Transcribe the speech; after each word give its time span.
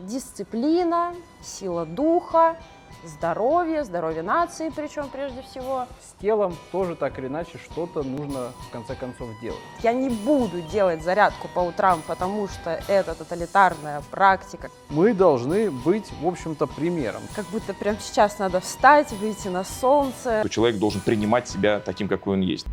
Дисциплина, 0.00 1.14
сила 1.42 1.84
духа, 1.84 2.56
здоровье, 3.04 3.84
здоровье 3.84 4.22
нации 4.22 4.70
причем 4.74 5.08
прежде 5.08 5.42
всего. 5.42 5.86
С 6.00 6.20
телом 6.20 6.56
тоже 6.72 6.96
так 6.96 7.18
или 7.18 7.26
иначе 7.26 7.58
что-то 7.58 8.02
нужно 8.02 8.52
в 8.68 8.70
конце 8.70 8.94
концов 8.94 9.28
делать. 9.40 9.60
Я 9.82 9.92
не 9.92 10.10
буду 10.10 10.60
делать 10.62 11.02
зарядку 11.02 11.48
по 11.54 11.60
утрам, 11.60 12.02
потому 12.06 12.48
что 12.48 12.80
это 12.88 13.14
тоталитарная 13.14 14.02
практика. 14.10 14.70
Мы 14.88 15.14
должны 15.14 15.70
быть, 15.70 16.10
в 16.20 16.26
общем-то, 16.26 16.66
примером. 16.66 17.22
Как 17.34 17.46
будто 17.46 17.74
прямо 17.74 17.98
сейчас 18.00 18.38
надо 18.38 18.60
встать, 18.60 19.12
выйти 19.12 19.48
на 19.48 19.64
солнце. 19.64 20.46
Человек 20.48 20.78
должен 20.78 21.00
принимать 21.00 21.48
себя 21.48 21.80
таким, 21.80 22.08
какой 22.08 22.34
он 22.34 22.40
есть. 22.40 22.66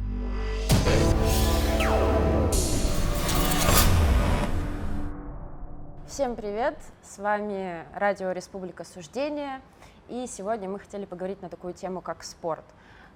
Всем 6.17 6.35
привет! 6.35 6.75
С 7.03 7.19
вами 7.19 7.85
радио 7.93 8.31
Республика 8.31 8.83
Суждения. 8.83 9.61
И 10.07 10.25
сегодня 10.25 10.67
мы 10.67 10.79
хотели 10.79 11.05
поговорить 11.05 11.43
на 11.43 11.47
такую 11.47 11.75
тему, 11.75 12.01
как 12.01 12.23
спорт. 12.23 12.65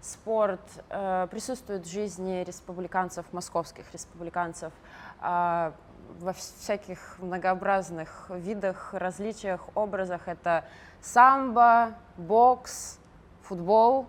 Спорт 0.02 0.62
э, 0.90 1.28
присутствует 1.32 1.88
в 1.88 1.92
жизни 1.92 2.44
республиканцев, 2.44 3.26
московских 3.34 3.92
республиканцев, 3.92 4.72
э, 5.20 5.72
во 6.20 6.34
всяких 6.34 7.18
многообразных 7.18 8.30
видах, 8.30 8.94
различиях, 8.94 9.62
образах. 9.74 10.28
Это 10.28 10.64
самбо, 11.02 11.96
бокс, 12.18 13.00
футбол, 13.42 14.06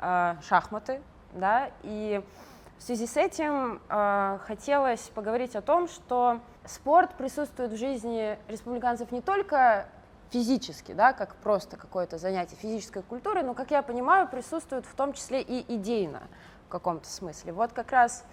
э, 0.00 0.34
шахматы. 0.42 1.00
Да? 1.32 1.70
И 1.82 2.22
в 2.76 2.82
связи 2.82 3.06
с 3.06 3.16
этим 3.16 3.80
э, 3.88 4.38
хотелось 4.46 5.08
поговорить 5.14 5.56
о 5.56 5.62
том, 5.62 5.88
что 5.88 6.40
спорт 6.68 7.14
присутствует 7.14 7.72
в 7.72 7.76
жизни 7.76 8.38
республиканцев 8.48 9.10
не 9.10 9.20
только 9.20 9.86
физически, 10.30 10.92
да, 10.92 11.12
как 11.12 11.34
просто 11.36 11.76
какое-то 11.76 12.18
занятие 12.18 12.56
физической 12.56 13.02
культуры, 13.02 13.42
но, 13.42 13.54
как 13.54 13.70
я 13.70 13.82
понимаю, 13.82 14.28
присутствует 14.28 14.84
в 14.84 14.94
том 14.94 15.12
числе 15.12 15.40
и 15.40 15.64
идейно 15.74 16.22
в 16.66 16.68
каком-то 16.68 17.08
смысле. 17.08 17.52
Вот 17.52 17.72
как 17.72 17.92
раз 17.92 18.24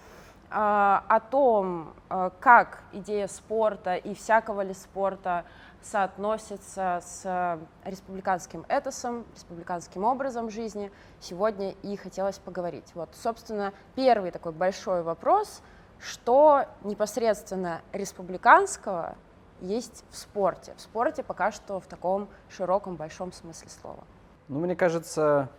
э, 0.50 0.54
о 0.54 1.20
том, 1.32 1.94
э, 2.10 2.32
как 2.40 2.84
идея 2.92 3.28
спорта 3.28 3.96
и 3.96 4.14
всякого 4.14 4.62
ли 4.62 4.74
спорта 4.74 5.46
соотносится 5.82 7.00
с 7.06 7.60
республиканским 7.84 8.66
этосом, 8.68 9.24
республиканским 9.36 10.04
образом 10.04 10.50
жизни, 10.50 10.92
сегодня 11.20 11.76
и 11.84 11.96
хотелось 11.96 12.40
поговорить. 12.40 12.92
Вот, 12.96 13.10
собственно, 13.14 13.72
первый 13.94 14.32
такой 14.32 14.52
большой 14.52 15.04
вопрос, 15.04 15.62
что 16.00 16.66
непосредственно 16.84 17.82
республиканского 17.94 19.16
есть 19.62 20.04
в 20.10 20.18
спорте. 20.18 20.74
В 20.76 20.82
спорте 20.82 21.24
пока 21.24 21.52
что 21.52 21.80
в 21.80 21.88
таком 21.88 22.28
широком, 22.50 22.96
большом 22.96 23.32
смысле 23.32 23.70
слова. 23.70 24.04
Ну, 24.48 24.60
мне 24.60 24.76
кажется, 24.76 25.50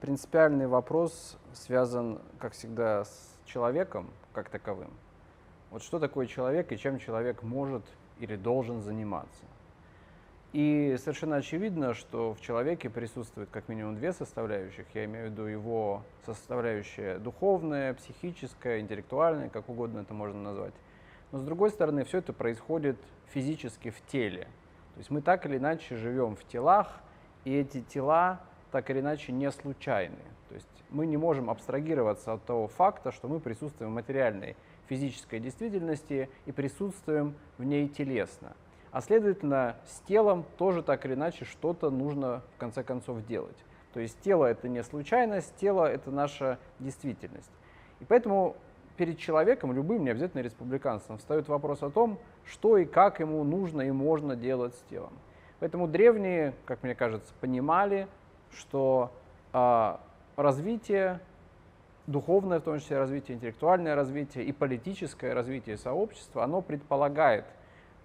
принципиальный 0.00 0.66
вопрос 0.66 1.36
связан, 1.52 2.20
как 2.38 2.52
всегда, 2.52 3.04
с 3.04 3.38
человеком 3.46 4.10
как 4.32 4.48
таковым. 4.48 4.90
Вот 5.70 5.82
что 5.82 5.98
такое 5.98 6.26
человек 6.26 6.72
и 6.72 6.78
чем 6.78 6.98
человек 6.98 7.42
может 7.42 7.84
или 8.18 8.36
должен 8.36 8.82
заниматься. 8.82 9.44
И 10.52 10.96
совершенно 10.98 11.36
очевидно, 11.36 11.94
что 11.94 12.34
в 12.34 12.40
человеке 12.40 12.90
присутствует 12.90 13.48
как 13.50 13.68
минимум 13.68 13.94
две 13.94 14.12
составляющих. 14.12 14.84
Я 14.94 15.04
имею 15.04 15.28
в 15.28 15.30
виду 15.30 15.44
его 15.44 16.02
составляющая 16.26 17.18
духовная, 17.18 17.94
психическая, 17.94 18.80
интеллектуальная, 18.80 19.48
как 19.48 19.68
угодно 19.68 20.00
это 20.00 20.12
можно 20.12 20.42
назвать. 20.42 20.74
Но 21.30 21.38
с 21.38 21.42
другой 21.42 21.70
стороны, 21.70 22.04
все 22.04 22.18
это 22.18 22.32
происходит 22.32 22.96
физически 23.32 23.90
в 23.90 24.04
теле. 24.06 24.48
То 24.94 24.98
есть 24.98 25.10
мы 25.10 25.22
так 25.22 25.46
или 25.46 25.56
иначе 25.56 25.94
живем 25.96 26.34
в 26.34 26.44
телах, 26.44 27.00
и 27.44 27.54
эти 27.54 27.80
тела 27.82 28.40
так 28.72 28.90
или 28.90 28.98
иначе 28.98 29.30
не 29.30 29.52
случайны. 29.52 30.18
То 30.48 30.56
есть 30.56 30.84
мы 30.90 31.06
не 31.06 31.16
можем 31.16 31.48
абстрагироваться 31.48 32.32
от 32.32 32.44
того 32.44 32.66
факта, 32.66 33.12
что 33.12 33.28
мы 33.28 33.38
присутствуем 33.38 33.92
в 33.92 33.94
материальной 33.94 34.56
физической 34.88 35.38
действительности 35.38 36.28
и 36.46 36.50
присутствуем 36.50 37.36
в 37.56 37.62
ней 37.62 37.88
телесно. 37.88 38.56
А 38.92 39.00
следовательно, 39.00 39.76
с 39.86 40.00
телом 40.00 40.44
тоже 40.58 40.82
так 40.82 41.06
или 41.06 41.14
иначе 41.14 41.44
что-то 41.44 41.90
нужно 41.90 42.42
в 42.56 42.58
конце 42.58 42.82
концов 42.82 43.24
делать. 43.26 43.56
То 43.92 44.00
есть 44.00 44.20
тело 44.20 44.44
это 44.46 44.68
не 44.68 44.82
случайность, 44.82 45.54
тело 45.56 45.84
это 45.84 46.10
наша 46.10 46.58
действительность. 46.78 47.50
И 48.00 48.04
поэтому 48.04 48.56
перед 48.96 49.18
человеком, 49.18 49.72
любым, 49.72 50.04
не 50.04 50.10
обязательно 50.10 50.42
республиканцем, 50.42 51.18
встает 51.18 51.48
вопрос 51.48 51.82
о 51.82 51.90
том, 51.90 52.18
что 52.44 52.76
и 52.76 52.84
как 52.84 53.20
ему 53.20 53.42
нужно 53.44 53.82
и 53.82 53.90
можно 53.90 54.36
делать 54.36 54.74
с 54.74 54.82
телом. 54.90 55.12
Поэтому 55.60 55.86
древние, 55.86 56.54
как 56.64 56.82
мне 56.82 56.94
кажется, 56.94 57.32
понимали, 57.40 58.08
что 58.50 59.12
э, 59.52 59.96
развитие, 60.36 61.20
духовное 62.06 62.60
в 62.60 62.62
том 62.62 62.78
числе 62.78 62.98
развитие, 62.98 63.36
интеллектуальное 63.36 63.94
развитие 63.94 64.44
и 64.44 64.52
политическое 64.52 65.32
развитие 65.32 65.76
сообщества, 65.76 66.42
оно 66.42 66.60
предполагает 66.60 67.44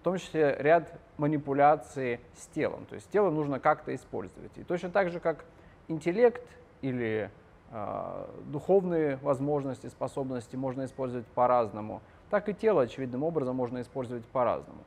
том 0.05 0.19
числе 0.19 0.55
ряд 0.59 0.93
манипуляций 1.17 2.19
с 2.35 2.45
телом. 2.53 2.85
То 2.85 2.93
есть 2.93 3.09
тело 3.09 3.31
нужно 3.31 3.59
как-то 3.59 3.93
использовать. 3.95 4.51
И 4.55 4.63
точно 4.63 4.91
так 4.91 5.09
же, 5.09 5.19
как 5.19 5.45
интеллект 5.87 6.47
или 6.83 7.31
а, 7.71 8.29
духовные 8.45 9.15
возможности, 9.23 9.87
способности 9.87 10.55
можно 10.55 10.85
использовать 10.85 11.25
по-разному, 11.25 12.03
так 12.29 12.47
и 12.49 12.53
тело 12.53 12.83
очевидным 12.83 13.23
образом 13.23 13.55
можно 13.55 13.81
использовать 13.81 14.23
по-разному. 14.25 14.83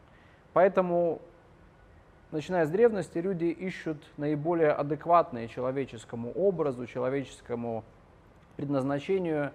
Поэтому, 0.53 1.21
начиная 2.31 2.65
с 2.65 2.71
древности, 2.71 3.19
люди 3.19 3.47
ищут 3.47 4.01
наиболее 4.19 4.71
адекватные 4.71 5.49
человеческому 5.49 6.31
образу, 6.31 6.87
человеческому 6.87 7.83
предназначению 8.57 9.51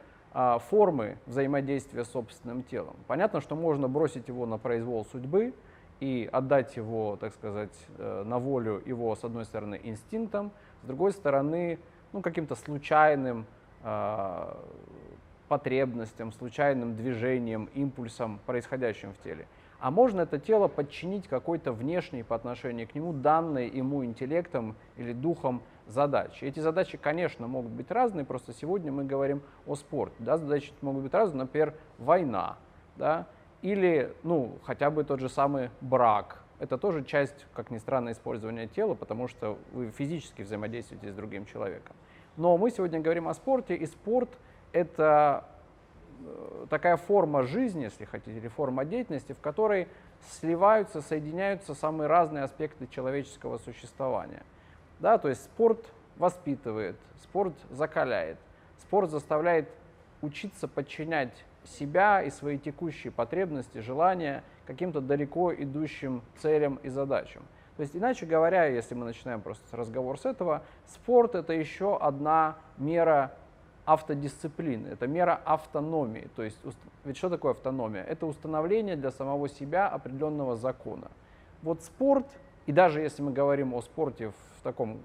формы 0.69 1.17
взаимодействия 1.27 2.03
с 2.03 2.09
собственным 2.09 2.63
телом. 2.63 2.95
Понятно, 3.07 3.39
что 3.39 3.55
можно 3.55 3.87
бросить 3.87 4.27
его 4.27 4.45
на 4.45 4.57
произвол 4.57 5.05
судьбы 5.05 5.53
и 5.99 6.27
отдать 6.31 6.75
его, 6.75 7.17
так 7.17 7.33
сказать, 7.33 7.73
э, 7.97 8.23
на 8.25 8.39
волю 8.39 8.81
его, 8.85 9.15
с 9.15 9.23
одной 9.23 9.45
стороны, 9.45 9.79
инстинктам, 9.83 10.51
с 10.81 10.87
другой 10.87 11.11
стороны, 11.11 11.79
ну, 12.11 12.21
каким-то 12.21 12.55
случайным 12.55 13.45
э, 13.83 14.55
потребностям, 15.47 16.33
случайным 16.33 16.95
движением, 16.95 17.69
импульсом, 17.73 18.39
происходящим 18.45 19.13
в 19.13 19.23
теле. 19.23 19.47
А 19.79 19.91
можно 19.91 20.21
это 20.21 20.39
тело 20.39 20.67
подчинить 20.67 21.27
какой-то 21.27 21.73
внешней 21.73 22.23
по 22.23 22.35
отношению 22.35 22.87
к 22.87 22.95
нему 22.95 23.13
данной 23.13 23.69
ему 23.69 24.03
интеллектом 24.03 24.75
или 24.97 25.13
духом 25.13 25.61
задачи. 25.87 26.45
Эти 26.45 26.59
задачи, 26.59 26.97
конечно, 26.97 27.47
могут 27.47 27.71
быть 27.71 27.91
разные, 27.91 28.25
просто 28.25 28.53
сегодня 28.53 28.91
мы 28.91 29.05
говорим 29.05 29.41
о 29.67 29.75
спорте. 29.75 30.15
Да, 30.19 30.37
задачи 30.37 30.73
могут 30.81 31.03
быть 31.03 31.13
разные, 31.13 31.39
например, 31.39 31.73
война, 31.97 32.57
да, 32.95 33.27
или, 33.61 34.13
ну, 34.23 34.57
хотя 34.63 34.91
бы 34.91 35.03
тот 35.03 35.19
же 35.19 35.29
самый 35.29 35.69
брак, 35.81 36.43
это 36.59 36.77
тоже 36.77 37.03
часть, 37.03 37.45
как 37.53 37.71
ни 37.71 37.77
странно, 37.77 38.11
использования 38.11 38.67
тела, 38.67 38.93
потому 38.93 39.27
что 39.27 39.57
вы 39.71 39.91
физически 39.91 40.43
взаимодействуете 40.43 41.11
с 41.11 41.15
другим 41.15 41.45
человеком. 41.45 41.95
Но 42.37 42.57
мы 42.57 42.71
сегодня 42.71 42.99
говорим 42.99 43.27
о 43.27 43.33
спорте, 43.33 43.75
и 43.75 43.85
спорт— 43.85 44.29
это 44.71 45.45
э, 46.25 46.65
такая 46.69 46.97
форма 46.97 47.43
жизни, 47.43 47.83
если 47.83 48.05
хотите, 48.05 48.37
или 48.37 48.47
форма 48.47 48.85
деятельности, 48.85 49.33
в 49.33 49.39
которой 49.39 49.87
сливаются, 50.29 51.01
соединяются 51.01 51.75
самые 51.75 52.07
разные 52.07 52.43
аспекты 52.43 52.87
человеческого 52.87 53.57
существования. 53.57 54.43
Да, 55.03 55.17
то 55.17 55.27
есть 55.27 55.43
спорт 55.43 55.85
воспитывает, 56.15 56.95
спорт 57.23 57.53
закаляет, 57.71 58.37
спорт 58.79 59.09
заставляет 59.09 59.67
учиться 60.21 60.69
подчинять 60.69 61.43
себя 61.65 62.23
и 62.23 62.29
свои 62.29 62.57
текущие 62.57 63.11
потребности, 63.11 63.79
желания 63.79 64.45
каким-то 64.65 65.01
далеко 65.01 65.53
идущим 65.53 66.21
целям 66.37 66.75
и 66.83 66.87
задачам. 66.87 67.43
То 67.75 67.83
есть, 67.83 67.97
иначе 67.97 68.25
говоря, 68.25 68.67
если 68.67 68.95
мы 68.95 69.03
начинаем 69.03 69.41
просто 69.41 69.75
разговор 69.75 70.17
с 70.17 70.25
этого, 70.25 70.63
спорт 70.87 71.35
это 71.35 71.51
еще 71.51 71.97
одна 71.97 72.55
мера 72.77 73.33
автодисциплины, 73.83 74.87
это 74.87 75.05
мера 75.05 75.37
автономии. 75.43 76.29
То 76.37 76.43
есть, 76.43 76.57
ведь 77.03 77.17
что 77.17 77.29
такое 77.29 77.51
автономия? 77.51 78.05
Это 78.05 78.25
установление 78.25 78.95
для 78.95 79.11
самого 79.11 79.49
себя 79.49 79.89
определенного 79.89 80.55
закона. 80.55 81.11
Вот 81.61 81.83
спорт, 81.83 82.27
и 82.65 82.71
даже 82.71 83.01
если 83.01 83.21
мы 83.21 83.31
говорим 83.31 83.73
о 83.73 83.81
спорте 83.81 84.31
в 84.57 84.63
таком 84.63 85.01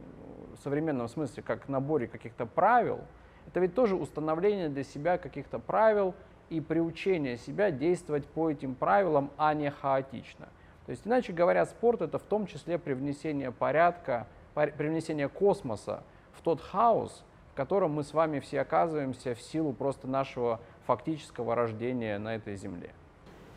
современном 0.62 1.08
смысле, 1.08 1.43
как 1.43 1.69
наборе 1.69 2.06
каких-то 2.06 2.46
правил, 2.46 3.00
это 3.46 3.60
ведь 3.60 3.75
тоже 3.75 3.96
установление 3.96 4.69
для 4.69 4.84
себя 4.84 5.19
каких-то 5.19 5.58
правил, 5.58 6.14
и 6.50 6.60
приучение 6.60 7.37
себя 7.37 7.70
действовать 7.70 8.26
по 8.26 8.50
этим 8.50 8.75
правилам, 8.75 9.31
а 9.37 9.55
не 9.55 9.70
хаотично. 9.70 10.49
То 10.87 10.90
есть, 10.90 11.06
иначе 11.06 11.32
говоря, 11.32 11.66
спорт 11.66 12.00
это 12.00 12.19
в 12.19 12.22
том 12.22 12.46
числе 12.46 12.78
привнесение 12.78 13.52
порядка, 13.52 14.26
привнесение 14.54 15.28
космоса 15.28 16.02
в 16.32 16.43
тот 16.43 16.61
хаос, 16.61 17.25
в 17.52 17.54
котором 17.54 17.93
мы 17.93 18.02
с 18.02 18.14
вами 18.14 18.40
все 18.40 18.61
оказываемся 18.61 19.34
в 19.34 19.40
силу 19.40 19.72
просто 19.72 20.08
нашего 20.08 20.61
фактического 20.87 21.54
рождения 21.54 22.19
на 22.19 22.34
этой 22.34 22.56
земле. 22.56 22.94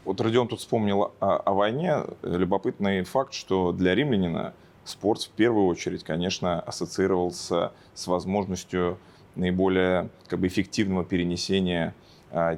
Вот 0.05 0.19
Родион 0.21 0.47
тут 0.47 0.59
вспомнил 0.59 1.13
о, 1.19 1.37
о 1.37 1.53
войне. 1.53 1.97
Любопытный 2.23 3.03
факт, 3.03 3.33
что 3.33 3.71
для 3.71 3.93
римлянина 3.95 4.53
спорт 4.83 5.21
в 5.23 5.29
первую 5.29 5.67
очередь, 5.67 6.03
конечно, 6.03 6.59
ассоциировался 6.59 7.71
с 7.93 8.07
возможностью 8.07 8.97
наиболее 9.35 10.09
как 10.27 10.39
бы, 10.39 10.47
эффективного 10.47 11.05
перенесения 11.05 11.93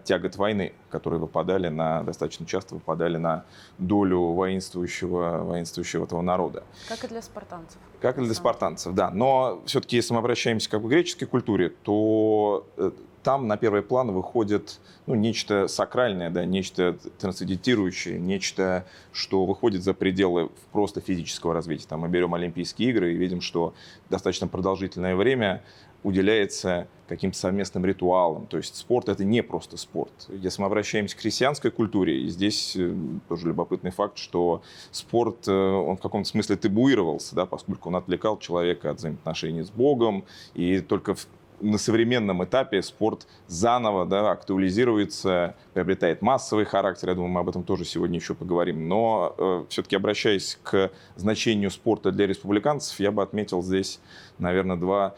тягот 0.04 0.36
войны, 0.36 0.74
которые 0.90 1.20
выпадали 1.20 1.68
на, 1.68 2.04
достаточно 2.04 2.46
часто 2.46 2.76
выпадали 2.76 3.18
на 3.18 3.46
долю 3.78 4.20
воинствующего, 4.34 5.44
воинствующего 5.44 6.06
этого 6.06 6.22
народа. 6.22 6.64
Как 6.88 7.04
и 7.04 7.08
для 7.08 7.22
спартанцев. 7.22 7.80
Как 8.02 8.18
и 8.18 8.22
для 8.22 8.34
спартанцев, 8.34 8.94
да. 8.94 9.10
Но 9.10 9.62
все-таки, 9.66 9.96
если 9.96 10.14
мы 10.14 10.20
обращаемся 10.20 10.70
как 10.70 10.82
бы, 10.82 10.90
к 10.90 10.92
греческой 10.92 11.28
культуре, 11.28 11.70
то 11.70 12.68
э, 12.78 12.92
там 13.24 13.48
на 13.48 13.58
первый 13.58 13.82
план 13.82 14.12
выходит 14.12 14.80
ну, 15.08 15.16
нечто 15.16 15.68
сакральное, 15.68 16.30
да, 16.30 16.46
нечто 16.46 16.98
трансцендентирующее, 17.18 18.20
нечто, 18.20 18.86
что 19.12 19.46
выходит 19.46 19.84
за 19.84 19.94
пределы 19.94 20.52
просто 20.72 21.02
физического 21.02 21.54
развития. 21.54 21.88
Там 21.88 22.02
мы 22.02 22.10
берем 22.10 22.34
Олимпийские 22.34 22.90
игры 22.90 23.14
и 23.14 23.18
видим, 23.18 23.42
что 23.42 23.74
достаточно 24.10 24.48
продолжительное 24.48 25.16
время 25.16 25.64
уделяется 26.04 26.88
каким-то 27.08 27.38
совместным 27.38 27.86
ритуалам. 27.86 28.48
То 28.48 28.58
есть 28.58 28.76
спорт 28.76 29.10
это 29.10 29.24
не 29.24 29.44
просто 29.44 29.78
спорт. 29.78 30.12
Если 30.30 30.62
мы 30.62 30.68
обращаемся 30.68 31.16
к 31.16 31.20
христианской 31.20 31.72
культуре, 31.72 32.24
и 32.24 32.30
здесь 32.30 32.76
э, 32.76 32.96
тоже 33.30 33.48
любопытный 33.48 33.92
факт, 33.92 34.18
что 34.18 34.62
спорт, 34.92 35.48
э, 35.48 35.52
он 35.52 35.98
в 35.98 36.02
каком-то 36.02 36.28
смысле 36.28 36.56
табуировался, 36.56 37.36
да, 37.36 37.46
поскольку 37.46 37.90
он 37.90 37.98
отвлекал 37.98 38.38
человека 38.40 38.92
от 38.92 38.98
взаимоотношений 38.98 39.64
с 39.64 39.70
Богом, 39.70 40.26
и 40.54 40.80
только 40.80 41.16
в 41.16 41.28
на 41.64 41.78
современном 41.78 42.44
этапе 42.44 42.82
спорт 42.82 43.26
заново 43.48 44.06
да, 44.06 44.32
актуализируется, 44.32 45.56
приобретает 45.74 46.22
массовый 46.22 46.66
характер. 46.66 47.10
Я 47.10 47.16
думаю, 47.16 47.32
мы 47.32 47.40
об 47.40 47.50
этом 47.50 47.64
тоже 47.64 47.86
сегодня 47.86 48.20
еще 48.20 48.36
поговорим. 48.36 48.88
Но 48.88 49.34
э, 49.38 49.66
все-таки 49.70 49.96
обращаясь 49.96 50.60
к 50.62 50.92
значению 51.16 51.72
спорта 51.72 52.12
для 52.12 52.28
республиканцев, 52.28 53.00
я 53.00 53.12
бы 53.12 53.24
отметил 53.24 53.64
здесь, 53.64 54.00
наверное, 54.40 54.76
два 54.76 55.16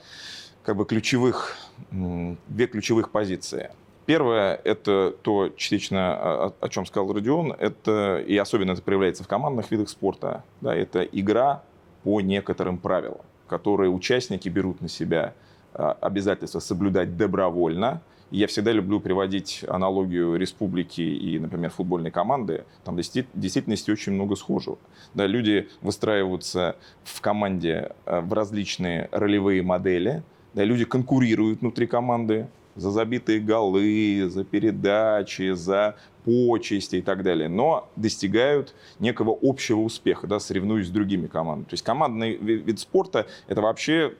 как 0.65 0.75
бы 0.75 0.85
ключевых, 0.85 1.55
две 1.91 2.67
ключевых 2.67 3.11
позиции. 3.11 3.69
Первое– 4.05 4.59
это 4.63 5.15
то, 5.21 5.49
частично 5.49 6.15
о, 6.15 6.53
о 6.59 6.69
чем 6.69 6.85
сказал 6.85 7.11
Родион, 7.11 7.53
это, 7.53 8.23
и 8.25 8.35
особенно 8.37 8.71
это 8.71 8.81
проявляется 8.81 9.23
в 9.23 9.27
командных 9.27 9.71
видах 9.71 9.89
спорта, 9.89 10.43
да, 10.61 10.75
это 10.75 11.01
игра 11.03 11.63
по 12.03 12.21
некоторым 12.21 12.77
правилам, 12.77 13.21
которые 13.47 13.89
участники 13.89 14.47
берут 14.47 14.81
на 14.81 14.89
себя 14.89 15.33
а, 15.73 15.93
обязательство 16.01 16.59
соблюдать 16.59 17.17
добровольно. 17.17 18.01
Я 18.29 18.47
всегда 18.47 18.71
люблю 18.71 18.99
приводить 18.99 19.63
аналогию 19.67 20.35
республики 20.35 21.01
и, 21.01 21.39
например, 21.39 21.71
футбольной 21.71 22.11
команды. 22.11 22.65
Там 22.83 22.95
в 22.95 23.01
действительности 23.33 23.89
очень 23.89 24.13
много 24.13 24.35
схожего. 24.35 24.77
Да, 25.13 25.25
люди 25.25 25.69
выстраиваются 25.81 26.75
в 27.03 27.21
команде 27.21 27.91
а, 28.05 28.21
в 28.21 28.33
различные 28.33 29.09
ролевые 29.11 29.63
модели– 29.63 30.23
люди 30.63 30.85
конкурируют 30.85 31.61
внутри 31.61 31.87
команды 31.87 32.47
за 32.75 32.91
забитые 32.91 33.39
голы, 33.39 34.27
за 34.29 34.43
передачи, 34.43 35.53
за 35.53 35.95
почести 36.23 36.97
и 36.97 37.01
так 37.01 37.23
далее, 37.23 37.47
но 37.47 37.89
достигают 37.95 38.73
некого 38.99 39.37
общего 39.41 39.81
успеха, 39.81 40.27
да, 40.27 40.39
соревнуясь 40.39 40.87
с 40.87 40.89
другими 40.91 41.27
командами. 41.27 41.65
То 41.65 41.73
есть 41.73 41.83
командный 41.83 42.35
вид 42.35 42.79
спорта– 42.79 43.27
это 43.47 43.61
вообще 43.61 44.15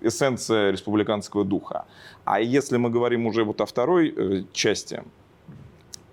эссенция 0.00 0.70
республиканского 0.70 1.44
духа. 1.44 1.86
А 2.24 2.40
если 2.40 2.76
мы 2.76 2.90
говорим 2.90 3.26
уже 3.26 3.44
вот 3.44 3.60
о 3.60 3.66
второй 3.66 4.12
э, 4.14 4.44
части 4.52 5.02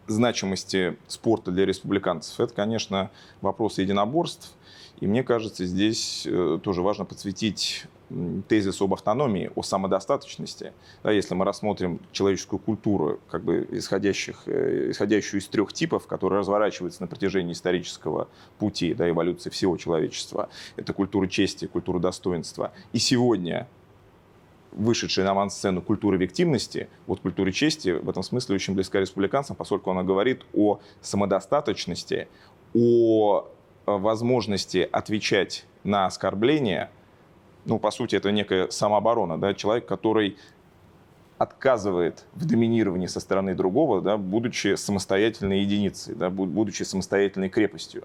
значимости 0.07 0.97
спорта 1.07 1.51
для 1.51 1.65
республиканцев, 1.65 2.39
это, 2.39 2.53
конечно, 2.53 3.11
вопрос 3.41 3.77
единоборств. 3.77 4.55
И 5.01 5.07
мне 5.07 5.23
кажется, 5.23 5.65
здесь 5.65 6.25
э, 6.25 6.59
тоже 6.63 6.81
важно 6.81 7.05
подсветить 7.05 7.85
тезис 8.47 8.81
об 8.81 8.93
автономии, 8.93 9.51
о 9.55 9.61
самодостаточности, 9.61 10.73
да, 11.03 11.11
если 11.11 11.35
мы 11.35 11.45
рассмотрим 11.45 11.99
человеческую 12.11 12.59
культуру, 12.59 13.19
как 13.29 13.43
бы 13.43 13.67
исходящих, 13.71 14.43
э, 14.47 14.91
исходящую 14.91 15.41
из 15.41 15.47
трех 15.47 15.73
типов, 15.73 16.07
которые 16.07 16.39
разворачиваются 16.39 17.01
на 17.01 17.07
протяжении 17.07 17.53
исторического 17.53 18.27
пути 18.57 18.93
да, 18.93 19.09
эволюции 19.09 19.49
всего 19.49 19.77
человечества, 19.77 20.49
это 20.75 20.93
культура 20.93 21.27
чести, 21.27 21.65
культура 21.65 21.99
достоинства. 21.99 22.71
И 22.93 22.99
сегодня 22.99 23.67
вышедшая 24.71 25.25
на 25.25 25.31
авансцену 25.31 25.81
культура 25.81 26.15
объективности, 26.15 26.89
вот 27.07 27.19
культура 27.21 27.51
чести 27.51 27.89
в 27.89 28.09
этом 28.09 28.23
смысле 28.23 28.55
очень 28.55 28.75
близка 28.75 28.99
республиканцам, 28.99 29.55
поскольку 29.55 29.91
она 29.91 30.03
говорит 30.03 30.43
о 30.53 30.79
самодостаточности, 31.01 32.27
о 32.73 33.47
возможности 33.85 34.87
отвечать 34.91 35.65
на 35.83 36.05
оскорбления, 36.05 36.91
ну, 37.65 37.79
по 37.79 37.91
сути, 37.91 38.15
это 38.15 38.31
некая 38.31 38.69
самооборона, 38.69 39.37
да, 39.37 39.53
человек, 39.53 39.85
который 39.85 40.37
отказывает 41.37 42.25
в 42.33 42.45
доминировании 42.45 43.07
со 43.07 43.19
стороны 43.19 43.55
другого, 43.55 44.01
да, 44.01 44.17
будучи 44.17 44.75
самостоятельной 44.75 45.61
единицей, 45.61 46.13
да, 46.13 46.29
будучи 46.29 46.83
самостоятельной 46.83 47.49
крепостью. 47.49 48.03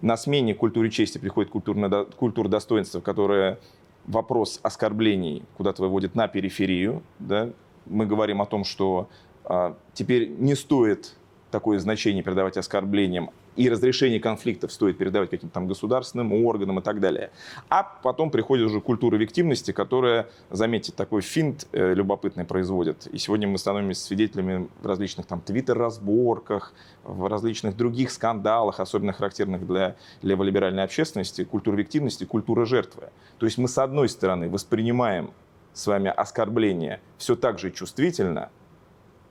На 0.00 0.16
смене 0.16 0.52
культуре 0.52 0.90
чести 0.90 1.18
приходит 1.18 1.50
культура, 1.50 2.48
достоинства, 2.48 3.00
которая 3.00 3.60
вопрос 4.06 4.58
оскорблений 4.64 5.44
куда-то 5.56 5.82
выводит 5.82 6.16
на 6.16 6.26
периферию. 6.26 7.04
Да. 7.20 7.50
Мы 7.86 8.06
говорим 8.06 8.42
о 8.42 8.46
том, 8.46 8.64
что 8.64 9.08
а, 9.44 9.76
теперь 9.94 10.28
не 10.28 10.56
стоит 10.56 11.14
такое 11.52 11.78
значение 11.78 12.24
передавать 12.24 12.56
оскорблениям, 12.56 13.30
и 13.56 13.68
разрешение 13.68 14.20
конфликтов 14.20 14.72
стоит 14.72 14.98
передавать 14.98 15.30
каким-то 15.30 15.54
там 15.54 15.66
государственным 15.66 16.32
органам 16.32 16.78
и 16.78 16.82
так 16.82 17.00
далее. 17.00 17.30
А 17.68 17.82
потом 17.82 18.30
приходит 18.30 18.66
уже 18.66 18.80
культура 18.80 19.16
виктивности, 19.16 19.72
которая, 19.72 20.28
заметьте, 20.50 20.92
такой 20.92 21.20
финт 21.22 21.66
э, 21.72 21.94
любопытный 21.94 22.44
производит. 22.44 23.06
И 23.08 23.18
сегодня 23.18 23.48
мы 23.48 23.58
становимся 23.58 24.02
свидетелями 24.02 24.68
в 24.80 24.86
различных 24.86 25.26
там 25.26 25.40
твиттер-разборках, 25.40 26.72
в 27.04 27.28
различных 27.28 27.76
других 27.76 28.10
скандалах, 28.10 28.80
особенно 28.80 29.12
характерных 29.12 29.66
для 29.66 29.96
леволиберальной 30.22 30.84
общественности, 30.84 31.44
культура 31.44 31.76
виктивности, 31.76 32.24
культура 32.24 32.64
жертвы. 32.64 33.10
То 33.38 33.46
есть 33.46 33.58
мы, 33.58 33.68
с 33.68 33.78
одной 33.78 34.08
стороны, 34.08 34.48
воспринимаем 34.48 35.32
с 35.72 35.86
вами 35.86 36.10
оскорбление 36.10 37.00
все 37.18 37.36
так 37.36 37.58
же 37.58 37.70
чувствительно, 37.70 38.50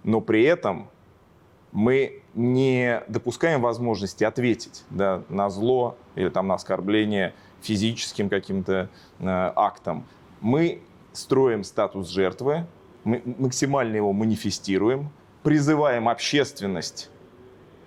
но 0.03 0.21
при 0.21 0.43
этом 0.43 0.89
мы 1.71 2.20
не 2.33 3.03
допускаем 3.07 3.61
возможности 3.61 4.23
ответить 4.23 4.83
да, 4.89 5.23
на 5.29 5.49
зло 5.49 5.97
или 6.15 6.29
там, 6.29 6.47
на 6.47 6.55
оскорбление 6.55 7.33
физическим 7.61 8.29
каким-то 8.29 8.89
э, 9.19 9.25
актом. 9.55 10.05
Мы 10.39 10.81
строим 11.13 11.63
статус 11.63 12.09
жертвы, 12.09 12.65
мы 13.03 13.21
максимально 13.37 13.97
его 13.97 14.13
манифестируем, 14.13 15.09
призываем 15.43 16.07
общественность 16.07 17.09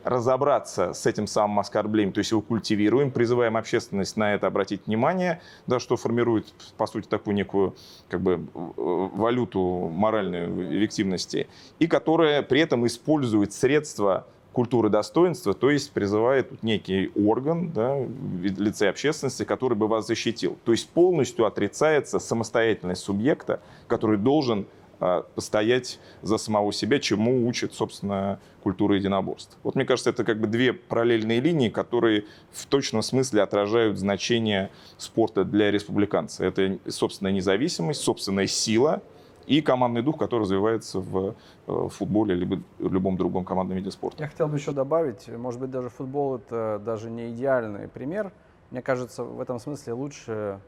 разобраться 0.05 0.93
с 0.93 1.07
этим 1.07 1.27
самым 1.27 1.61
оскорблением, 1.61 2.13
то 2.13 2.19
есть 2.19 2.31
его 2.31 2.43
культивируем, 2.43 3.11
призываем 3.11 3.57
общественность 3.57 4.17
на 4.19 4.35
это 4.35 4.47
обратить 4.47 4.87
внимание, 4.87 5.41
да, 5.67 5.81
что 5.81 5.97
формирует, 5.97 6.53
по 6.77 6.87
сути, 6.87 7.09
такую 7.09 7.35
некую 7.35 7.75
как 8.11 8.21
бы, 8.21 8.47
валюту 8.55 9.89
моральной 9.89 10.79
эффективности, 10.79 11.49
и 11.79 11.87
которая 11.87 12.43
при 12.43 12.61
этом 12.61 12.87
использует 12.87 13.55
средства 13.55 14.27
культуры 14.55 14.89
достоинства, 14.89 15.53
то 15.53 15.71
есть 15.71 15.91
призывает 15.91 16.63
некий 16.63 17.11
орган 17.15 17.73
да, 17.73 17.99
лице 18.43 18.89
общественности, 18.89 19.45
который 19.45 19.77
бы 19.77 19.89
вас 19.89 20.07
защитил. 20.07 20.57
То 20.65 20.73
есть 20.73 20.89
полностью 20.89 21.45
отрицается 21.45 22.19
самостоятельность 22.19 23.03
субъекта, 23.03 23.61
который 23.89 24.17
должен 24.17 24.67
а, 25.01 25.23
постоять 25.35 25.99
за 26.23 26.39
самого 26.39 26.73
себя, 26.73 27.01
чему 27.01 27.47
учит, 27.47 27.75
собственно, 27.75 28.39
культура 28.63 28.97
единоборств. 28.97 29.59
Вот 29.65 29.75
мне 29.75 29.85
кажется, 29.85 30.11
это 30.11 30.25
как 30.25 30.41
бы 30.41 30.47
две 30.47 30.73
параллельные 30.73 31.41
линии, 31.41 31.69
которые 31.69 32.25
в 32.53 32.65
точном 32.67 33.03
смысле 33.03 33.43
отражают 33.43 33.99
значение 33.99 34.71
спорта 34.97 35.45
для 35.45 35.71
республиканца. 35.73 36.45
Это 36.45 36.79
собственная 36.89 37.33
независимость, 37.33 38.03
собственная 38.03 38.47
сила 38.47 39.03
и 39.47 39.61
командный 39.61 40.03
дух, 40.03 40.19
который 40.19 40.43
развивается 40.43 41.01
в 41.01 41.35
э, 41.67 41.89
футболе 41.91 42.35
либо 42.35 42.61
любом 42.79 43.17
другом 43.17 43.45
командном 43.45 43.77
виде 43.77 43.91
спорта. 43.91 44.23
Я 44.23 44.29
хотел 44.29 44.49
бы 44.49 44.57
еще 44.57 44.73
добавить, 44.73 45.29
может 45.29 45.61
быть, 45.61 45.71
даже 45.71 45.89
футбол 45.89 46.37
это 46.37 46.81
даже 46.85 47.11
не 47.11 47.31
идеальный 47.31 47.89
пример. 47.89 48.33
Мне 48.71 48.83
кажется, 48.83 49.25
в 49.25 49.41
этом 49.41 49.59
смысле 49.59 49.93
лучше 49.93 50.61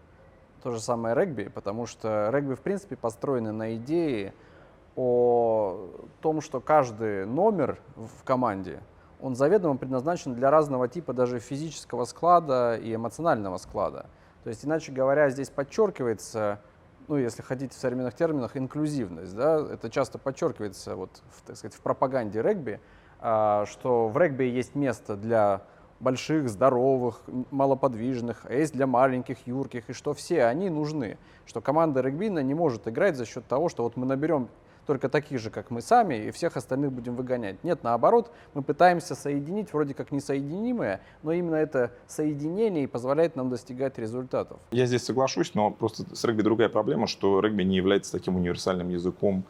то 0.63 0.71
же 0.71 0.81
самое 0.81 1.15
регби, 1.15 1.51
потому 1.53 1.87
что 1.87 2.31
регби, 2.33 2.55
в 2.55 2.61
принципе, 2.61 2.97
построены 2.97 3.53
на 3.53 3.77
идее 3.77 4.33
о 4.97 5.91
том, 6.23 6.41
что 6.41 6.61
каждый 6.61 7.27
номер 7.27 7.79
в 7.97 8.25
команде, 8.25 8.81
он 9.21 9.35
заведомо 9.35 9.77
предназначен 9.77 10.35
для 10.35 10.51
разного 10.51 10.89
типа 10.89 11.13
даже 11.13 11.39
физического 11.39 12.05
склада 12.05 12.77
и 12.77 12.95
эмоционального 12.95 13.59
склада. 13.59 14.07
То 14.45 14.51
есть, 14.51 14.65
иначе 14.65 14.93
говоря, 14.93 15.31
здесь 15.31 15.51
подчеркивается, 15.51 16.61
ну, 17.09 17.17
если 17.17 17.43
хотите 17.43 17.75
в 17.75 17.79
современных 17.79 18.15
терминах, 18.15 18.57
инклюзивность. 18.57 19.35
Да? 19.35 19.65
Это 19.73 19.91
часто 19.91 20.19
подчеркивается 20.19 20.97
вот, 20.97 21.23
в, 21.31 21.43
так 21.43 21.57
сказать, 21.57 21.75
в 21.75 21.81
пропаганде 21.81 22.43
регби, 22.43 22.81
а, 23.21 23.65
что 23.67 24.09
в 24.09 24.19
регби 24.19 24.45
есть 24.45 24.75
место 24.75 25.17
для 25.17 25.63
больших, 26.01 26.49
здоровых, 26.49 27.23
малоподвижных, 27.51 28.45
а 28.45 28.53
есть 28.53 28.75
для 28.75 28.87
маленьких, 28.87 29.47
юрких, 29.47 29.89
и 29.89 29.93
что 29.93 30.13
все 30.15 30.45
они 30.45 30.69
нужны. 30.69 31.19
Что 31.47 31.61
команда 31.61 32.01
регбийная 32.01 32.43
не 32.43 32.55
может 32.55 32.87
играть 32.89 33.17
за 33.17 33.25
счет 33.25 33.47
того, 33.47 33.69
что 33.69 33.85
вот 33.85 33.97
мы 33.97 34.05
наберем 34.07 34.49
только 34.87 35.09
таких 35.09 35.41
же, 35.41 35.51
как 35.51 35.71
мы 35.71 35.81
сами, 35.81 36.15
и 36.27 36.31
всех 36.31 36.57
остальных 36.57 36.93
будем 36.93 37.17
выгонять. 37.17 37.63
Нет, 37.65 37.83
наоборот, 37.83 38.31
мы 38.55 38.63
пытаемся 38.63 39.15
соединить 39.15 39.73
вроде 39.73 39.95
как 39.95 40.13
несоединимое, 40.13 41.01
но 41.23 41.33
именно 41.33 41.57
это 41.57 41.93
соединение 42.07 42.85
и 42.85 42.87
позволяет 42.87 43.37
нам 43.37 43.51
достигать 43.51 43.99
результатов. 43.99 44.59
Я 44.71 44.87
здесь 44.87 45.05
соглашусь, 45.05 45.55
но 45.55 45.71
просто 45.71 46.05
с 46.15 46.25
регби 46.25 46.43
другая 46.43 46.69
проблема, 46.69 47.07
что 47.07 47.41
регби 47.41 47.63
не 47.63 47.77
является 47.77 48.13
таким 48.13 48.37
универсальным 48.37 48.89
языком 48.89 49.45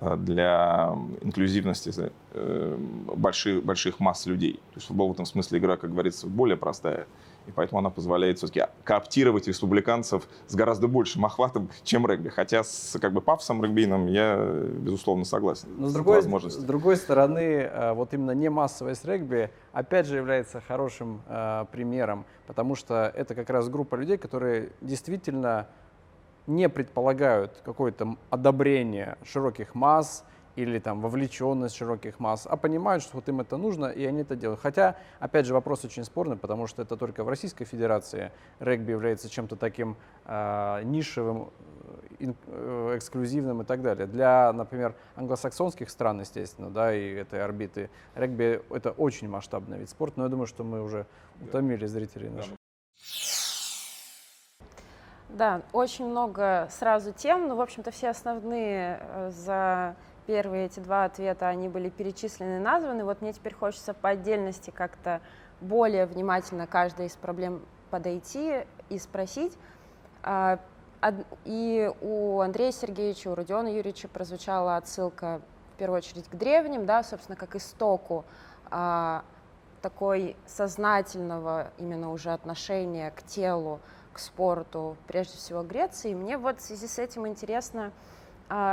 э, 0.00 0.16
для 0.16 0.94
инклюзивности 1.20 1.92
э, 2.32 2.76
больших, 3.14 3.64
больших 3.64 4.00
масс 4.00 4.26
людей. 4.26 4.54
То 4.54 4.76
есть 4.76 4.86
футбол 4.88 5.08
в 5.08 5.12
этом 5.12 5.26
смысле 5.26 5.58
игра, 5.58 5.76
как 5.76 5.90
говорится, 5.90 6.26
более 6.26 6.56
простая 6.56 7.06
и 7.46 7.52
поэтому 7.52 7.78
она 7.78 7.90
позволяет 7.90 8.38
все-таки 8.38 8.64
кооптировать 8.84 9.46
республиканцев 9.48 10.28
с 10.46 10.54
гораздо 10.54 10.88
большим 10.88 11.24
охватом, 11.24 11.70
чем 11.82 12.06
регби. 12.06 12.28
Хотя 12.28 12.62
с 12.64 12.98
как 13.00 13.12
бы 13.12 13.20
пафосом 13.20 13.62
регбийным 13.64 14.06
я, 14.06 14.36
безусловно, 14.36 15.24
согласен. 15.24 15.68
Но 15.76 15.88
с 15.88 15.94
другой, 15.94 16.22
с 16.22 16.56
другой 16.56 16.96
стороны, 16.96 17.40
э, 17.40 17.92
вот 17.92 18.14
именно 18.14 18.32
не 18.32 18.48
массовость 18.50 19.04
регби, 19.04 19.50
опять 19.72 20.06
же, 20.06 20.16
является 20.16 20.60
хорошим 20.60 21.22
э, 21.26 21.66
примером, 21.72 22.24
потому 22.46 22.74
что 22.74 23.12
это 23.14 23.34
как 23.34 23.50
раз 23.50 23.68
группа 23.68 23.96
людей, 23.96 24.16
которые 24.16 24.72
действительно 24.80 25.68
не 26.46 26.68
предполагают 26.68 27.60
какое-то 27.64 28.16
одобрение 28.30 29.16
широких 29.24 29.74
масс, 29.74 30.24
или 30.62 30.78
там 30.78 31.00
вовлеченность 31.00 31.74
широких 31.74 32.20
масс, 32.20 32.46
а 32.48 32.56
понимают, 32.56 33.02
что 33.02 33.16
вот 33.16 33.28
им 33.28 33.40
это 33.40 33.56
нужно, 33.56 33.86
и 33.86 34.04
они 34.04 34.22
это 34.22 34.36
делают. 34.36 34.60
Хотя, 34.60 34.96
опять 35.18 35.46
же, 35.46 35.54
вопрос 35.54 35.84
очень 35.84 36.04
спорный, 36.04 36.36
потому 36.36 36.66
что 36.66 36.82
это 36.82 36.96
только 36.96 37.24
в 37.24 37.28
Российской 37.28 37.64
Федерации 37.64 38.32
регби 38.58 38.90
является 38.90 39.28
чем-то 39.28 39.56
таким 39.56 39.96
э, 40.26 40.82
нишевым, 40.84 41.50
э, 42.18 42.96
эксклюзивным 42.96 43.62
и 43.62 43.64
так 43.64 43.82
далее. 43.82 44.06
Для, 44.06 44.52
например, 44.52 44.94
англосаксонских 45.16 45.90
стран, 45.90 46.20
естественно, 46.20 46.70
да, 46.70 46.94
и 46.94 47.14
этой 47.14 47.42
орбиты, 47.42 47.90
регби— 48.14 48.62
это 48.70 48.90
очень 48.90 49.28
масштабный 49.28 49.78
вид 49.78 49.88
спорта, 49.90 50.18
но 50.18 50.24
я 50.24 50.30
думаю, 50.30 50.46
что 50.46 50.64
мы 50.64 50.82
уже 50.82 51.06
утомили 51.40 51.86
зрителей 51.86 52.28
наших. 52.28 52.54
Да, 55.30 55.62
очень 55.72 56.06
много 56.06 56.68
сразу 56.70 57.12
тем, 57.12 57.48
но, 57.48 57.54
в 57.54 57.60
общем-то, 57.60 57.92
все 57.92 58.08
основные 58.08 58.98
э, 59.00 59.30
за 59.30 59.94
первые 60.26 60.66
эти 60.66 60.80
два 60.80 61.04
ответа, 61.04 61.48
они 61.48 61.68
были 61.68 61.88
перечислены 61.88 62.56
и 62.56 62.60
названы. 62.60 63.04
Вот 63.04 63.20
мне 63.22 63.32
теперь 63.32 63.54
хочется 63.54 63.94
по 63.94 64.10
отдельности 64.10 64.70
как-то 64.70 65.20
более 65.60 66.06
внимательно 66.06 66.66
каждой 66.66 67.06
из 67.06 67.16
проблем 67.16 67.64
подойти 67.90 68.64
и 68.88 68.98
спросить. 68.98 69.56
А, 70.22 70.58
и 71.44 71.90
у 72.00 72.40
Андрея 72.40 72.72
Сергеевича, 72.72 73.28
у 73.28 73.34
Родиона 73.34 73.68
Юрьевича 73.68 74.08
прозвучала 74.08 74.76
отсылка 74.76 75.40
в 75.74 75.78
первую 75.78 75.98
очередь 75.98 76.28
к 76.28 76.34
древним, 76.34 76.86
да, 76.86 77.02
собственно, 77.02 77.36
как 77.36 77.56
истоку 77.56 78.24
а, 78.70 79.24
такой 79.80 80.36
сознательного 80.46 81.72
именно 81.78 82.12
уже 82.12 82.30
отношения 82.32 83.10
к 83.10 83.22
телу, 83.22 83.80
к 84.12 84.18
спорту, 84.18 84.96
прежде 85.06 85.36
всего 85.38 85.62
Греции. 85.62 86.14
Мне 86.14 86.36
вот 86.36 86.60
в 86.60 86.62
связи 86.62 86.86
с 86.86 86.98
этим 86.98 87.26
интересно, 87.26 87.92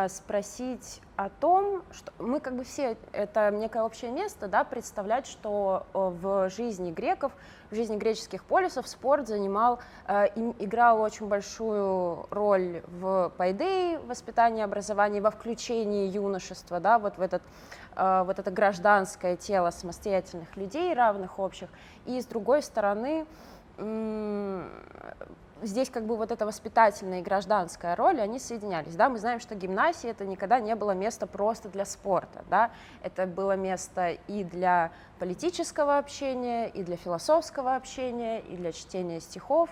спросить 0.10 1.02
о 1.18 1.30
том, 1.30 1.84
что 1.92 2.14
мы 2.20 2.40
как 2.40 2.56
бы 2.56 2.64
все, 2.64 2.96
это 3.12 3.50
некое 3.50 3.84
общее 3.84 4.12
место, 4.12 4.48
да, 4.48 4.64
представлять, 4.64 5.26
что 5.26 5.88
э, 5.94 5.98
в 5.98 6.50
жизни 6.52 6.92
греков, 6.92 7.32
в 7.72 7.76
жизни 7.76 7.98
греческих 7.98 8.44
полисов 8.44 8.88
спорт 8.88 9.28
занимал, 9.28 9.80
э, 10.08 10.28
играл 10.60 11.02
очень 11.02 11.28
большую 11.28 12.28
роль 12.30 12.84
в 12.88 13.32
пайдее, 13.36 13.98
воспитании, 14.00 14.64
образовании, 14.64 15.20
во 15.20 15.32
включении 15.32 16.08
юношества, 16.08 16.80
да, 16.80 17.00
вот 17.00 17.18
в 17.18 17.22
этот, 17.22 17.42
э, 17.96 18.24
вот 18.26 18.38
это 18.38 18.52
гражданское 18.52 19.38
тело 19.38 19.72
самостоятельных 19.72 20.56
людей, 20.56 20.94
равных 20.94 21.40
общих, 21.40 21.70
и 22.06 22.22
с 22.22 22.26
другой 22.26 22.62
стороны, 22.62 23.26
здесь 25.62 25.90
как 25.90 26.06
бы 26.06 26.16
вот 26.16 26.32
эта 26.32 26.46
воспитательная 26.46 27.20
и 27.20 27.24
гражданская 27.24 27.96
роль, 27.96 28.22
они 28.22 28.40
соединялись, 28.40 28.96
да, 28.96 29.10
мы 29.10 29.20
знаем, 29.20 29.40
что 29.40 29.56
гимнасия 29.56 30.12
это 30.12 30.26
никогда 30.26 30.60
не 30.60 30.76
было 30.76 30.92
место 30.92 31.28
просто 31.28 31.70
для 31.70 31.86
спорта, 31.86 32.44
да, 32.50 32.72
это 33.04 33.26
было 33.26 33.56
место 33.56 34.12
и 34.28 34.44
для 34.44 34.92
политического 35.20 35.98
общения, 35.98 36.68
и 36.68 36.84
для 36.84 36.98
философского 36.98 37.76
общения, 37.76 38.40
и 38.40 38.56
для 38.56 38.72
чтения 38.72 39.20
стихов, 39.20 39.70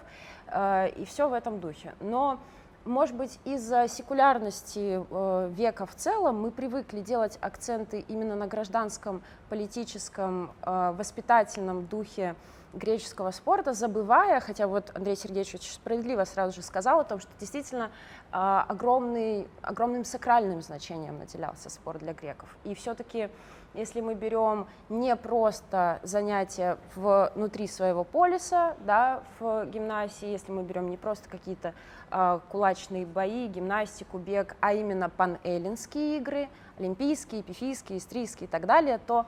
э, 0.48 0.89
и 0.96 1.06
все 1.06 1.30
в 1.30 1.34
этом 1.34 1.60
духе, 1.60 1.94
но 2.00 2.39
может 2.86 3.15
быть, 3.15 3.39
из-за 3.46 3.88
секулярности 3.88 5.04
э, 5.10 5.50
века 5.51 5.88
в 5.88 5.96
целом 5.96 6.39
мы 6.39 6.51
привыкли 6.51 7.01
делать 7.01 7.39
акценты 7.42 8.06
именно 8.08 8.36
на 8.36 8.46
гражданском, 8.46 9.24
политическом, 9.50 10.51
э, 10.62 10.94
воспитательном 10.96 11.88
духе 11.88 12.36
греческого 12.75 13.32
спорта, 13.32 13.74
забывая, 13.74 14.39
хотя 14.39 14.67
вот 14.67 14.91
Андрей 14.94 15.15
Сергеевич 15.15 15.55
очень 15.55 15.72
справедливо 15.72 16.25
сразу 16.25 16.55
же 16.55 16.62
сказал 16.62 17.00
о 17.00 17.03
том, 17.03 17.20
что 17.20 17.32
действительно 17.39 17.91
э, 18.32 18.36
огромный, 18.67 19.48
огромным 19.62 20.05
сакральным 20.05 20.62
значением 20.62 21.17
наделялся 21.17 21.70
спорт 21.70 22.00
для 22.00 22.13
греков. 22.13 22.50
И 22.63 22.75
все-таки, 22.75 23.29
если 23.74 24.01
мы 24.01 24.15
берем 24.15 24.67
не 24.89 25.15
просто 25.15 26.00
занятия 26.03 26.77
внутри 26.96 27.67
своего 27.67 28.03
полиса, 28.03 28.75
да, 28.86 29.24
в 29.39 29.65
гимнасии, 29.65 30.27
если 30.27 30.51
мы 30.51 30.63
берем 30.63 30.89
не 30.89 30.98
просто 30.98 31.29
какие-то 31.29 31.74
э, 32.12 32.39
кулачные 32.51 33.05
бои, 33.05 33.48
гимнастику, 33.48 34.17
бег, 34.17 34.55
а 34.60 34.74
именно 34.74 35.10
панэллинские 35.10 36.17
игры, 36.17 36.50
олимпийские, 36.77 37.41
пифийские, 37.41 38.00
истрийские 38.00 38.48
и 38.48 38.50
так 38.50 38.65
далее, 38.65 39.00
то 39.05 39.25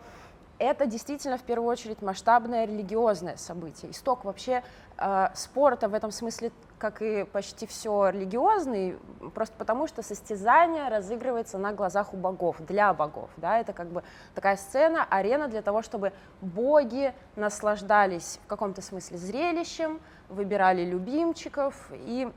это 0.59 0.85
действительно 0.85 1.37
в 1.37 1.43
первую 1.43 1.69
очередь 1.69 2.01
масштабное 2.01 2.65
религиозное 2.65 3.37
событие. 3.37 3.91
Исток 3.91 4.25
вообще 4.25 4.63
э, 4.97 5.27
спорта 5.35 5.87
в 5.87 5.93
этом 5.93 6.11
смысле, 6.11 6.51
как 6.79 7.01
и 7.01 7.25
почти 7.25 7.67
все 7.67 8.09
религиозный, 8.09 8.97
просто 9.35 9.55
потому 9.57 9.87
что 9.87 10.01
состязание 10.01 10.89
разыгрывается 10.89 11.57
на 11.57 11.73
глазах 11.73 12.13
у 12.13 12.17
богов, 12.17 12.57
для 12.65 12.93
богов. 12.93 13.29
Да? 13.37 13.59
Это 13.59 13.73
как 13.73 13.87
бы 13.87 14.03
такая 14.33 14.57
сцена, 14.57 15.05
арена 15.09 15.47
для 15.47 15.61
того, 15.61 15.81
чтобы 15.81 16.11
боги 16.41 17.13
наслаждались 17.35 18.39
в 18.43 18.47
каком-то 18.47 18.81
смысле 18.81 19.17
зрелищем, 19.17 19.99
выбирали 20.29 20.83
любимчиков 20.83 21.91
и 21.91 22.31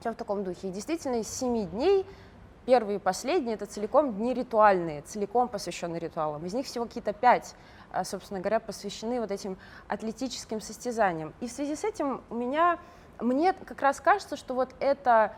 все 0.00 0.12
в 0.12 0.14
таком 0.14 0.44
духе. 0.44 0.68
И 0.68 0.70
действительно 0.70 1.16
из 1.16 1.28
семи 1.28 1.66
дней 1.66 2.06
первые 2.68 2.96
и 2.96 2.98
последние— 2.98 3.54
это 3.56 3.64
целиком 3.64 4.12
дни 4.12 4.34
ритуальные, 4.34 5.00
целиком 5.00 5.48
посвящены 5.48 5.96
ритуалам. 5.96 6.44
Из 6.44 6.52
них 6.52 6.66
всего 6.66 6.84
какие-то 6.84 7.14
пять, 7.14 7.54
а, 7.90 8.04
собственно 8.04 8.40
говоря, 8.40 8.60
посвящены 8.60 9.22
вот 9.22 9.30
этим 9.30 9.56
атлетическим 9.88 10.60
состязаниям. 10.60 11.32
И 11.40 11.48
в 11.48 11.50
связи 11.50 11.74
с 11.74 11.84
этим 11.84 12.20
у 12.28 12.34
меня, 12.34 12.78
мне 13.20 13.54
как 13.54 13.80
раз 13.80 14.02
кажется, 14.02 14.36
что 14.36 14.52
вот 14.52 14.68
это 14.80 15.32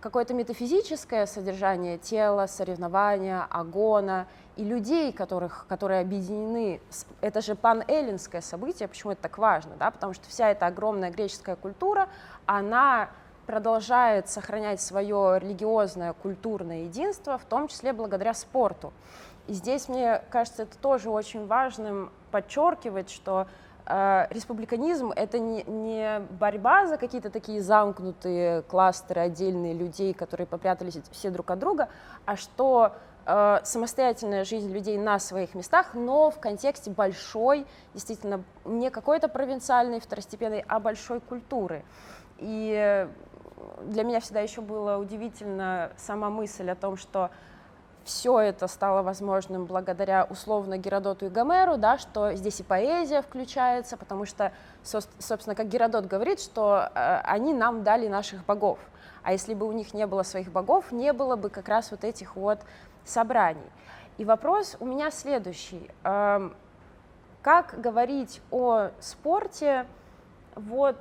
какое-то 0.00 0.32
метафизическое 0.32 1.26
содержание 1.26 1.98
тела, 1.98 2.46
соревнования, 2.46 3.48
агона 3.50 4.28
и 4.54 4.62
людей, 4.62 5.12
которых, 5.12 5.66
которые 5.68 6.02
объединены. 6.02 6.80
Это 7.20 7.40
же 7.40 7.56
панэллинское 7.56 8.42
событие, 8.42 8.86
почему 8.86 9.10
это 9.10 9.22
так 9.22 9.38
важно, 9.38 9.72
да? 9.76 9.90
потому 9.90 10.14
что 10.14 10.28
вся 10.28 10.48
эта 10.48 10.66
огромная 10.66 11.10
греческая 11.10 11.56
культура, 11.56 12.08
она 12.46 13.10
продолжает 13.46 14.28
сохранять 14.28 14.80
свое 14.80 15.38
религиозное, 15.40 16.12
культурное 16.12 16.84
единство, 16.84 17.38
в 17.38 17.44
том 17.44 17.68
числе 17.68 17.92
благодаря 17.92 18.34
спорту. 18.34 18.92
И 19.46 19.52
здесь, 19.52 19.88
мне 19.88 20.22
кажется, 20.30 20.62
это 20.62 20.78
тоже 20.78 21.10
очень 21.10 21.46
важным 21.46 22.12
подчеркивать, 22.30 23.10
что 23.10 23.48
э, 23.86 24.26
республиканизм— 24.30 25.10
это 25.16 25.38
не, 25.38 25.64
не 25.64 26.20
борьба 26.38 26.86
за 26.86 26.96
какие-то 26.96 27.30
такие 27.30 27.60
замкнутые 27.60 28.62
кластеры, 28.62 29.22
отдельные 29.22 29.74
людей, 29.74 30.14
которые 30.14 30.46
попрятались 30.46 30.98
все 31.10 31.30
друг 31.30 31.50
от 31.50 31.58
друга, 31.58 31.88
а 32.26 32.36
что 32.36 32.92
э, 33.26 33.58
самостоятельная 33.64 34.44
жизнь 34.44 34.70
людей 34.72 34.98
на 34.98 35.18
своих 35.18 35.54
местах, 35.54 35.94
но 35.94 36.30
в 36.30 36.38
контексте 36.38 36.90
большой, 36.90 37.66
действительно, 37.94 38.44
не 38.64 38.90
какой-то 38.90 39.28
провинциальной, 39.28 39.98
второстепенной, 39.98 40.64
а 40.68 40.78
большой 40.78 41.20
культуры. 41.20 41.84
И 42.38 43.08
для 43.82 44.04
меня 44.04 44.20
всегда 44.20 44.40
еще 44.40 44.60
было 44.60 44.96
удивительно 44.96 45.92
сама 45.96 46.30
мысль 46.30 46.70
о 46.70 46.74
том, 46.74 46.96
что 46.96 47.30
все 48.04 48.38
это 48.40 48.66
стало 48.66 49.02
возможным 49.02 49.66
благодаря 49.66 50.26
условно 50.28 50.78
Геродоту 50.78 51.26
и 51.26 51.28
Гомеру, 51.28 51.76
да, 51.76 51.98
что 51.98 52.34
здесь 52.34 52.60
и 52.60 52.62
поэзия 52.62 53.22
включается, 53.22 53.96
потому 53.96 54.24
что, 54.24 54.52
собственно, 54.82 55.54
как 55.54 55.68
Геродот 55.68 56.06
говорит, 56.06 56.40
что 56.40 56.90
э, 56.94 57.20
они 57.24 57.52
нам 57.52 57.82
дали 57.82 58.08
наших 58.08 58.44
богов, 58.44 58.78
а 59.22 59.32
если 59.32 59.54
бы 59.54 59.66
у 59.66 59.72
них 59.72 59.94
не 59.94 60.06
было 60.06 60.22
своих 60.22 60.50
богов, 60.50 60.92
не 60.92 61.12
было 61.12 61.36
бы 61.36 61.50
как 61.50 61.68
раз 61.68 61.90
вот 61.90 62.04
этих 62.04 62.36
вот 62.36 62.60
собраний. 63.04 63.70
И 64.18 64.24
вопрос 64.24 64.76
у 64.80 64.86
меня 64.86 65.10
следующий. 65.10 65.90
Эм, 66.04 66.54
как 67.42 67.80
говорить 67.80 68.42
о 68.50 68.90
спорте, 69.00 69.86
вот, 70.54 70.96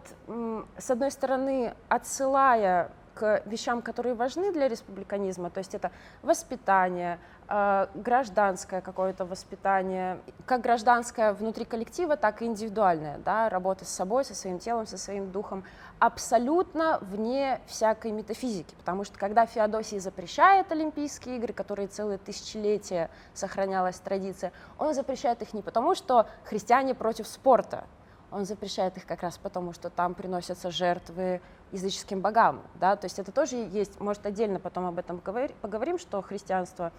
с 0.78 0.92
одной 0.92 1.12
стороны, 1.12 1.74
отсылая 1.88 2.92
к 3.20 3.44
вещам, 3.46 3.82
которые 3.82 4.16
важны 4.16 4.54
для 4.54 4.70
республиканизма, 4.70 5.50
то 5.50 5.58
есть 5.58 5.76
это 5.76 5.92
воспитание, 6.22 7.20
э, 7.50 7.88
гражданское 7.94 8.80
какое-то 8.80 9.26
воспитание, 9.26 10.20
как 10.46 10.62
гражданское 10.62 11.34
внутри 11.34 11.66
коллектива, 11.66 12.16
так 12.16 12.42
и 12.42 12.46
индивидуальное, 12.46 13.18
да, 13.18 13.50
работа 13.50 13.84
с 13.84 13.90
собой, 13.90 14.24
со 14.24 14.34
своим 14.34 14.60
телом, 14.60 14.88
со 14.88 14.98
своим 14.98 15.32
духом, 15.32 15.66
абсолютно 16.00 17.00
вне 17.02 17.60
всякой 17.68 18.12
метафизики, 18.12 18.74
потому 18.76 19.04
что 19.04 19.20
когда 19.20 19.46
Феодосий 19.46 20.00
запрещает 20.00 20.72
Олимпийские 20.72 21.38
игры, 21.38 21.52
которые 21.52 21.90
целые 21.90 22.20
тысячелетия 22.20 23.10
сохранялась 23.34 24.00
традиция, 24.00 24.54
он 24.78 24.94
запрещает 24.94 25.42
их 25.42 25.54
не 25.54 25.62
потому, 25.62 25.94
что 25.94 26.28
христиане 26.46 26.96
против 26.96 27.28
спорта, 27.28 27.84
он 28.32 28.46
запрещает 28.46 28.98
их 28.98 29.06
как 29.06 29.24
раз 29.24 29.38
потому, 29.38 29.74
что 29.74 29.90
там 29.90 30.14
приносятся 30.14 30.72
жертвы 30.72 31.42
языческим 31.72 32.22
богам, 32.22 32.62
да, 32.76 32.96
то 32.96 33.06
есть 33.06 33.20
это 33.20 33.32
тоже 33.32 33.56
есть, 33.56 34.00
может, 34.00 34.26
отдельно 34.26 34.60
потом 34.60 34.86
об 34.86 34.98
этом 34.98 35.20
поговорим, 35.20 36.00
что 36.00 36.22
христианство 36.22 36.92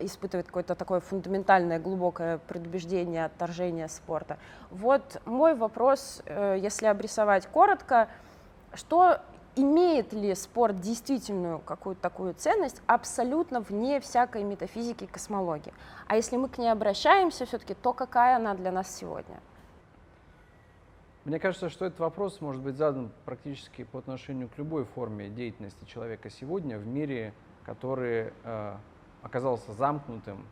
испытывает 0.00 0.46
какое-то 0.46 0.74
такое 0.74 1.00
фундаментальное, 1.00 1.78
глубокое 1.78 2.38
предубеждение, 2.38 3.26
отторжение 3.26 3.88
спорта. 3.88 4.38
Вот 4.70 5.20
мой 5.26 5.54
вопрос, 5.54 6.22
э, 6.24 6.58
если 6.60 6.86
обрисовать 6.86 7.46
коротко, 7.46 8.08
что 8.74 9.18
имеет 9.54 10.12
ли 10.12 10.34
спорт 10.34 10.80
действительную 10.80 11.58
какую-то 11.58 12.00
такую 12.00 12.34
ценность 12.34 12.80
абсолютно 12.86 13.60
вне 13.60 14.00
всякой 14.00 14.44
метафизики 14.44 15.04
и 15.04 15.06
космологии? 15.06 15.74
А 16.06 16.16
если 16.16 16.36
мы 16.36 16.48
к 16.48 16.58
ней 16.58 16.70
обращаемся 16.70 17.44
все-таки, 17.44 17.74
то 17.74 17.92
какая 17.92 18.36
она 18.36 18.54
для 18.54 18.72
нас 18.72 18.94
сегодня? 18.94 19.40
Мне 21.24 21.38
кажется, 21.38 21.68
что 21.68 21.84
этот 21.84 22.00
вопрос 22.00 22.40
может 22.40 22.60
быть 22.60 22.74
задан 22.74 23.12
практически 23.24 23.84
по 23.84 24.00
отношению 24.00 24.48
к 24.48 24.58
любой 24.58 24.84
форме 24.84 25.28
деятельности 25.28 25.84
человека 25.84 26.30
сегодня 26.30 26.78
в 26.78 26.86
мире, 26.86 27.32
который 27.62 28.32
э, 28.42 28.76
оказался 29.22 29.72
замкнутым, 29.72 30.44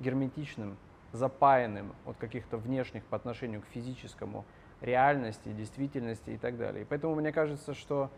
герметичным, 0.00 0.76
запаянным 1.12 1.94
от 2.04 2.16
каких-то 2.16 2.56
внешних 2.56 3.04
по 3.04 3.16
отношению 3.16 3.62
к 3.62 3.66
физическому 3.66 4.44
реальности, 4.80 5.50
действительности 5.50 6.30
и 6.30 6.36
так 6.36 6.58
далее. 6.58 6.82
И 6.82 6.84
поэтому 6.84 7.14
мне 7.14 7.30
кажется, 7.30 7.72
что 7.74 8.10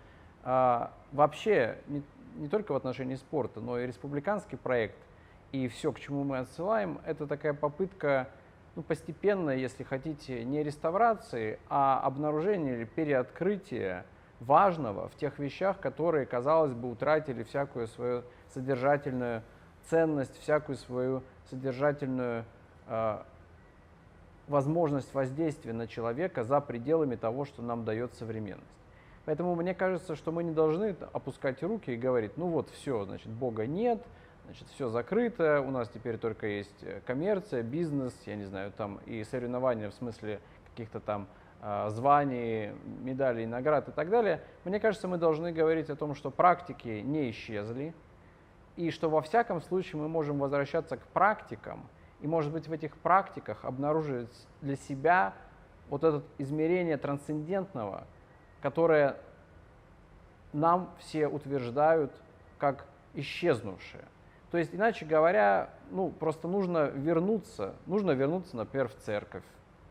э, 0.42 0.86
вообще 1.12 1.82
не, 1.86 2.02
не 2.36 2.48
только 2.48 2.72
в 2.72 2.76
отношении 2.76 3.16
спорта, 3.16 3.60
но 3.60 3.78
и 3.78 3.86
республиканский 3.86 4.56
проект 4.56 4.96
и 5.52 5.68
все, 5.68 5.92
к 5.92 6.00
чему 6.00 6.24
мы 6.24 6.38
отсылаем, 6.38 6.98
это 7.04 7.26
такая 7.26 7.52
попытка 7.52 8.30
ну, 8.80 8.84
постепенно, 8.84 9.50
если 9.50 9.82
хотите, 9.82 10.42
не 10.42 10.62
реставрации, 10.62 11.58
а 11.68 12.00
обнаружения 12.00 12.76
или 12.76 12.84
переоткрытия 12.86 14.06
важного 14.40 15.10
в 15.10 15.16
тех 15.16 15.38
вещах, 15.38 15.78
которые, 15.80 16.24
казалось 16.24 16.72
бы, 16.72 16.90
утратили 16.90 17.42
всякую 17.42 17.88
свою 17.88 18.22
содержательную 18.54 19.42
ценность, 19.90 20.34
всякую 20.40 20.76
свою 20.76 21.22
содержательную 21.50 22.46
э, 22.86 23.18
возможность 24.48 25.12
воздействия 25.12 25.74
на 25.74 25.86
человека 25.86 26.42
за 26.42 26.62
пределами 26.62 27.16
того, 27.16 27.44
что 27.44 27.60
нам 27.60 27.84
дает 27.84 28.14
современность. 28.14 28.64
Поэтому 29.26 29.54
мне 29.56 29.74
кажется, 29.74 30.16
что 30.16 30.32
мы 30.32 30.42
не 30.42 30.52
должны 30.52 30.96
опускать 31.12 31.62
руки 31.62 31.90
и 31.90 31.96
говорить, 31.96 32.38
ну 32.38 32.46
вот 32.46 32.70
все, 32.70 33.04
значит, 33.04 33.28
Бога 33.28 33.66
нет, 33.66 34.02
Значит, 34.50 34.66
все 34.70 34.88
закрыто, 34.88 35.60
у 35.60 35.70
нас 35.70 35.88
теперь 35.88 36.18
только 36.18 36.48
есть 36.48 36.82
э, 36.82 37.00
коммерция, 37.06 37.62
бизнес, 37.62 38.12
я 38.26 38.34
не 38.34 38.46
знаю, 38.46 38.72
там 38.72 38.98
и 39.06 39.22
соревнования 39.22 39.88
в 39.88 39.94
смысле 39.94 40.40
каких-то 40.64 40.98
там 40.98 41.28
э, 41.62 41.86
званий, 41.90 42.72
медалей, 43.00 43.46
наград 43.46 43.88
и 43.88 43.92
так 43.92 44.10
далее. 44.10 44.42
Мне 44.64 44.80
кажется, 44.80 45.06
мы 45.06 45.18
должны 45.18 45.52
говорить 45.52 45.88
о 45.88 45.94
том, 45.94 46.16
что 46.16 46.32
практики 46.32 47.00
не 47.04 47.30
исчезли, 47.30 47.94
и 48.74 48.90
что 48.90 49.08
во 49.08 49.22
всяком 49.22 49.62
случае 49.62 50.02
мы 50.02 50.08
можем 50.08 50.40
возвращаться 50.40 50.96
к 50.96 51.02
практикам, 51.12 51.88
и 52.20 52.26
может 52.26 52.52
быть 52.52 52.66
в 52.66 52.72
этих 52.72 52.96
практиках 52.96 53.64
обнаружить 53.64 54.48
для 54.62 54.74
себя 54.74 55.32
вот 55.90 56.02
это 56.02 56.24
измерение 56.38 56.96
трансцендентного, 56.96 58.02
которое 58.62 59.16
нам 60.52 60.90
все 60.98 61.28
утверждают 61.28 62.10
как 62.58 62.84
исчезнувшее. 63.14 64.06
То 64.50 64.58
есть, 64.58 64.74
иначе 64.74 65.04
говоря, 65.04 65.70
ну, 65.90 66.10
просто 66.10 66.48
нужно 66.48 66.86
вернуться, 66.88 67.74
нужно 67.86 68.12
вернуться, 68.12 68.56
например, 68.56 68.88
в 68.88 68.96
церковь, 68.96 69.44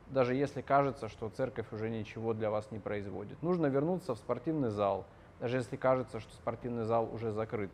даже 0.07 0.35
если 0.35 0.61
кажется, 0.61 1.07
что 1.07 1.29
церковь 1.29 1.71
уже 1.71 1.89
ничего 1.89 2.33
для 2.33 2.49
вас 2.49 2.69
не 2.71 2.79
производит. 2.79 3.41
Нужно 3.41 3.67
вернуться 3.67 4.15
в 4.15 4.17
спортивный 4.17 4.69
зал, 4.69 5.05
даже 5.39 5.57
если 5.57 5.77
кажется, 5.77 6.19
что 6.19 6.33
спортивный 6.33 6.83
зал 6.83 7.09
уже 7.13 7.31
закрыт 7.31 7.71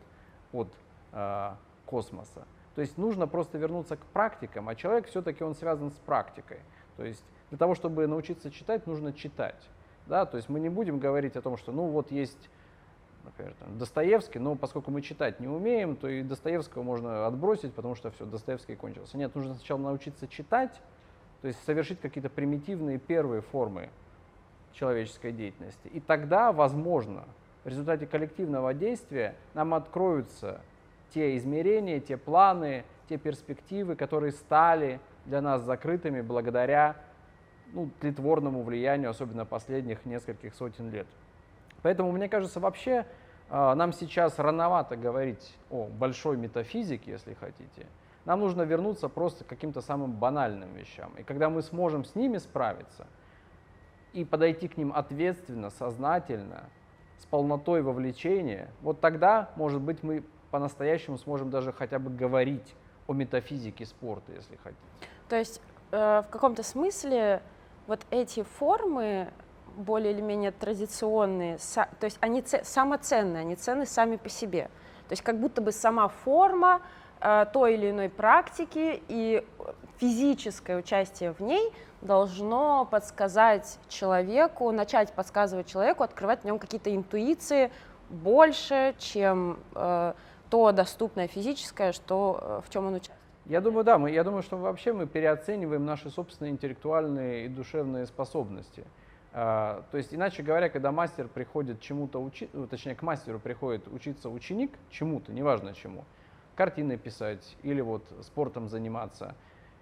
от 0.52 0.68
э, 1.12 1.50
космоса. 1.86 2.46
То 2.76 2.82
есть 2.82 2.98
нужно 2.98 3.26
просто 3.26 3.58
вернуться 3.58 3.96
к 3.96 4.04
практикам, 4.06 4.68
а 4.68 4.74
человек 4.74 5.08
все-таки 5.08 5.42
он 5.42 5.54
связан 5.54 5.90
с 5.90 5.94
практикой. 5.94 6.58
То 6.96 7.04
есть 7.04 7.24
для 7.48 7.58
того, 7.58 7.74
чтобы 7.74 8.06
научиться 8.06 8.50
читать, 8.50 8.86
нужно 8.86 9.12
читать. 9.12 9.60
Да? 10.06 10.26
То 10.26 10.36
есть 10.36 10.48
мы 10.48 10.60
не 10.60 10.68
будем 10.68 10.98
говорить 10.98 11.36
о 11.36 11.42
том, 11.42 11.56
что 11.56 11.72
ну 11.72 11.86
вот 11.86 12.12
есть 12.12 12.50
например, 13.26 13.54
там, 13.58 13.78
Достоевский, 13.78 14.38
но 14.38 14.54
поскольку 14.54 14.90
мы 14.90 15.02
читать 15.02 15.40
не 15.40 15.48
умеем, 15.48 15.96
то 15.96 16.08
и 16.08 16.22
Достоевского 16.22 16.82
можно 16.82 17.26
отбросить, 17.26 17.74
потому 17.74 17.94
что 17.94 18.10
все, 18.10 18.24
Достоевский 18.24 18.76
кончился. 18.76 19.18
Нет, 19.18 19.34
нужно 19.34 19.54
сначала 19.54 19.78
научиться 19.78 20.26
читать, 20.26 20.80
то 21.42 21.48
есть 21.48 21.62
совершить 21.64 22.00
какие-то 22.00 22.30
примитивные 22.30 22.98
первые 22.98 23.42
формы 23.42 23.90
человеческой 24.72 25.32
деятельности. 25.32 25.88
И 25.88 26.00
тогда, 26.00 26.52
возможно, 26.52 27.24
в 27.64 27.68
результате 27.68 28.06
коллективного 28.06 28.72
действия 28.72 29.34
нам 29.54 29.74
откроются 29.74 30.60
те 31.10 31.36
измерения, 31.36 32.00
те 32.00 32.16
планы, 32.16 32.84
те 33.08 33.18
перспективы, 33.18 33.96
которые 33.96 34.32
стали 34.32 35.00
для 35.24 35.40
нас 35.40 35.62
закрытыми 35.62 36.20
благодаря 36.20 36.96
ну, 37.72 37.90
тлетворному 38.00 38.62
влиянию, 38.62 39.10
особенно 39.10 39.44
последних 39.44 40.04
нескольких 40.04 40.54
сотен 40.54 40.90
лет. 40.90 41.06
Поэтому, 41.82 42.12
мне 42.12 42.28
кажется, 42.28 42.60
вообще 42.60 43.06
а, 43.48 43.74
нам 43.74 43.92
сейчас 43.92 44.38
рановато 44.38 44.96
говорить 44.96 45.56
о 45.70 45.86
большой 45.86 46.36
метафизике, 46.36 47.12
если 47.12 47.34
хотите. 47.34 47.86
Нам 48.24 48.40
нужно 48.40 48.62
вернуться 48.62 49.08
просто 49.08 49.44
к 49.44 49.46
каким-то 49.46 49.80
самым 49.80 50.12
банальным 50.12 50.74
вещам. 50.74 51.12
И 51.16 51.22
когда 51.22 51.48
мы 51.48 51.62
сможем 51.62 52.04
с 52.04 52.16
ними 52.16 52.38
справиться 52.38 53.06
и 54.12 54.24
подойти 54.24 54.66
к 54.66 54.76
ним 54.76 54.92
ответственно, 54.94 55.70
сознательно, 55.70 56.64
с 57.18 57.26
полнотой 57.26 57.82
вовлечения, 57.82 58.70
вот 58.82 59.00
тогда, 59.00 59.50
может 59.56 59.80
быть, 59.80 60.02
мы 60.02 60.24
по-настоящему 60.50 61.18
сможем 61.18 61.50
даже 61.50 61.72
хотя 61.72 61.98
бы 61.98 62.10
говорить 62.10 62.74
о 63.06 63.12
метафизике 63.12 63.86
спорта, 63.86 64.32
если 64.32 64.56
хотите. 64.56 64.82
То 65.28 65.36
есть 65.36 65.60
э, 65.92 66.22
в 66.26 66.30
каком-то 66.30 66.62
смысле 66.62 67.42
вот 67.86 68.00
эти 68.10 68.42
формы 68.42 69.32
более 69.76 70.12
или 70.12 70.20
менее 70.20 70.50
традиционные, 70.50 71.58
то 71.74 72.04
есть 72.04 72.18
они 72.20 72.42
самоценные, 72.62 73.42
они 73.42 73.56
ценны 73.56 73.86
сами 73.86 74.16
по 74.16 74.28
себе. 74.28 74.70
То 75.08 75.12
есть 75.12 75.22
как 75.22 75.38
будто 75.38 75.60
бы 75.60 75.70
сама 75.70 76.08
форма 76.08 76.82
э, 77.20 77.46
той 77.52 77.74
или 77.74 77.90
иной 77.90 78.08
практики 78.08 79.02
и 79.08 79.46
физическое 79.98 80.78
участие 80.78 81.32
в 81.32 81.40
ней 81.40 81.72
должно 82.00 82.86
подсказать 82.90 83.78
человеку, 83.88 84.70
начать 84.72 85.12
подсказывать 85.12 85.66
человеку, 85.66 86.02
открывать 86.02 86.42
в 86.42 86.44
нем 86.44 86.58
какие-то 86.58 86.94
интуиции 86.94 87.70
больше, 88.08 88.94
чем 88.98 89.58
э, 89.74 90.14
то 90.50 90.72
доступное 90.72 91.28
физическое, 91.28 91.92
что, 91.92 92.38
э, 92.40 92.60
в 92.66 92.70
чем 92.72 92.86
он 92.86 92.94
участвует. 92.94 93.20
Я 93.46 93.60
думаю, 93.60 93.84
да, 93.84 93.96
мы, 93.96 94.10
я 94.10 94.24
думаю, 94.24 94.42
что 94.42 94.56
вообще 94.56 94.92
мы 94.92 95.06
переоцениваем 95.06 95.84
наши 95.84 96.10
собственные 96.10 96.52
интеллектуальные 96.52 97.46
и 97.46 97.48
душевные 97.48 98.06
способности. 98.06 98.84
А, 99.38 99.84
то 99.90 99.98
есть, 99.98 100.14
иначе 100.14 100.42
говоря, 100.42 100.70
когда 100.70 100.92
мастер 100.92 101.28
приходит 101.28 101.82
чему-то 101.82 102.22
учиться, 102.22 102.56
ну, 102.56 102.66
точнее, 102.66 102.94
к 102.94 103.02
мастеру 103.02 103.38
приходит 103.38 103.86
учиться 103.86 104.30
ученик 104.30 104.72
чему-то, 104.88 105.30
неважно 105.30 105.74
чему, 105.74 106.06
картины 106.54 106.96
писать 106.96 107.54
или 107.62 107.82
вот 107.82 108.02
спортом 108.22 108.66
заниматься, 108.66 109.34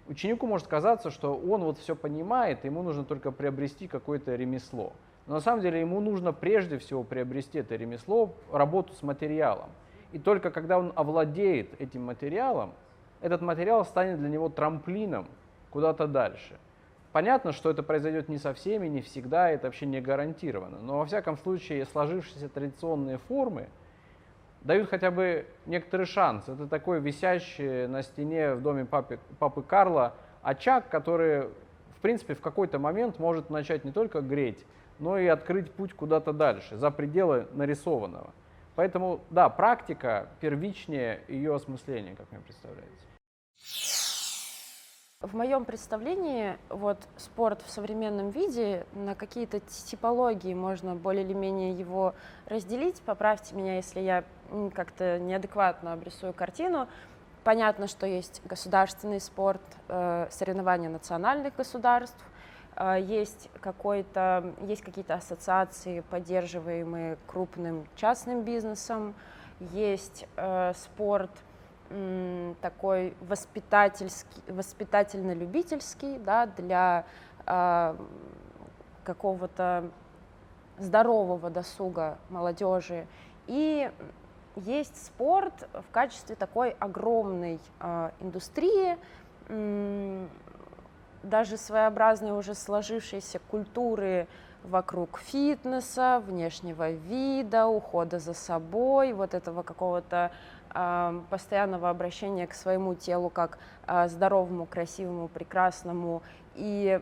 ученику 0.09 0.45
может 0.45 0.67
казаться, 0.67 1.09
что 1.09 1.37
он 1.37 1.63
вот 1.63 1.77
все 1.77 1.95
понимает, 1.95 2.65
ему 2.65 2.83
нужно 2.83 3.05
только 3.05 3.31
приобрести 3.31 3.87
какое-то 3.87 4.35
ремесло. 4.35 4.91
Но 5.25 5.35
на 5.35 5.39
самом 5.39 5.61
деле 5.61 5.79
ему 5.79 6.01
нужно 6.01 6.33
прежде 6.33 6.77
всего 6.77 7.05
приобрести 7.05 7.59
это 7.59 7.77
ремесло, 7.77 8.35
работу 8.51 8.91
с 8.91 9.03
материалом. 9.03 9.69
И 10.11 10.19
только 10.19 10.51
когда 10.51 10.77
он 10.77 10.91
овладеет 10.97 11.79
этим 11.79 12.03
материалом, 12.03 12.73
этот 13.21 13.41
материал 13.41 13.85
станет 13.85 14.19
для 14.19 14.27
него 14.27 14.49
трамплином 14.49 15.27
куда-то 15.69 16.07
дальше. 16.07 16.59
Понятно, 17.15 17.53
что 17.53 17.69
это 17.69 17.81
произойдет 17.81 18.27
не 18.27 18.37
со 18.37 18.53
всеми, 18.53 18.87
не 18.87 18.99
всегда, 18.99 19.49
это 19.49 19.67
вообще 19.67 19.85
не 19.85 20.01
гарантировано. 20.01 20.79
Но 20.79 20.97
во 20.97 21.05
всяком 21.05 21.37
случае 21.37 21.85
сложившиеся 21.85 22.49
традиционные 22.49 23.19
формы 23.19 23.69
дают 24.59 24.89
хотя 24.89 25.11
бы 25.11 25.45
некоторый 25.65 26.07
шанс. 26.07 26.49
Это 26.49 26.67
такой 26.67 26.99
висящий 26.99 27.87
на 27.87 28.03
стене 28.03 28.55
в 28.55 28.61
доме 28.61 28.83
папы, 28.83 29.17
папы 29.39 29.63
Карла 29.63 30.13
очаг, 30.41 30.89
который, 30.89 31.43
в 31.95 32.01
принципе, 32.01 32.35
в 32.35 32.41
какой-то 32.41 32.79
момент 32.79 33.17
может 33.17 33.49
начать 33.49 33.85
не 33.85 33.93
только 33.93 34.19
греть, 34.19 34.65
но 34.99 35.17
и 35.17 35.27
открыть 35.27 35.71
путь 35.71 35.93
куда-то 35.93 36.33
дальше, 36.33 36.75
за 36.75 36.91
пределы 36.91 37.47
нарисованного. 37.53 38.33
Поэтому, 38.75 39.21
да, 39.29 39.47
практика 39.47 40.27
первичнее 40.41 41.21
ее 41.29 41.55
осмысления, 41.55 42.13
как 42.13 42.29
мне 42.29 42.41
представляется. 42.41 44.04
В 45.25 45.33
моем 45.33 45.65
представлении 45.65 46.55
вот 46.69 46.99
спорт 47.17 47.59
в 47.65 47.71
современном 47.71 48.29
виде 48.29 48.85
на 48.93 49.15
какие-то 49.15 49.59
типологии 49.59 50.53
можно 50.53 50.93
более 50.93 51.25
или 51.25 51.33
менее 51.33 51.71
его 51.71 52.13
разделить. 52.45 53.01
Поправьте 53.01 53.55
меня, 53.55 53.77
если 53.77 54.01
я 54.01 54.23
как-то 54.75 55.17
неадекватно 55.17 55.93
обрисую 55.93 56.31
картину. 56.31 56.87
Понятно, 57.43 57.87
что 57.87 58.05
есть 58.05 58.43
государственный 58.45 59.19
спорт, 59.19 59.63
э, 59.87 60.27
соревнования 60.29 60.89
национальных 60.89 61.55
государств, 61.55 62.23
э, 62.75 62.99
есть, 63.01 63.49
какой-то, 63.61 64.53
есть 64.61 64.83
какие-то 64.83 65.15
ассоциации, 65.15 66.01
поддерживаемые 66.01 67.17
крупным 67.25 67.87
частным 67.95 68.43
бизнесом, 68.43 69.15
есть 69.59 70.27
э, 70.35 70.73
спорт– 70.75 71.31
такой 72.61 73.15
воспитательский, 73.21 74.41
воспитательно-любительский, 74.47 76.17
да, 76.17 76.47
для 76.47 77.05
э, 77.45 77.95
какого-то 79.03 79.91
здорового 80.77 81.49
досуга 81.49 82.17
молодежи. 82.29 83.07
И 83.47 83.91
есть 84.55 85.05
спорт 85.05 85.67
в 85.73 85.91
качестве 85.91 86.35
такой 86.35 86.71
огромной 86.79 87.59
э, 87.79 88.11
индустрии, 88.19 88.97
э, 89.47 90.27
даже 91.23 91.57
своеобразной 91.57 92.31
уже 92.31 92.53
сложившейся 92.53 93.39
культуры 93.39 94.27
вокруг 94.63 95.19
фитнеса, 95.19 96.21
внешнего 96.25 96.91
вида, 96.91 97.67
ухода 97.67 98.19
за 98.19 98.33
собой, 98.33 99.13
вот 99.13 99.33
этого 99.33 99.63
какого-то 99.63 100.31
постоянного 101.29 101.89
обращения 101.89 102.47
к 102.47 102.53
своему 102.53 102.95
телу 102.95 103.29
как 103.29 103.57
а, 103.87 104.07
здоровому, 104.07 104.65
красивому, 104.65 105.27
прекрасному 105.29 106.21
и 106.55 106.99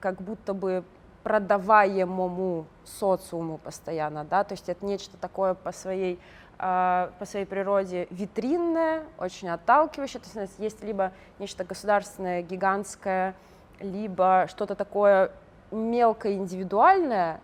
как 0.00 0.20
будто 0.20 0.52
бы 0.52 0.84
продаваемому 1.22 2.66
социуму 2.84 3.58
постоянно, 3.58 4.24
да, 4.24 4.44
то 4.44 4.52
есть 4.52 4.68
это 4.68 4.84
нечто 4.84 5.16
такое 5.16 5.54
по 5.54 5.72
своей 5.72 6.20
а, 6.58 7.12
по 7.18 7.24
своей 7.24 7.46
природе 7.46 8.06
витринное, 8.10 9.04
очень 9.18 9.48
отталкивающее, 9.48 10.20
то 10.20 10.40
есть 10.40 10.58
есть 10.58 10.84
либо 10.84 11.12
нечто 11.38 11.64
государственное, 11.64 12.42
гигантское, 12.42 13.34
либо 13.80 14.46
что-то 14.48 14.74
такое 14.74 15.32
мелкое, 15.72 16.34
индивидуальное, 16.34 17.40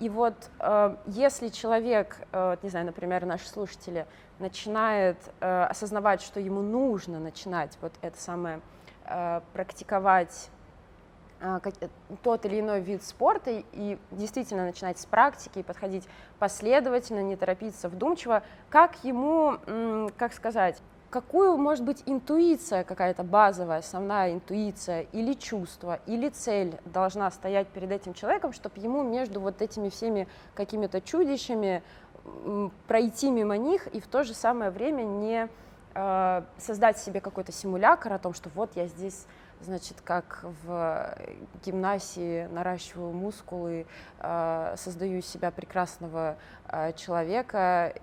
и 0.00 0.08
вот 0.08 0.34
э, 0.60 0.96
если 1.06 1.48
человек, 1.48 2.16
э, 2.32 2.56
не 2.62 2.68
знаю, 2.68 2.86
например, 2.86 3.24
наши 3.26 3.46
слушатели, 3.48 4.06
начинает 4.38 5.16
э, 5.40 5.64
осознавать, 5.64 6.20
что 6.20 6.40
ему 6.40 6.62
нужно 6.62 7.20
начинать 7.20 7.78
вот 7.80 7.92
это 8.02 8.20
самое 8.20 8.60
э, 9.06 9.40
практиковать 9.52 10.50
э, 11.40 11.60
э, 11.80 11.88
тот 12.22 12.44
или 12.44 12.60
иной 12.60 12.80
вид 12.80 13.04
спорта 13.04 13.50
и, 13.50 13.64
и 13.72 13.98
действительно 14.10 14.64
начинать 14.64 14.98
с 14.98 15.06
практики 15.06 15.60
и 15.60 15.62
подходить 15.62 16.08
последовательно, 16.38 17.22
не 17.22 17.36
торопиться 17.36 17.88
вдумчиво, 17.88 18.42
как 18.70 19.04
ему, 19.04 19.58
м, 19.66 20.10
как 20.16 20.32
сказать, 20.32 20.80
какую 21.14 21.56
может 21.56 21.84
быть 21.84 22.02
интуиция 22.06 22.82
какая-то 22.82 23.22
базовая, 23.22 23.78
основная 23.78 24.32
интуиция 24.32 25.02
или 25.12 25.34
чувство, 25.34 26.00
или 26.06 26.28
цель 26.28 26.76
должна 26.86 27.30
стоять 27.30 27.68
перед 27.68 27.92
этим 27.92 28.14
человеком, 28.14 28.52
чтобы 28.52 28.80
ему 28.80 29.04
между 29.04 29.38
вот 29.40 29.62
этими 29.62 29.90
всеми 29.90 30.26
какими-то 30.56 31.00
чудищами 31.00 31.84
пройти 32.88 33.30
мимо 33.30 33.56
них 33.56 33.86
и 33.94 34.00
в 34.00 34.08
то 34.08 34.24
же 34.24 34.34
самое 34.34 34.72
время 34.72 35.04
не 35.04 35.48
э, 35.94 36.42
создать 36.58 36.98
себе 36.98 37.20
какой-то 37.20 37.52
симулятор 37.52 38.14
о 38.14 38.18
том, 38.18 38.34
что 38.34 38.50
вот 38.52 38.70
я 38.74 38.88
здесь 38.88 39.24
значит, 39.60 40.00
как 40.02 40.44
в 40.64 41.16
гимнасии 41.64 42.48
наращиваю 42.50 43.12
мускулы, 43.12 43.86
э, 44.18 44.74
создаю 44.76 45.18
из 45.18 45.26
себя 45.26 45.52
прекрасного 45.52 46.36
э, 46.68 46.92
человека, 46.94 47.94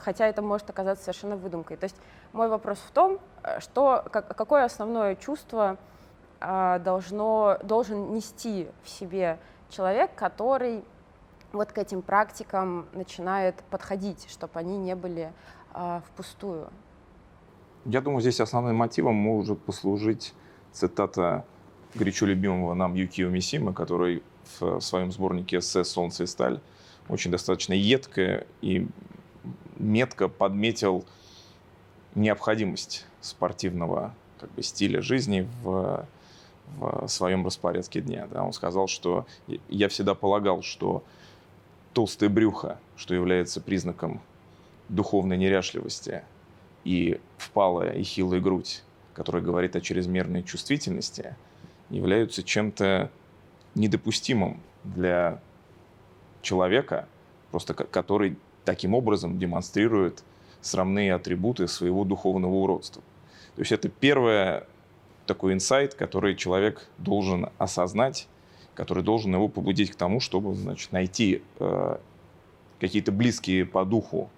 хотя 0.00 0.26
это 0.26 0.42
может 0.42 0.68
оказаться 0.68 1.04
совершенно 1.04 1.36
выдумкой. 1.36 1.78
То 1.78 1.84
есть 1.84 1.96
мой 2.32 2.48
вопрос 2.48 2.78
в 2.78 2.90
том, 2.90 3.18
что, 3.60 4.04
как, 4.10 4.36
какое 4.36 4.64
основное 4.64 5.16
чувство 5.16 5.78
должно, 6.40 7.58
должен 7.62 8.12
нести 8.14 8.68
в 8.82 8.88
себе 8.88 9.38
человек, 9.70 10.14
который 10.14 10.84
вот 11.52 11.72
к 11.72 11.78
этим 11.78 12.02
практикам 12.02 12.86
начинает 12.92 13.56
подходить, 13.70 14.26
чтобы 14.30 14.58
они 14.58 14.78
не 14.78 14.94
были 14.96 15.32
э, 15.74 16.00
впустую? 16.06 16.70
Я 17.84 18.00
думаю, 18.00 18.20
здесь 18.20 18.40
основным 18.40 18.76
мотивом 18.76 19.14
может 19.14 19.60
послужить 19.60 20.34
цитата 20.72 21.44
горячо 21.94 22.26
любимого 22.26 22.74
нам 22.74 22.94
Юкио 22.94 23.28
Мисима, 23.28 23.72
который 23.74 24.22
в 24.58 24.80
своем 24.80 25.12
сборнике 25.12 25.58
эссе 25.58 25.84
«Солнце 25.84 26.24
и 26.24 26.26
сталь» 26.26 26.60
очень 27.08 27.30
достаточно 27.30 27.74
едко 27.74 28.46
и 28.60 28.88
метко 29.76 30.28
подметил 30.28 31.04
необходимость 32.14 33.06
спортивного 33.20 34.14
как 34.38 34.50
бы, 34.52 34.62
стиля 34.62 35.00
жизни 35.02 35.48
в, 35.62 36.06
в 36.78 37.08
своем 37.08 37.44
распорядке 37.44 38.00
дня. 38.00 38.26
Да, 38.30 38.44
он 38.44 38.52
сказал, 38.52 38.88
что 38.88 39.26
я 39.68 39.88
всегда 39.88 40.14
полагал, 40.14 40.62
что 40.62 41.02
толстое 41.92 42.28
брюхо, 42.28 42.78
что 42.96 43.14
является 43.14 43.60
признаком 43.60 44.20
духовной 44.88 45.36
неряшливости, 45.36 46.22
и 46.84 47.20
впалая 47.38 47.92
и 47.92 48.02
хилая 48.02 48.40
грудь, 48.40 48.82
которая 49.14 49.42
говорит 49.42 49.76
о 49.76 49.80
чрезмерной 49.80 50.42
чувствительности, 50.42 51.36
являются 51.90 52.42
чем-то 52.42 53.10
недопустимым 53.74 54.60
для 54.84 55.40
человека, 56.42 57.08
просто 57.50 57.74
который 57.74 58.36
таким 58.64 58.94
образом 58.94 59.38
демонстрирует 59.38 60.24
срамные 60.62 61.14
атрибуты 61.14 61.68
своего 61.68 62.04
духовного 62.04 62.54
уродства. 62.54 63.02
То 63.56 63.60
есть 63.60 63.72
это 63.72 63.90
первый 63.90 64.62
такой 65.26 65.52
инсайт, 65.52 65.94
который 65.94 66.34
человек 66.34 66.88
должен 66.98 67.50
осознать 67.58 68.28
который 68.74 69.02
должен 69.02 69.34
его 69.34 69.48
побудить 69.48 69.90
к 69.90 69.94
тому, 69.94 70.20
чтобы 70.20 70.54
значит, 70.54 70.92
найти 70.92 71.42
э, 71.58 71.96
какие-то 72.80 73.12
близкие 73.12 73.66
по 73.66 73.84
духу 73.84 74.30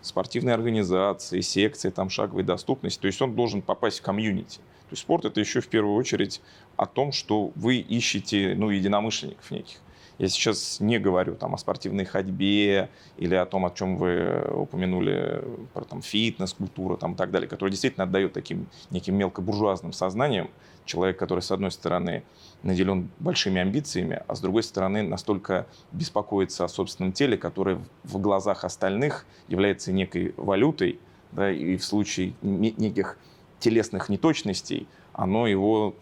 спортивные 0.00 0.54
организации, 0.54 1.40
секции, 1.40 1.90
там, 1.90 2.10
шаговой 2.10 2.44
доступности. 2.44 3.00
То 3.00 3.06
есть 3.06 3.20
он 3.20 3.34
должен 3.34 3.60
попасть 3.60 3.98
в 3.98 4.02
комьюнити. 4.02 4.58
То 4.58 4.92
есть 4.92 5.02
спорт 5.02 5.24
это 5.24 5.40
еще 5.40 5.60
в 5.60 5.68
первую 5.68 5.96
очередь 5.96 6.40
о 6.76 6.86
том, 6.86 7.10
что 7.10 7.50
вы 7.56 7.76
ищете 7.78 8.54
ну, 8.56 8.70
единомышленников 8.70 9.50
неких. 9.50 9.78
Я 10.18 10.28
сейчас 10.28 10.80
не 10.80 10.98
говорю 10.98 11.34
там, 11.34 11.54
о 11.54 11.58
спортивной 11.58 12.06
ходьбе 12.06 12.88
или 13.18 13.34
о 13.34 13.44
том, 13.44 13.66
о 13.66 13.70
чем 13.70 13.98
вы 13.98 14.42
упомянули, 14.50 15.44
про 15.74 15.84
там, 15.84 16.00
фитнес, 16.00 16.54
культуру 16.54 16.96
там, 16.96 17.12
и 17.12 17.16
так 17.16 17.30
далее, 17.30 17.48
который 17.48 17.70
действительно 17.70 18.04
отдает 18.04 18.32
таким 18.32 18.66
неким 18.90 19.16
мелкобуржуазным 19.16 19.92
сознанием. 19.92 20.48
Человек, 20.86 21.18
который, 21.18 21.40
с 21.40 21.50
одной 21.50 21.70
стороны, 21.70 22.22
наделен 22.62 23.10
большими 23.18 23.60
амбициями, 23.60 24.22
а 24.26 24.34
с 24.34 24.40
другой 24.40 24.62
стороны, 24.62 25.02
настолько 25.02 25.66
беспокоится 25.92 26.64
о 26.64 26.68
собственном 26.68 27.12
теле, 27.12 27.36
которое 27.36 27.80
в 28.04 28.18
глазах 28.18 28.64
остальных 28.64 29.26
является 29.48 29.92
некой 29.92 30.32
валютой, 30.36 30.98
да, 31.32 31.50
и 31.50 31.76
в 31.76 31.84
случае 31.84 32.34
неких 32.40 33.18
телесных 33.58 34.08
неточностей 34.08 34.86
оно 35.12 35.46
его 35.46 35.94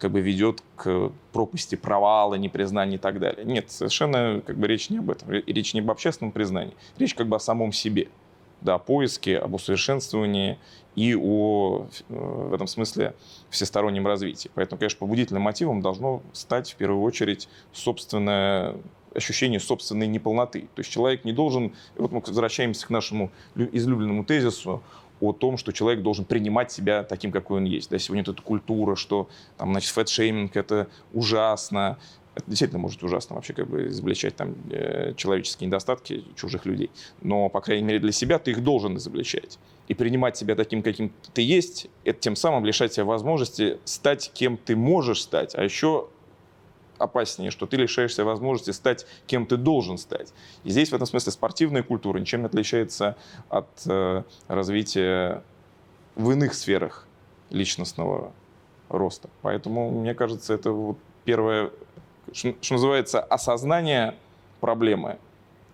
как 0.00 0.10
бы 0.10 0.20
ведет 0.20 0.62
к 0.76 1.12
пропасти 1.32 1.76
провала, 1.76 2.34
непризнания 2.34 2.96
и 2.96 2.98
так 2.98 3.20
далее. 3.20 3.44
Нет, 3.44 3.70
совершенно 3.70 4.42
как 4.44 4.56
бы 4.56 4.66
речь 4.66 4.88
не 4.90 4.98
об 4.98 5.10
этом. 5.10 5.30
Речь 5.30 5.74
не 5.74 5.80
об 5.80 5.90
общественном 5.90 6.32
признании. 6.32 6.74
Речь 6.98 7.14
как 7.14 7.28
бы 7.28 7.36
о 7.36 7.38
самом 7.38 7.72
себе. 7.72 8.08
Да, 8.62 8.74
о 8.74 8.78
поиске, 8.78 9.38
об 9.38 9.54
усовершенствовании 9.54 10.58
и 10.94 11.14
о, 11.14 11.86
э, 12.10 12.14
в 12.14 12.52
этом 12.52 12.66
смысле, 12.66 13.14
всестороннем 13.48 14.06
развитии. 14.06 14.50
Поэтому, 14.54 14.78
конечно, 14.78 14.98
побудительным 14.98 15.42
мотивом 15.42 15.80
должно 15.80 16.20
стать 16.34 16.72
в 16.72 16.76
первую 16.76 17.02
очередь 17.02 17.48
собственное 17.72 18.76
ощущение 19.14 19.60
собственной 19.60 20.06
неполноты. 20.06 20.62
То 20.74 20.80
есть 20.80 20.90
человек 20.90 21.24
не 21.24 21.32
должен, 21.32 21.74
вот 21.96 22.12
мы 22.12 22.20
возвращаемся 22.20 22.86
к 22.86 22.90
нашему 22.90 23.30
излюбленному 23.56 24.24
тезису 24.24 24.82
о 25.20 25.32
том, 25.32 25.56
что 25.56 25.72
человек 25.72 26.02
должен 26.02 26.24
принимать 26.24 26.72
себя 26.72 27.02
таким, 27.02 27.32
какой 27.32 27.58
он 27.58 27.64
есть. 27.64 27.90
Да, 27.90 27.98
сегодня 27.98 28.24
вот 28.24 28.34
эта 28.34 28.42
культура, 28.42 28.96
что 28.96 29.28
там, 29.56 29.72
значит, 29.72 29.90
фэтшейминг— 29.90 30.50
это 30.56 30.88
ужасно, 31.12 31.98
это 32.34 32.44
действительно 32.46 32.78
может 32.80 33.02
ужасно 33.02 33.36
вообще 33.36 33.52
как 33.52 33.68
бы 33.68 33.88
изобличать 33.88 34.36
там 34.36 34.54
э, 34.70 35.14
человеческие 35.16 35.66
недостатки 35.66 36.24
чужих 36.36 36.64
людей. 36.64 36.90
Но, 37.22 37.48
по 37.48 37.60
крайней 37.60 37.84
мере, 37.84 37.98
для 37.98 38.12
себя 38.12 38.38
ты 38.38 38.52
их 38.52 38.62
должен 38.62 38.96
изобличать. 38.96 39.58
И 39.88 39.94
принимать 39.94 40.36
себя 40.36 40.54
таким, 40.54 40.82
каким 40.82 41.12
ты 41.34 41.42
есть, 41.42 41.88
это 42.04 42.20
тем 42.20 42.36
самым 42.36 42.64
лишать 42.64 42.94
себя 42.94 43.04
возможности 43.04 43.78
стать 43.84 44.30
кем 44.32 44.56
ты 44.56 44.76
можешь 44.76 45.22
стать. 45.22 45.54
А 45.54 45.64
еще 45.64 46.08
опаснее, 47.00 47.50
что 47.50 47.66
ты 47.66 47.76
лишаешься 47.76 48.24
возможности 48.24 48.70
стать 48.70 49.06
кем 49.26 49.46
ты 49.46 49.56
должен 49.56 49.98
стать. 49.98 50.32
И 50.64 50.70
здесь 50.70 50.90
в 50.90 50.94
этом 50.94 51.06
смысле 51.06 51.32
спортивная 51.32 51.82
культура 51.82 52.18
ничем 52.18 52.40
не 52.40 52.46
отличается 52.46 53.16
от 53.48 53.68
э, 53.86 54.22
развития 54.48 55.42
в 56.16 56.30
иных 56.30 56.54
сферах 56.54 57.06
личностного 57.50 58.32
роста. 58.88 59.28
Поэтому, 59.42 59.90
мне 59.90 60.14
кажется, 60.14 60.54
это 60.54 60.72
вот 60.72 60.98
первое 61.24 61.70
что, 62.32 62.54
что 62.60 62.74
называется, 62.74 63.20
осознание 63.20 64.14
проблемы 64.60 65.18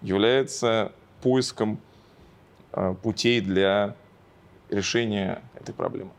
является 0.02 0.92
поиском 1.22 1.78
э, 2.72 2.94
путей 3.02 3.40
для 3.40 3.94
решения 4.70 5.42
этой 5.54 5.74
проблемы. 5.74 6.10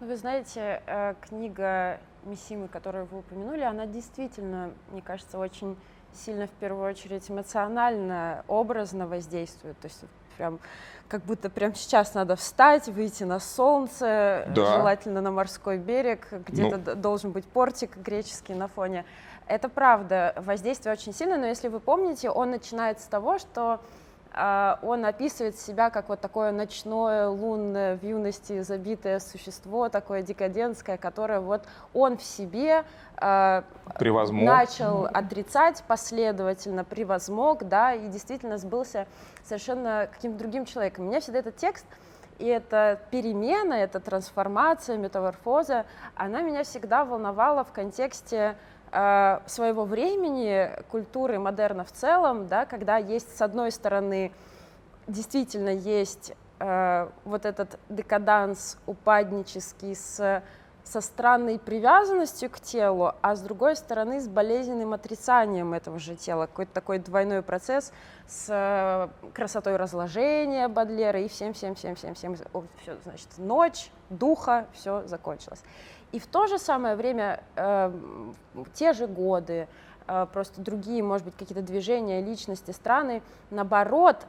Ну, 0.00 0.06
вы 0.06 0.16
знаете, 0.16 0.82
э, 0.86 1.14
книга 1.20 2.00
Мисимы, 2.24 2.68
которую 2.68 3.06
вы 3.06 3.18
упомянули, 3.18 3.62
она 3.62 3.86
действительно, 3.86 4.70
мне 4.90 5.02
кажется, 5.02 5.38
очень 5.38 5.76
сильно, 6.12 6.46
в 6.46 6.50
первую 6.50 6.88
очередь, 6.88 7.30
эмоционально, 7.30 8.44
образно 8.48 9.06
воздействует. 9.06 9.78
То 9.78 9.88
есть 9.88 10.04
прям 10.36 10.58
как 11.08 11.22
будто 11.22 11.50
прямо 11.50 11.74
сейчас 11.74 12.14
надо 12.14 12.36
встать, 12.36 12.88
выйти 12.88 13.24
на 13.24 13.40
солнце, 13.40 14.46
да. 14.54 14.76
желательно 14.76 15.20
на 15.20 15.30
морской 15.30 15.76
берег, 15.76 16.28
где-то 16.30 16.94
ну. 16.94 16.94
должен 16.94 17.32
быть 17.32 17.44
портик 17.44 17.96
греческий 17.96 18.54
на 18.54 18.68
фоне. 18.68 19.04
Это 19.46 19.68
правда, 19.68 20.32
воздействие 20.36 20.92
очень 20.92 21.12
сильное, 21.12 21.36
но 21.36 21.46
если 21.46 21.68
вы 21.68 21.80
помните, 21.80 22.30
он 22.30 22.52
начинает 22.52 23.00
с 23.00 23.04
того, 23.04 23.38
что 23.38 23.80
он 24.32 25.04
описывает 25.04 25.58
себя 25.58 25.90
как 25.90 26.08
вот 26.08 26.20
такое 26.20 26.52
ночное, 26.52 27.28
лунное, 27.28 27.96
в 27.96 28.04
юности 28.04 28.62
забитое 28.62 29.18
существо, 29.18 29.88
такое 29.88 30.22
декадентское, 30.22 30.98
которое 30.98 31.40
вот 31.40 31.64
он 31.94 32.16
в 32.16 32.22
себе 32.22 32.84
э, 33.20 33.62
начал 34.46 35.06
отрицать 35.06 35.82
последовательно, 35.88 36.84
превозмог, 36.84 37.64
да, 37.64 37.92
и 37.92 38.06
действительно 38.08 38.56
сбылся 38.56 39.08
совершенно 39.42 40.08
каким-то 40.12 40.38
другим 40.38 40.64
человеком. 40.64 41.06
Меня 41.06 41.20
всегда 41.20 41.40
этот 41.40 41.56
текст 41.56 41.86
и 42.38 42.46
эта 42.46 43.00
перемена, 43.10 43.74
эта 43.74 44.00
трансформация, 44.00 44.96
метаморфоза, 44.96 45.84
она 46.14 46.40
меня 46.40 46.64
всегда 46.64 47.04
волновала 47.04 47.64
в 47.64 47.72
контексте 47.72 48.56
своего 48.90 49.84
времени, 49.84 50.70
культуры 50.90 51.38
модерна 51.38 51.84
в 51.84 51.92
целом, 51.92 52.48
да, 52.48 52.66
когда 52.66 52.96
есть, 52.96 53.36
с 53.36 53.40
одной 53.40 53.70
стороны, 53.70 54.32
действительно 55.06 55.70
есть 55.70 56.32
э, 56.58 57.08
вот 57.24 57.46
этот 57.46 57.78
декаданс 57.88 58.78
упаднический 58.86 59.94
с, 59.94 60.42
со 60.90 61.00
странной 61.00 61.60
привязанностью 61.60 62.50
к 62.50 62.58
телу, 62.58 63.12
а 63.22 63.36
с 63.36 63.40
другой 63.40 63.76
стороны 63.76 64.20
с 64.20 64.26
болезненным 64.26 64.92
отрицанием 64.92 65.72
этого 65.72 66.00
же 66.00 66.16
тела, 66.16 66.46
какой-то 66.46 66.72
такой 66.72 66.98
двойной 66.98 67.42
процесс 67.42 67.92
с 68.26 68.46
э, 68.48 69.08
красотой 69.32 69.76
разложения 69.76 70.66
Бадлера 70.66 71.20
и 71.20 71.28
всем-всем-всем-всем-всем, 71.28 72.34
все, 72.34 72.96
значит, 73.04 73.28
ночь, 73.38 73.90
духа, 74.08 74.66
все 74.72 75.06
закончилось. 75.06 75.62
И 76.10 76.18
в 76.18 76.26
то 76.26 76.48
же 76.48 76.58
самое 76.58 76.96
время, 76.96 77.44
э, 77.54 77.92
те 78.74 78.92
же 78.92 79.06
годы, 79.06 79.68
э, 80.08 80.26
просто 80.32 80.60
другие, 80.60 81.04
может 81.04 81.24
быть, 81.24 81.36
какие-то 81.36 81.62
движения, 81.62 82.20
личности, 82.20 82.72
страны, 82.72 83.22
наоборот, 83.50 84.26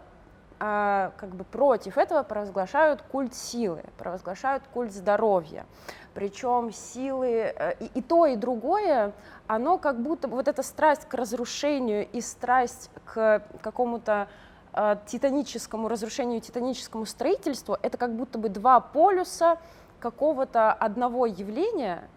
э, 0.62 1.12
как 1.18 1.36
бы 1.36 1.44
против 1.44 1.98
этого 1.98 2.22
провозглашают 2.24 3.02
культ 3.02 3.34
силы, 3.34 3.84
провозглашают 3.98 4.64
культ 4.74 4.94
здоровья. 4.94 5.66
Причем 6.14 6.72
силы, 6.72 7.54
э, 7.56 7.74
и, 7.80 7.86
и 7.96 8.02
то, 8.02 8.28
и 8.28 8.36
другое, 8.36 9.12
оно 9.48 9.78
как 9.78 10.00
будто, 10.02 10.28
вот 10.28 10.48
эта 10.48 10.62
страсть 10.62 11.06
к 11.06 11.14
разрушению 11.16 12.08
и 12.08 12.22
страсть 12.22 12.92
к 13.06 13.44
какому-то 13.62 14.28
э, 14.74 14.98
титаническому 15.08 15.88
разрушению, 15.88 16.40
титаническому 16.42 17.06
строительству, 17.06 17.78
это 17.82 17.98
как 17.98 18.16
будто 18.16 18.38
бы 18.38 18.50
два 18.50 18.80
полюса, 18.80 19.58
какого-то 20.00 20.74
одного 20.74 21.28
явления, 21.28 22.10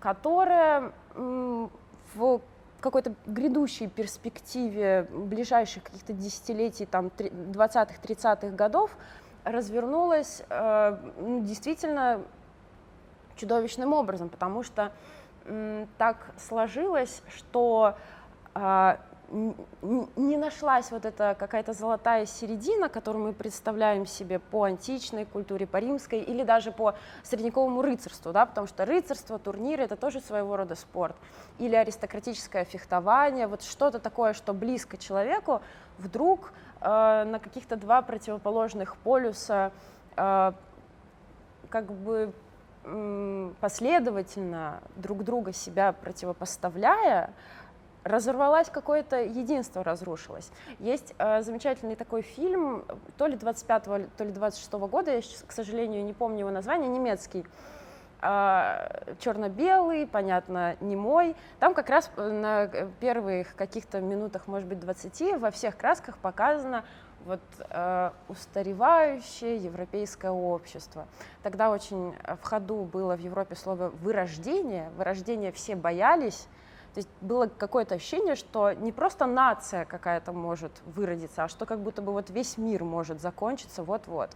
которое 0.00 0.92
в 1.14 2.40
какой-то 2.90 3.14
грядущей 3.26 3.88
перспективе 3.88 5.06
ближайших 5.10 5.84
каких-то 5.84 6.12
десятилетий, 6.12 6.86
там, 6.86 7.06
20-30-х 7.06 8.48
годов, 8.50 8.96
развернулось 9.44 10.42
э, 10.48 10.98
действительно 11.42 12.22
чудовищным 13.36 13.92
образом, 13.92 14.28
потому 14.28 14.62
что 14.62 14.92
так 15.98 16.16
сложилось, 16.38 17.22
что 17.28 17.96
э, 18.54 18.96
не 19.30 20.36
нашлась 20.36 20.90
вот 20.90 21.04
эта 21.04 21.36
какая-то 21.38 21.72
золотая 21.72 22.26
середина, 22.26 22.88
которую 22.88 23.26
мы 23.26 23.32
представляем 23.32 24.06
себе 24.06 24.38
по 24.38 24.64
античной 24.64 25.24
культуре, 25.24 25.66
по 25.66 25.78
римской 25.78 26.20
или 26.20 26.44
даже 26.44 26.70
по 26.70 26.94
средневековому 27.24 27.82
рыцарству, 27.82 28.32
да, 28.32 28.46
потому 28.46 28.66
что 28.66 28.84
рыцарство, 28.84 29.38
турниры— 29.38 29.82
это 29.84 29.96
тоже 29.96 30.20
своего 30.20 30.56
рода 30.56 30.76
спорт. 30.76 31.16
Или 31.58 31.74
аристократическое 31.74 32.64
фехтование, 32.64 33.48
вот 33.48 33.62
что-то 33.62 33.98
такое, 33.98 34.32
что 34.32 34.54
близко 34.54 34.96
человеку, 34.96 35.60
вдруг 35.98 36.52
э, 36.80 37.24
на 37.24 37.40
каких-то 37.40 37.76
два 37.76 38.02
противоположных 38.02 38.96
полюса 38.96 39.72
э, 40.16 40.52
как 41.68 41.92
бы 41.92 42.32
последовательно 43.60 44.80
друг 44.94 45.24
друга 45.24 45.52
себя 45.52 45.92
противопоставляя, 45.92 47.32
разорвалась 48.06 48.70
какое-то 48.70 49.20
единство, 49.22 49.82
разрушилось. 49.82 50.50
Есть 50.78 51.14
э, 51.18 51.42
замечательный 51.42 51.96
такой 51.96 52.22
фильм, 52.22 52.84
то 53.18 53.26
ли 53.26 53.36
25-го, 53.36 54.08
то 54.16 54.24
ли 54.24 54.30
26-го 54.30 54.86
года, 54.86 55.12
я, 55.12 55.20
к 55.20 55.52
сожалению, 55.52 56.04
не 56.04 56.12
помню 56.12 56.40
его 56.40 56.50
название, 56.50 56.88
немецкий, 56.88 57.44
э, 58.22 59.14
черно-белый, 59.18 60.06
понятно, 60.06 60.76
не 60.80 60.94
мой. 60.94 61.34
Там 61.58 61.74
как 61.74 61.90
раз 61.90 62.10
э, 62.16 62.30
на 62.30 62.68
первых 63.00 63.56
каких-то 63.56 64.00
минутах, 64.00 64.46
может 64.46 64.68
быть, 64.68 64.78
20, 64.78 65.38
во 65.40 65.50
всех 65.50 65.76
красках 65.76 66.16
показано 66.18 66.84
вот 67.24 67.40
э, 67.70 68.10
устаревающее 68.28 69.56
европейское 69.56 70.30
общество. 70.30 71.08
Тогда 71.42 71.70
очень 71.70 72.14
в 72.40 72.42
ходу 72.44 72.84
было 72.84 73.16
в 73.16 73.20
Европе 73.20 73.56
слово 73.56 73.88
«вырождение». 73.88 74.90
Вырождение 74.96 75.50
все 75.50 75.74
боялись, 75.74 76.46
то 76.96 77.00
есть 77.00 77.10
было 77.20 77.46
какое-то 77.46 77.96
ощущение, 77.96 78.36
что 78.36 78.72
не 78.72 78.90
просто 78.90 79.26
нация 79.26 79.84
какая-то 79.84 80.32
может 80.32 80.72
выродиться, 80.86 81.44
а 81.44 81.48
что 81.48 81.66
как 81.66 81.80
будто 81.80 82.00
бы 82.00 82.10
вот 82.10 82.30
весь 82.30 82.56
мир 82.56 82.84
может 82.84 83.20
закончиться 83.20 83.82
вот-вот. 83.82 84.30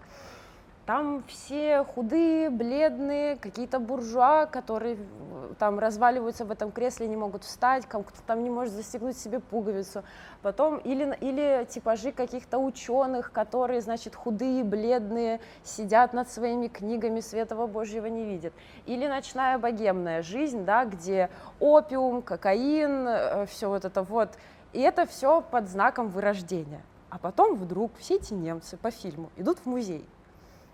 Там 0.90 1.22
все 1.29 1.85
худые, 1.85 2.50
бледные, 2.50 3.37
какие-то 3.37 3.79
буржуа, 3.79 4.46
которые 4.46 4.96
э, 4.96 5.53
там 5.57 5.79
разваливаются 5.79 6.44
в 6.44 6.50
этом 6.50 6.72
кресле, 6.72 7.07
не 7.07 7.14
могут 7.14 7.44
встать, 7.44 7.87
кто-то 7.87 8.20
там 8.26 8.42
не 8.42 8.50
может 8.50 8.74
застегнуть 8.74 9.16
себе 9.16 9.38
пуговицу. 9.38 10.03
Потом 10.42 10.79
или, 10.79 11.16
или 11.20 11.64
типажи 11.70 12.11
каких-то 12.11 12.59
ученых, 12.59 13.31
которые, 13.31 13.83
значит, 13.83 14.16
худые, 14.16 14.64
бледные, 14.64 15.38
сидят 15.62 16.12
над 16.12 16.29
своими 16.29 16.66
книгами, 16.66 17.20
светова 17.20 17.68
Божьего 17.68 18.07
не 18.07 18.24
видят. 18.24 18.53
Или 18.87 19.07
ночная 19.07 19.59
богемная 19.59 20.22
жизнь, 20.22 20.64
да, 20.64 20.87
где 20.87 21.31
опиум, 21.61 22.20
кокаин, 22.20 23.07
э, 23.07 23.46
все 23.46 23.68
вот 23.68 23.85
это 23.85 24.03
вот. 24.03 24.31
И 24.72 24.81
это 24.81 25.07
все 25.07 25.40
под 25.40 25.68
знаком 25.68 26.09
вырождения. 26.09 26.83
А 27.11 27.18
потом 27.18 27.55
вдруг 27.55 27.92
все 27.96 28.16
эти 28.16 28.35
немцы 28.35 28.76
по 28.76 28.90
фильму 28.90 29.31
идут 29.37 29.61
в 29.61 29.66
музей 29.66 30.05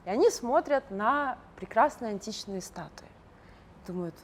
и 0.06 0.08
они 0.08 0.30
смотрят 0.30 0.90
на 0.90 1.36
прекрасные 1.56 2.12
античные 2.12 2.60
статуи. 2.60 3.08
Думают, 3.86 4.14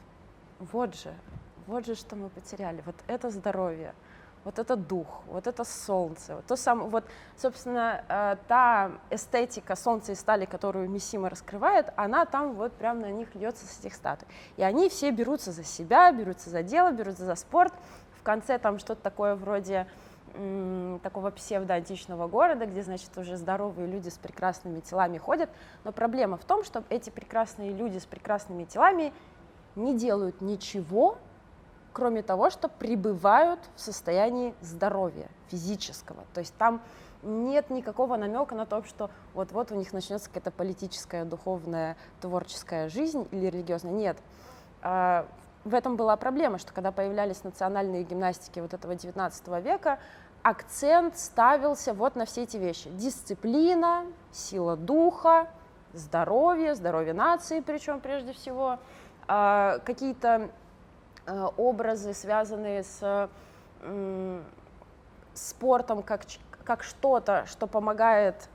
вот 0.61 0.95
же, 0.95 1.13
вот 1.67 1.85
же, 1.85 1.97
что 1.97 2.15
мы 2.15 2.29
потеряли. 2.29 2.83
Вот 2.87 2.95
это 3.09 3.31
здоровье, 3.31 3.93
вот 4.45 4.61
это 4.61 4.77
дух, 4.77 5.23
вот 5.27 5.49
это 5.49 5.65
солнце. 5.65 6.37
Вот, 6.37 6.47
то 6.47 6.57
сам, 6.57 6.89
вот 6.89 7.05
собственно, 7.37 8.05
э, 8.09 8.37
та 8.47 8.93
эстетика 9.11 9.75
солнца 9.75 10.13
и 10.13 10.15
стали, 10.15 10.45
которую 10.45 10.89
Миссима 10.89 11.29
раскрывает, 11.29 11.93
она 11.97 12.27
там 12.27 12.55
вот 12.55 12.73
прям 12.75 13.01
на 13.01 13.11
них 13.11 13.35
льется 13.35 13.67
с 13.67 13.81
этих 13.81 13.95
статуй. 13.95 14.29
И 14.57 14.63
они 14.63 14.89
все 14.89 15.11
берутся 15.11 15.51
за 15.51 15.65
себя, 15.65 16.13
берутся 16.13 16.49
за 16.49 16.63
дело, 16.63 16.93
берутся 16.93 17.25
за 17.25 17.35
спорт. 17.35 17.75
В 18.21 18.23
конце 18.23 18.59
там 18.59 18.79
что-то 18.79 19.03
такое 19.03 19.35
вроде 19.35 19.89
такого 21.03 21.31
псевдоантичного 21.31 22.29
города, 22.29 22.67
где, 22.67 22.83
значит, 22.83 23.17
уже 23.17 23.37
здоровые 23.37 23.87
люди 23.87 24.09
с 24.09 24.19
прекрасными 24.19 24.81
телами 24.81 25.19
ходят. 25.19 25.51
Но 25.85 25.93
проблема 25.93 26.37
в 26.37 26.45
том, 26.45 26.65
что 26.65 26.85
эти 26.89 27.11
прекрасные 27.11 27.73
люди 27.73 27.99
с 27.99 28.07
прекрасными 28.07 28.65
телами 28.65 29.13
не 29.77 29.97
делают 29.97 30.41
ничего, 30.41 31.19
кроме 31.93 32.23
того, 32.23 32.51
что 32.51 32.69
пребывают 32.69 33.61
в 33.77 33.81
состоянии 33.81 34.55
здоровья 34.61 35.29
физического. 35.49 36.25
То 36.35 36.41
есть 36.41 36.55
там 36.57 36.83
нет 37.23 37.71
никакого 37.71 38.17
намека 38.17 38.55
на 38.55 38.67
то, 38.67 38.83
что 38.85 39.11
вот-вот 39.35 39.71
у 39.73 39.75
них 39.75 39.93
начнется 39.93 40.29
какая-то 40.29 40.51
политическая, 40.51 41.25
духовная, 41.25 41.97
творческая 42.21 42.89
жизнь 42.89 43.29
или 43.31 43.47
религиозная. 43.47 43.93
Нет. 43.93 44.19
А, 44.83 45.27
в 45.65 45.75
этом 45.75 45.97
была 45.97 46.17
проблема, 46.17 46.59
что 46.59 46.73
когда 46.73 46.91
появлялись 46.91 47.45
национальные 47.45 48.03
гимнастики 48.03 48.59
вот 48.59 48.75
этого 48.75 48.97
19 48.97 49.49
века, 49.63 50.01
акцент 50.43 51.17
ставился 51.19 51.95
вот 51.95 52.17
на 52.17 52.25
все 52.25 52.43
эти 52.43 52.57
вещи. 52.57 52.91
Дисциплина, 52.91 54.05
сила 54.31 54.77
духа, 54.77 55.49
здоровье, 55.93 56.75
здоровье 56.75 57.13
нации 57.13 57.61
причем 57.61 58.01
прежде 58.01 58.33
всего, 58.33 58.79
а, 59.29 59.79
какие-то 59.85 60.51
а, 61.27 61.49
образы, 61.57 62.15
связанные 62.15 62.83
с 62.83 63.29
спортом 65.35 66.03
как, 66.03 66.23
как 66.65 66.85
что-то, 66.85 67.47
что 67.47 67.67
помогает 67.67 68.49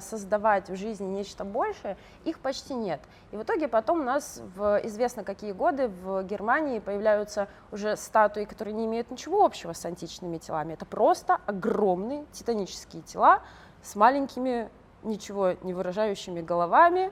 создавать 0.00 0.70
в 0.70 0.76
жизни 0.76 1.06
нечто 1.06 1.44
большее, 1.44 1.96
их 2.24 2.38
почти 2.38 2.74
нет. 2.74 3.00
И 3.32 3.36
в 3.36 3.42
итоге 3.42 3.66
потом 3.66 4.00
у 4.00 4.04
нас 4.04 4.40
в 4.54 4.80
известно 4.84 5.24
какие 5.24 5.50
годы 5.52 5.88
в 5.88 6.22
Германии 6.22 6.78
появляются 6.78 7.48
уже 7.72 7.96
статуи, 7.96 8.44
которые 8.44 8.74
не 8.74 8.86
имеют 8.86 9.10
ничего 9.10 9.44
общего 9.44 9.72
с 9.72 9.84
античными 9.84 10.38
телами. 10.38 10.74
Это 10.74 10.86
просто 10.86 11.38
огромные 11.46 12.24
титанические 12.32 13.02
тела 13.02 13.40
с 13.82 13.96
маленькими, 13.96 14.68
ничего 15.02 15.54
не 15.62 15.74
выражающими 15.74 16.40
головами. 16.40 17.10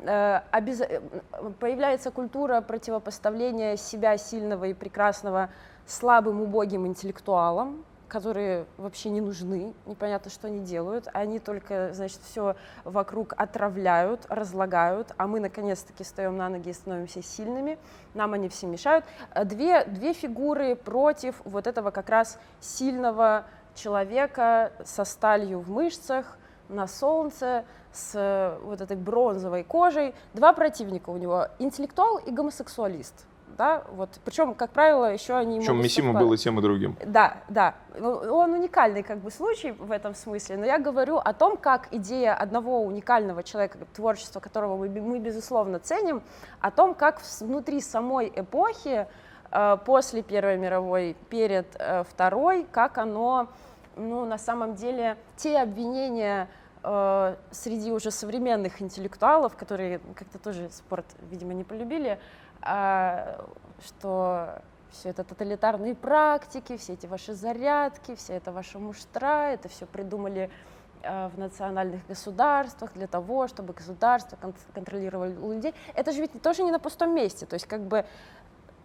Э, 0.00 0.40
э, 0.52 1.00
появляется 1.60 2.10
культура 2.10 2.60
противопоставления 2.60 3.76
себя 3.76 4.18
сильного 4.18 4.64
и 4.64 4.74
прекрасного 4.74 5.50
слабым, 5.86 6.42
убогим 6.42 6.86
интеллектуалам, 6.86 7.84
которые 8.08 8.66
вообще 8.76 9.10
не 9.10 9.20
нужны, 9.20 9.74
непонятно, 9.86 10.30
что 10.30 10.46
они 10.46 10.60
делают, 10.60 11.08
они 11.12 11.38
только, 11.38 11.92
значит, 11.92 12.20
все 12.22 12.56
вокруг 12.84 13.34
отравляют, 13.36 14.26
разлагают, 14.28 15.12
а 15.16 15.26
мы, 15.26 15.40
наконец-таки, 15.40 16.04
встаем 16.04 16.36
на 16.36 16.48
ноги 16.48 16.70
и 16.70 16.72
становимся 16.72 17.22
сильными, 17.22 17.78
нам 18.14 18.34
они 18.34 18.48
все 18.48 18.66
мешают. 18.66 19.04
Две, 19.44 19.84
две 19.84 20.12
фигуры 20.12 20.76
против 20.76 21.40
вот 21.44 21.66
этого 21.66 21.90
как 21.90 22.08
раз 22.08 22.38
сильного 22.60 23.44
человека 23.74 24.72
со 24.84 25.04
сталью 25.04 25.60
в 25.60 25.70
мышцах, 25.70 26.38
на 26.68 26.86
солнце, 26.86 27.64
с 27.92 28.58
вот 28.62 28.80
этой 28.80 28.96
бронзовой 28.96 29.64
кожей. 29.64 30.14
Два 30.32 30.52
противника 30.52 31.10
у 31.10 31.16
него, 31.16 31.48
интеллектуал 31.58 32.18
и 32.18 32.30
гомосексуалист 32.30 33.26
да, 33.56 33.84
вот, 33.90 34.10
причем, 34.24 34.54
как 34.54 34.70
правило, 34.70 35.12
еще 35.12 35.34
они 35.34 35.60
Причем 35.60 35.80
Мисима 35.82 36.12
был 36.12 36.32
и 36.32 36.36
тем, 36.36 36.58
и 36.58 36.62
другим. 36.62 36.96
Да, 37.04 37.38
да, 37.48 37.74
ну, 37.98 38.10
он 38.10 38.52
уникальный 38.52 39.02
как 39.02 39.18
бы 39.18 39.30
случай 39.30 39.72
в 39.72 39.90
этом 39.90 40.14
смысле, 40.14 40.56
но 40.56 40.66
я 40.66 40.78
говорю 40.78 41.16
о 41.16 41.32
том, 41.32 41.56
как 41.56 41.88
идея 41.92 42.34
одного 42.34 42.82
уникального 42.82 43.42
человека, 43.42 43.78
творчество 43.94 44.40
которого 44.40 44.76
мы, 44.76 44.88
мы 44.88 45.18
безусловно 45.18 45.78
ценим, 45.78 46.22
о 46.60 46.70
том, 46.70 46.94
как 46.94 47.20
внутри 47.40 47.80
самой 47.80 48.32
эпохи, 48.34 49.06
э, 49.50 49.76
после 49.84 50.22
Первой 50.22 50.56
мировой, 50.56 51.16
перед 51.28 51.66
э, 51.78 52.04
Второй, 52.04 52.66
как 52.70 52.98
оно, 52.98 53.48
ну, 53.96 54.24
на 54.24 54.38
самом 54.38 54.74
деле, 54.74 55.16
те 55.36 55.58
обвинения, 55.58 56.48
э, 56.82 57.36
среди 57.50 57.92
уже 57.92 58.10
современных 58.10 58.82
интеллектуалов, 58.82 59.56
которые 59.56 60.00
как-то 60.14 60.38
тоже 60.38 60.68
спорт, 60.70 61.06
видимо, 61.30 61.54
не 61.54 61.64
полюбили, 61.64 62.18
что 63.84 64.62
все 64.90 65.10
это 65.10 65.24
тоталитарные 65.24 65.94
практики, 65.94 66.76
все 66.76 66.94
эти 66.94 67.06
ваши 67.06 67.34
зарядки, 67.34 68.14
вся 68.14 68.34
эта 68.34 68.52
ваша 68.52 68.78
муштра, 68.78 69.50
это 69.50 69.68
все 69.68 69.86
придумали 69.86 70.50
а, 71.02 71.28
в 71.28 71.38
национальных 71.38 72.06
государствах 72.06 72.92
для 72.94 73.06
того, 73.06 73.48
чтобы 73.48 73.74
государство 73.74 74.38
контролировало 74.72 75.26
людей. 75.26 75.74
Это 75.94 76.12
же 76.12 76.20
ведь 76.20 76.40
тоже 76.40 76.62
не 76.62 76.70
на 76.70 76.78
пустом 76.78 77.14
месте. 77.14 77.44
То 77.44 77.54
есть 77.54 77.66
как 77.66 77.82
бы 77.82 78.06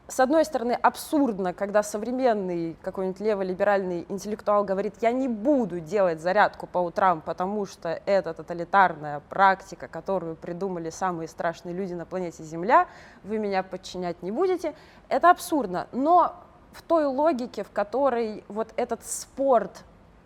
с 0.09 0.19
одной 0.19 0.43
стороны, 0.43 0.73
абсурдно, 0.73 1.53
когда 1.53 1.83
современный 1.83 2.75
какой-нибудь 2.81 3.19
леволиберальный 3.19 4.05
интеллектуал 4.09 4.63
говорит, 4.63 4.95
я 5.01 5.11
не 5.11 5.27
буду 5.27 5.79
делать 5.79 6.19
зарядку 6.19 6.65
по 6.65 6.79
утрам, 6.79 7.21
потому 7.21 7.65
что 7.67 8.01
это 8.05 8.33
тоталитарная 8.33 9.21
практика, 9.29 9.87
которую 9.87 10.35
придумали 10.35 10.89
самые 10.89 11.27
страшные 11.27 11.75
люди 11.75 11.93
на 11.93 12.05
планете 12.05 12.43
Земля, 12.43 12.87
вы 13.23 13.37
меня 13.37 13.61
подчинять 13.61 14.23
не 14.23 14.31
будете. 14.31 14.73
Это 15.09 15.29
абсурдно. 15.29 15.87
Но 15.91 16.35
в 16.71 16.81
той 16.81 17.05
логике, 17.05 17.63
в 17.63 17.71
которой 17.71 18.43
вот 18.47 18.73
этот 18.77 19.05
спорт 19.05 19.83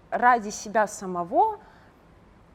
ради 0.10 0.50
себя 0.50 0.88
самого– 0.88 1.60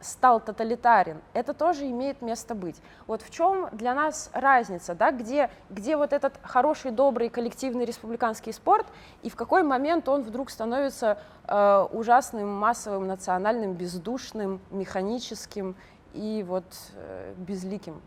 стал 0.00 0.40
тоталитарен, 0.40 1.20
это 1.32 1.54
тоже 1.54 1.87
имеет 1.90 2.22
место 2.22 2.54
быть. 2.54 2.80
Вот 3.06 3.22
в 3.22 3.30
чем 3.30 3.68
для 3.72 3.94
нас 3.94 4.30
разница, 4.32 4.94
да, 4.94 5.11
где, 5.11 5.50
где 5.70 5.96
вот 5.96 6.12
этот 6.12 6.34
хороший, 6.42 6.90
добрый, 6.90 7.28
коллективный 7.28 7.84
республиканский 7.84 8.52
спорт, 8.52 8.87
и 9.22 9.30
в 9.30 9.37
какой 9.37 9.62
момент 9.62 10.08
он 10.08 10.22
вдруг 10.22 10.50
становится 10.50 11.18
э, 11.46 11.87
ужасным, 11.92 12.48
массовым, 12.48 13.06
национальным, 13.06 13.74
бездушным, 13.74 14.61
механическим 14.70 15.74
и 16.14 16.44
вот 16.46 16.64
э, 16.94 17.34
безликим, 17.37 18.00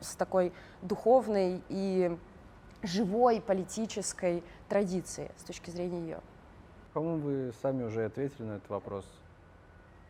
с 0.00 0.16
такой 0.16 0.52
духовной 0.82 1.62
и 1.68 2.16
живой 2.82 3.40
политической 3.40 4.42
традицией 4.68 5.30
с 5.38 5.44
точки 5.44 5.70
зрения 5.70 6.00
ее. 6.00 6.20
По-моему, 6.92 7.22
вы 7.22 7.52
сами 7.62 7.84
уже 7.84 8.04
ответили 8.04 8.42
на 8.42 8.56
этот 8.56 8.68
вопрос. 8.68 9.06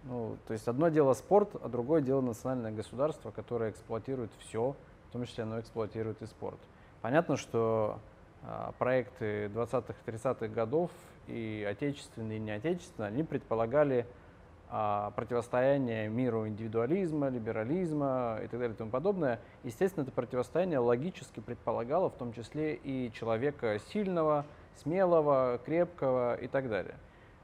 Ну, 0.05 0.37
то 0.47 0.53
есть 0.53 0.67
одно 0.67 0.88
дело 0.88 1.15
спорт, 1.15 1.51
а 1.62 1.69
другое 1.69 2.01
дело 2.03 2.21
национальное 2.21 2.73
государство, 2.73 3.31
которое 3.31 3.71
эксплуатирует 3.71 4.31
все, 4.41 4.75
в 5.09 5.12
том 5.12 5.25
числе 5.25 5.45
оно 5.45 5.61
эксплуатирует 5.61 6.21
и 6.23 6.27
спорт. 6.27 6.59
Понятно, 7.03 7.37
что 7.37 7.99
а, 8.45 8.73
проекты 8.79 9.47
20-х, 9.47 9.95
30-х 10.07 10.49
годов 10.49 10.91
и 11.29 11.67
отечественные, 11.69 12.38
и 12.38 12.41
неотечественные, 12.41 13.09
они 13.09 13.23
предполагали 13.23 14.07
а, 14.69 15.12
противостояние 15.12 16.09
миру 16.09 16.49
индивидуализма, 16.49 17.29
либерализма 17.29 18.41
и 18.43 18.49
так 18.49 18.59
далее 18.59 18.75
и 18.75 18.77
тому 18.77 18.91
подобное. 18.91 19.38
Естественно, 19.62 20.03
это 20.03 20.12
противостояние 20.12 20.79
логически 20.79 21.38
предполагало 21.41 22.11
в 22.11 22.15
том 22.15 22.33
числе 22.33 22.75
и 22.75 23.12
человека 23.12 23.79
сильного, 23.93 24.45
смелого, 24.77 25.61
крепкого 25.65 26.35
и 26.35 26.49
так 26.49 26.69
далее. 26.69 26.97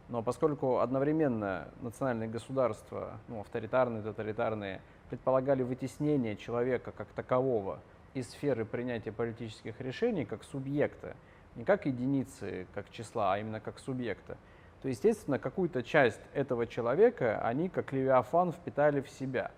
Но 0.09 0.23
поскольку 0.23 0.79
одновременно 0.79 1.69
национальные 1.83 2.29
государства, 2.29 3.19
ну, 3.29 3.41
авторитарные, 3.41 4.03
тоталитарные, 4.03 4.81
предполагали 5.11 5.63
вытеснение 5.63 6.37
человека 6.37 6.93
как 6.93 7.09
такового 7.09 7.81
из 8.15 8.31
сферы 8.31 8.65
принятия 8.65 9.13
политических 9.13 9.81
решений 9.81 10.25
как 10.25 10.45
субъекта, 10.45 11.15
не 11.57 11.65
как 11.65 11.87
единицы, 11.87 12.67
как 12.75 12.91
числа, 12.91 13.35
а 13.35 13.39
именно 13.39 13.61
как 13.61 13.79
субъекта, 13.79 14.39
то, 14.81 14.89
естественно, 14.89 15.39
какую-то 15.39 15.83
часть 15.83 16.21
этого 16.33 16.67
человека 16.67 17.41
они, 17.43 17.69
как 17.69 17.93
левиафан, 17.93 18.53
впитали 18.53 19.01
в 19.01 19.11
себя. 19.11 19.51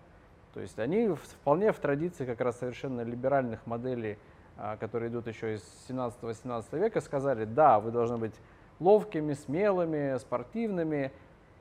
То 0.55 0.61
есть 0.61 0.79
они 0.79 1.09
вполне 1.09 1.73
в 1.73 1.79
традиции 1.79 2.25
как 2.25 2.41
раз 2.41 2.59
совершенно 2.59 3.03
либеральных 3.03 3.67
моделей, 3.67 4.19
а, 4.57 4.77
которые 4.79 5.11
идут 5.11 5.29
еще 5.29 5.55
из 5.55 5.63
17-18 5.89 6.79
века, 6.79 7.01
сказали, 7.01 7.45
да, 7.45 7.79
вы 7.79 7.93
должны 7.93 8.17
быть 8.17 8.35
ловкими, 8.81 9.35
смелыми, 9.35 10.19
спортивными, 10.19 11.13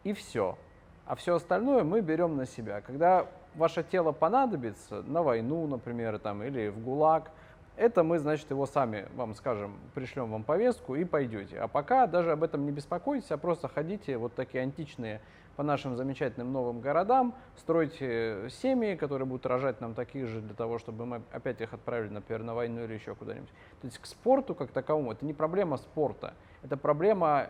и 0.03 0.13
все. 0.13 0.57
А 1.05 1.15
все 1.15 1.35
остальное 1.35 1.83
мы 1.83 2.01
берем 2.01 2.37
на 2.37 2.45
себя. 2.45 2.81
Когда 2.81 3.27
ваше 3.55 3.83
тело 3.83 4.11
понадобится 4.11 5.03
на 5.03 5.21
войну, 5.21 5.67
например, 5.67 6.19
там, 6.19 6.43
или 6.43 6.69
в 6.69 6.79
ГУЛАГ, 6.83 7.31
это 7.75 8.03
мы, 8.03 8.19
значит, 8.19 8.49
его 8.49 8.65
сами 8.65 9.07
вам 9.15 9.33
скажем, 9.33 9.79
пришлем 9.95 10.31
вам 10.31 10.43
повестку 10.43 10.95
и 10.95 11.05
пойдете. 11.05 11.59
А 11.59 11.67
пока 11.67 12.07
даже 12.07 12.33
об 12.33 12.43
этом 12.43 12.65
не 12.65 12.71
беспокойтесь, 12.71 13.31
а 13.31 13.37
просто 13.37 13.67
ходите 13.69 14.17
вот 14.17 14.35
такие 14.35 14.61
античные 14.63 15.21
по 15.55 15.63
нашим 15.63 15.95
замечательным 15.95 16.51
новым 16.53 16.79
городам, 16.79 17.33
стройте 17.57 18.49
семьи, 18.49 18.95
которые 18.95 19.25
будут 19.25 19.45
рожать 19.45 19.81
нам 19.81 19.93
таких 19.93 20.27
же 20.27 20.41
для 20.41 20.53
того, 20.53 20.77
чтобы 20.77 21.05
мы 21.05 21.21
опять 21.31 21.59
их 21.61 21.73
отправили, 21.73 22.09
например, 22.09 22.43
на 22.43 22.53
войну 22.53 22.83
или 22.83 22.93
еще 22.93 23.15
куда-нибудь. 23.15 23.49
То 23.81 23.87
есть 23.87 23.97
к 23.97 24.05
спорту 24.05 24.55
как 24.55 24.71
таковому, 24.71 25.11
это 25.13 25.25
не 25.25 25.33
проблема 25.33 25.77
спорта, 25.77 26.33
это 26.63 26.77
проблема 26.77 27.49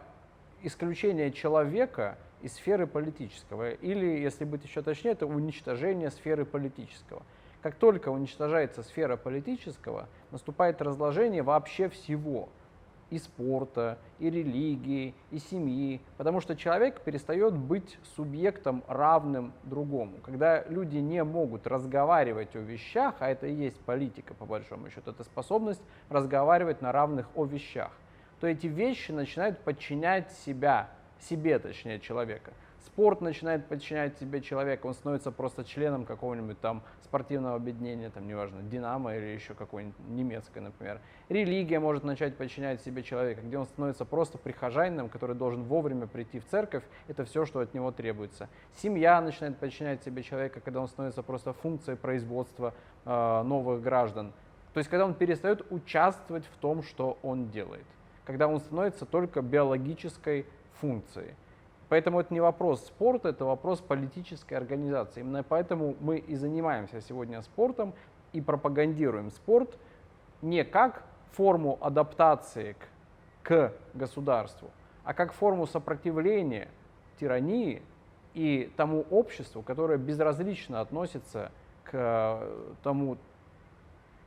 исключения 0.62 1.32
человека 1.32 2.18
из 2.42 2.54
сферы 2.54 2.88
политического. 2.88 3.72
Или, 3.72 4.20
если 4.22 4.46
быть 4.46 4.64
еще 4.64 4.82
точнее, 4.82 5.12
это 5.12 5.26
уничтожение 5.26 6.12
сферы 6.12 6.46
политического. 6.46 7.24
Как 7.62 7.76
только 7.76 8.10
уничтожается 8.10 8.84
сфера 8.84 9.18
политического, 9.18 10.08
наступает 10.32 10.82
разложение 10.82 11.44
вообще 11.44 11.90
всего. 11.90 12.48
и 13.10 13.18
спорта, 13.18 13.98
и 14.20 14.30
религии, 14.30 15.14
и 15.32 15.40
семьи, 15.40 16.02
потому 16.18 16.42
что 16.42 16.56
человек 16.56 17.02
перестает 17.02 17.54
быть 17.54 17.98
субъектом 18.16 18.84
равным 18.88 19.54
другому. 19.64 20.18
Когда 20.24 20.64
люди 20.66 20.98
не 20.98 21.24
могут 21.24 21.66
разговаривать 21.66 22.56
о 22.56 22.60
вещах, 22.60 23.16
а 23.20 23.30
это 23.30 23.48
и 23.48 23.54
есть 23.54 23.80
политика 23.82 24.34
по 24.34 24.46
большому 24.46 24.90
счету, 24.90 25.12
это 25.12 25.24
способность 25.24 25.82
разговаривать 26.10 26.82
на 26.82 26.92
равных 26.92 27.28
о 27.36 27.46
вещах, 27.46 27.92
то 28.40 28.48
эти 28.48 28.68
вещи 28.68 29.12
начинают 29.12 29.60
подчинять 29.60 30.32
себя, 30.32 30.90
себе 31.20 31.60
точнее 31.60 32.00
человека 32.00 32.54
спорт 32.86 33.22
начинает 33.22 33.66
подчинять 33.68 34.18
себе 34.18 34.42
человека, 34.42 34.86
он 34.86 34.94
становится 34.94 35.32
просто 35.32 35.64
членом 35.64 36.06
какого-нибудь 36.06 36.60
там 36.60 36.84
спортивного 37.04 37.56
объединения, 37.56 38.10
там, 38.10 38.28
неважно, 38.28 38.62
Динамо 38.62 39.16
или 39.16 39.28
еще 39.28 39.54
какой-нибудь 39.54 39.98
немецкой, 40.10 40.60
например. 40.60 41.00
Религия 41.30 41.80
может 41.80 42.04
начать 42.04 42.36
подчинять 42.36 42.82
себе 42.82 43.04
человека, 43.04 43.42
где 43.42 43.58
он 43.58 43.66
становится 43.66 44.04
просто 44.04 44.38
прихожанином, 44.38 45.08
который 45.08 45.36
должен 45.36 45.64
вовремя 45.64 46.08
прийти 46.08 46.40
в 46.40 46.46
церковь, 46.48 46.84
это 47.08 47.24
все, 47.26 47.46
что 47.46 47.60
от 47.60 47.74
него 47.74 47.92
требуется. 47.92 48.50
Семья 48.76 49.22
начинает 49.22 49.58
подчинять 49.58 50.04
себе 50.04 50.24
человека, 50.24 50.60
когда 50.60 50.82
он 50.82 50.88
становится 50.88 51.24
просто 51.24 51.54
функцией 51.54 51.98
производства 51.98 52.74
э, 53.06 53.44
новых 53.44 53.82
граждан. 53.82 54.34
То 54.74 54.80
есть, 54.80 54.90
когда 54.90 55.06
он 55.06 55.14
перестает 55.14 55.66
участвовать 55.72 56.46
в 56.46 56.58
том, 56.58 56.84
что 56.84 57.18
он 57.24 57.50
делает. 57.50 57.86
Когда 58.30 58.48
он 58.48 58.60
становится 58.60 59.08
только 59.08 59.42
биологической 59.42 60.46
функцией. 60.74 61.34
Поэтому 61.88 62.20
это 62.20 62.32
не 62.32 62.40
вопрос 62.40 62.86
спорта, 62.86 63.30
это 63.30 63.44
вопрос 63.44 63.80
политической 63.80 64.54
организации. 64.54 65.22
Именно 65.22 65.42
поэтому 65.42 65.96
мы 66.00 66.20
и 66.20 66.36
занимаемся 66.36 67.02
сегодня 67.02 67.42
спортом 67.42 67.92
и 68.32 68.40
пропагандируем 68.40 69.32
спорт 69.32 69.76
не 70.44 70.64
как 70.64 71.02
форму 71.32 71.80
адаптации 71.82 72.76
к, 73.42 73.72
к 73.72 73.74
государству, 73.96 74.70
а 75.04 75.16
как 75.16 75.34
форму 75.34 75.66
сопротивления 75.66 76.68
тирании 77.20 77.82
и 78.36 78.72
тому 78.78 79.08
обществу, 79.10 79.64
которое 79.64 79.98
безразлично 79.98 80.82
относится 80.82 81.52
к 81.84 81.90
э, 81.94 82.74
тому 82.84 83.18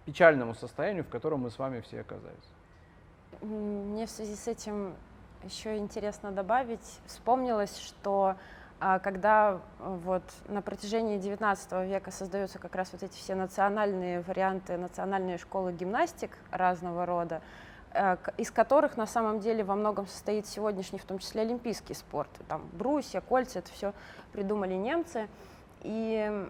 печальному 0.07 0.55
состоянию, 0.55 1.05
в 1.05 1.09
котором 1.09 1.43
мы 1.43 1.51
с 1.51 1.59
вами 1.61 1.83
все 1.83 2.01
оказались. 2.01 2.51
Мне 3.43 4.07
в 4.07 4.11
связи 4.11 4.36
с 4.36 4.47
этим 4.47 4.95
еще 5.43 5.76
интересно 5.76 6.30
добавить, 6.30 7.01
вспомнилось, 7.07 7.76
что 7.76 8.36
а, 8.78 9.01
когда 9.01 9.61
вот 9.80 10.22
на 10.47 10.62
протяжении 10.62 11.18
XIX 11.18 11.86
века 11.88 12.12
создаются 12.12 12.61
как 12.61 12.76
раз 12.76 12.93
вот 12.93 13.03
эти 13.03 13.16
все 13.16 13.34
национальные 13.34 14.20
варианты, 14.20 14.76
национальные 14.76 15.38
школы 15.38 15.72
гимнастик 15.72 16.30
разного 16.53 17.05
рода, 17.05 17.43
э, 17.95 18.16
из 18.36 18.53
которых 18.53 18.97
на 18.97 19.07
самом 19.07 19.40
деле 19.40 19.64
во 19.64 19.74
многом 19.74 20.07
состоит 20.07 20.47
сегодняшний, 20.47 21.01
в 21.01 21.05
том 21.05 21.18
числе 21.18 21.43
олимпийский 21.43 21.95
спорт. 21.95 22.30
Там 22.47 22.68
брусья, 22.72 23.20
кольца, 23.20 23.59
это 23.59 23.72
все 23.72 23.93
придумали 24.32 24.74
немцы. 24.74 25.28
И 25.80 26.49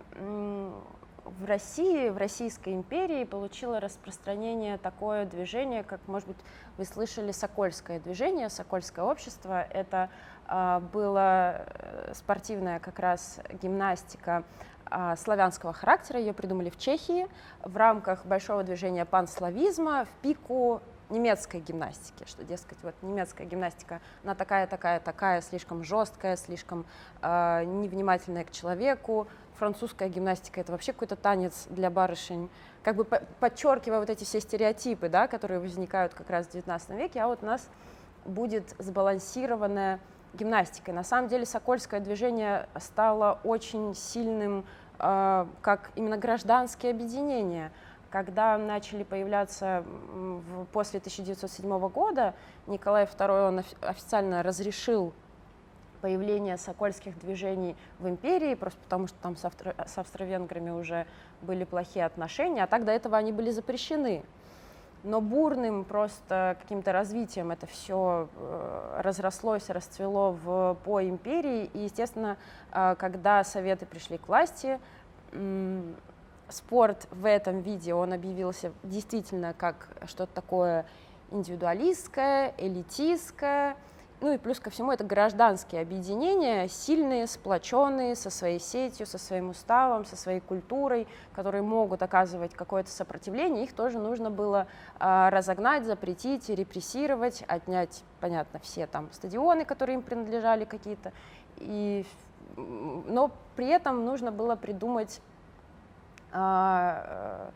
в 1.24 1.44
России, 1.44 2.08
в 2.08 2.16
Российской 2.16 2.74
империи 2.74 3.24
получило 3.24 3.80
распространение 3.80 4.78
такое 4.78 5.24
движение, 5.26 5.82
как, 5.82 6.00
может 6.06 6.28
быть, 6.28 6.36
вы 6.78 6.84
слышали, 6.84 7.32
Сокольское 7.32 8.00
движение, 8.00 8.48
Сокольское 8.48 9.04
общество. 9.04 9.62
Это 9.62 10.10
а, 10.46 10.80
была 10.80 11.56
э, 11.58 12.12
спортивная 12.14 12.78
как 12.78 12.98
раз 12.98 13.40
гимнастика 13.62 14.44
а, 14.86 15.16
славянского 15.16 15.72
характера. 15.72 16.20
Ее 16.20 16.32
придумали 16.32 16.70
в 16.70 16.78
Чехии 16.78 17.28
в 17.62 17.76
рамках 17.76 18.26
большого 18.26 18.62
движения 18.62 19.04
панславизма 19.04 20.04
в 20.04 20.22
пику 20.22 20.80
немецкой 21.12 21.60
гимнастики, 21.60 22.24
что, 22.26 22.42
дескать, 22.42 22.78
вот 22.82 22.94
немецкая 23.02 23.44
гимнастика, 23.44 24.00
она 24.24 24.34
такая, 24.34 24.66
такая, 24.66 24.98
такая, 24.98 25.42
слишком 25.42 25.84
жесткая, 25.84 26.36
слишком 26.36 26.86
э, 27.20 27.64
невнимательная 27.64 28.44
к 28.44 28.50
человеку, 28.50 29.28
французская 29.62 30.08
гимнастика 30.08 30.60
это 30.60 30.72
вообще 30.72 30.92
какой-то 30.92 31.14
танец 31.14 31.68
для 31.70 31.88
барышень, 31.88 32.50
как 32.82 32.96
бы 32.96 33.04
подчеркивая 33.04 34.00
вот 34.00 34.10
эти 34.10 34.24
все 34.24 34.40
стереотипы, 34.40 35.08
да, 35.08 35.28
которые 35.28 35.60
возникают 35.60 36.14
как 36.14 36.30
раз 36.30 36.48
в 36.48 36.50
XIX 36.52 36.96
веке, 36.96 37.20
а 37.20 37.28
вот 37.28 37.44
у 37.44 37.46
нас 37.46 37.68
будет 38.24 38.74
сбалансированная 38.80 40.00
гимнастика. 40.34 40.92
На 40.92 41.04
самом 41.04 41.28
деле 41.28 41.46
Сокольское 41.46 42.00
движение 42.00 42.68
стало 42.80 43.38
очень 43.44 43.94
сильным 43.94 44.64
э, 44.98 45.46
как 45.60 45.92
именно 45.94 46.16
гражданские 46.16 46.90
объединения. 46.90 47.70
Когда 48.10 48.58
начали 48.58 49.04
появляться 49.04 49.84
в, 49.86 50.64
после 50.72 50.98
1907 50.98 51.88
года, 51.88 52.34
Николай 52.66 53.04
II 53.04 53.48
он 53.48 53.62
официально 53.80 54.42
разрешил 54.42 55.14
появление 56.02 56.58
сокольских 56.58 57.18
движений 57.18 57.76
в 57.98 58.08
империи, 58.08 58.54
просто 58.54 58.78
потому 58.82 59.06
что 59.06 59.16
там 59.22 59.36
с, 59.36 59.44
австро- 59.44 59.88
с 59.88 59.96
австро-венграми 59.96 60.70
уже 60.70 61.06
были 61.40 61.64
плохие 61.64 62.04
отношения, 62.04 62.64
а 62.64 62.66
так 62.66 62.84
до 62.84 62.92
этого 62.92 63.16
они 63.16 63.32
были 63.32 63.50
запрещены. 63.50 64.24
Но 65.04 65.20
бурным 65.20 65.84
просто 65.84 66.56
каким-то 66.60 66.92
развитием 66.92 67.50
это 67.50 67.66
все 67.66 68.28
э, 68.36 69.00
разрослось, 69.02 69.68
расцвело 69.68 70.32
в, 70.32 70.76
по 70.84 71.02
империи. 71.02 71.70
И, 71.72 71.80
естественно, 71.80 72.36
э, 72.72 72.94
когда 72.98 73.42
Советы 73.42 73.86
пришли 73.86 74.18
к 74.18 74.28
власти, 74.28 74.78
спорт 76.48 77.08
в 77.10 77.26
этом 77.26 77.60
виде, 77.60 77.94
он 77.94 78.12
объявился 78.12 78.72
действительно 78.82 79.54
как 79.54 79.88
что-то 80.04 80.34
такое 80.34 80.84
индивидуалистское, 81.30 82.54
элитистское, 82.58 83.76
ну 84.22 84.32
и 84.32 84.38
плюс 84.38 84.60
ко 84.60 84.70
всему 84.70 84.92
это 84.92 85.02
гражданские 85.02 85.82
объединения, 85.82 86.68
сильные, 86.68 87.26
сплоченные, 87.26 88.14
со 88.14 88.30
своей 88.30 88.60
сетью, 88.60 89.04
со 89.04 89.18
своим 89.18 89.50
уставом, 89.50 90.04
со 90.04 90.16
своей 90.16 90.38
культурой, 90.38 91.08
которые 91.34 91.62
могут 91.62 92.02
оказывать 92.02 92.54
какое-то 92.54 92.88
сопротивление. 92.88 93.64
Их 93.64 93.72
тоже 93.72 93.98
нужно 93.98 94.30
было 94.30 94.68
э, 95.00 95.28
разогнать, 95.28 95.84
запретить, 95.84 96.48
репрессировать, 96.48 97.42
отнять, 97.48 98.04
понятно, 98.20 98.60
все 98.60 98.86
там 98.86 99.08
стадионы, 99.12 99.64
которые 99.64 99.96
им 99.96 100.02
принадлежали 100.02 100.66
какие-то. 100.66 101.12
И, 101.56 102.06
но 102.56 103.32
при 103.56 103.66
этом 103.66 104.04
нужно 104.04 104.30
было 104.30 104.54
придумать 104.54 105.20
э, 106.32 107.50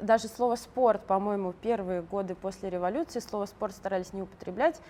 даже 0.00 0.28
слово 0.28 0.56
спорт, 0.56 1.04
по-моему, 1.06 1.52
первые 1.52 2.02
годы 2.02 2.34
после 2.34 2.70
революции 2.70 3.20
слово 3.20 3.46
спорт 3.46 3.74
старались 3.74 4.12
не 4.12 4.22
употреблять, 4.22 4.80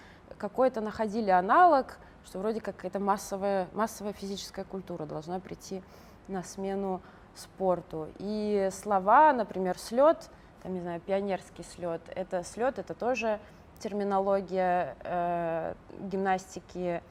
какой-то 0.43 0.80
находили 0.80 1.30
аналог, 1.30 1.99
что 2.24 2.40
вроде 2.40 2.61
как 2.61 2.74
какая-то 2.74 2.99
массовая, 2.99 3.68
массовая 3.74 4.12
физическая 4.12 4.64
культура 4.64 5.07
должна 5.07 5.38
прийти 5.38 5.84
на 6.26 6.43
смену 6.43 7.01
спорту. 7.36 8.09
И 8.18 8.68
слова, 8.72 9.32
например, 9.32 9.78
слет, 9.78 10.28
там, 10.64 10.74
не 10.74 10.80
знаю, 10.80 11.01
пионерский 11.01 11.62
слет, 11.62 12.01
это 12.09 12.43
слет, 12.43 12.80
это 12.80 12.93
тоже 12.95 13.38
терминология 13.78 14.97
э, 15.05 15.74
гимнастики 16.01 17.03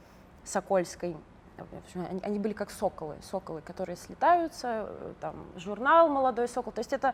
сокольской. 0.44 1.16
Они, 1.96 2.20
они 2.24 2.40
были 2.40 2.54
как 2.54 2.70
соколы, 2.70 3.16
соколы, 3.22 3.62
которые 3.62 3.96
слетаются, 3.96 4.88
э, 4.90 5.14
там, 5.22 5.36
журнал 5.56 6.10
«Молодой 6.10 6.50
сокол». 6.50 6.74
То 6.74 6.80
есть 6.80 6.92
это 6.92 7.14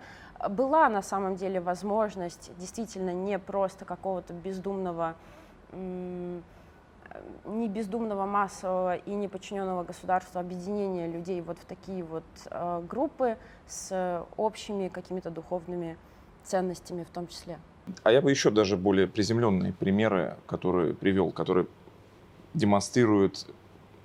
была 0.49 0.89
на 0.89 1.03
самом 1.03 1.35
деле 1.35 1.59
возможность 1.59 2.51
действительно 2.57 3.13
не 3.13 3.37
просто 3.37 3.85
какого-то 3.85 4.33
бездумного 4.33 5.15
не 5.73 7.67
бездумного 7.67 8.25
массового 8.25 8.95
и 8.95 9.11
не 9.11 9.27
подчиненного 9.27 9.83
государству 9.83 10.39
объединения 10.39 11.07
людей 11.07 11.41
вот 11.41 11.57
в 11.57 11.65
такие 11.65 12.03
вот 12.03 12.23
э, 12.45 12.83
группы 12.87 13.37
с 13.67 14.25
общими 14.35 14.87
какими-то 14.87 15.29
духовными 15.29 15.97
ценностями 16.43 17.03
в 17.03 17.09
том 17.09 17.27
числе. 17.27 17.57
А 18.03 18.11
я 18.11 18.21
бы 18.21 18.29
еще 18.29 18.51
даже 18.51 18.77
более 18.77 19.07
приземленные 19.07 19.73
примеры, 19.73 20.37
которые 20.45 20.93
привел, 20.93 21.31
которые 21.31 21.67
демонстрируют 22.53 23.47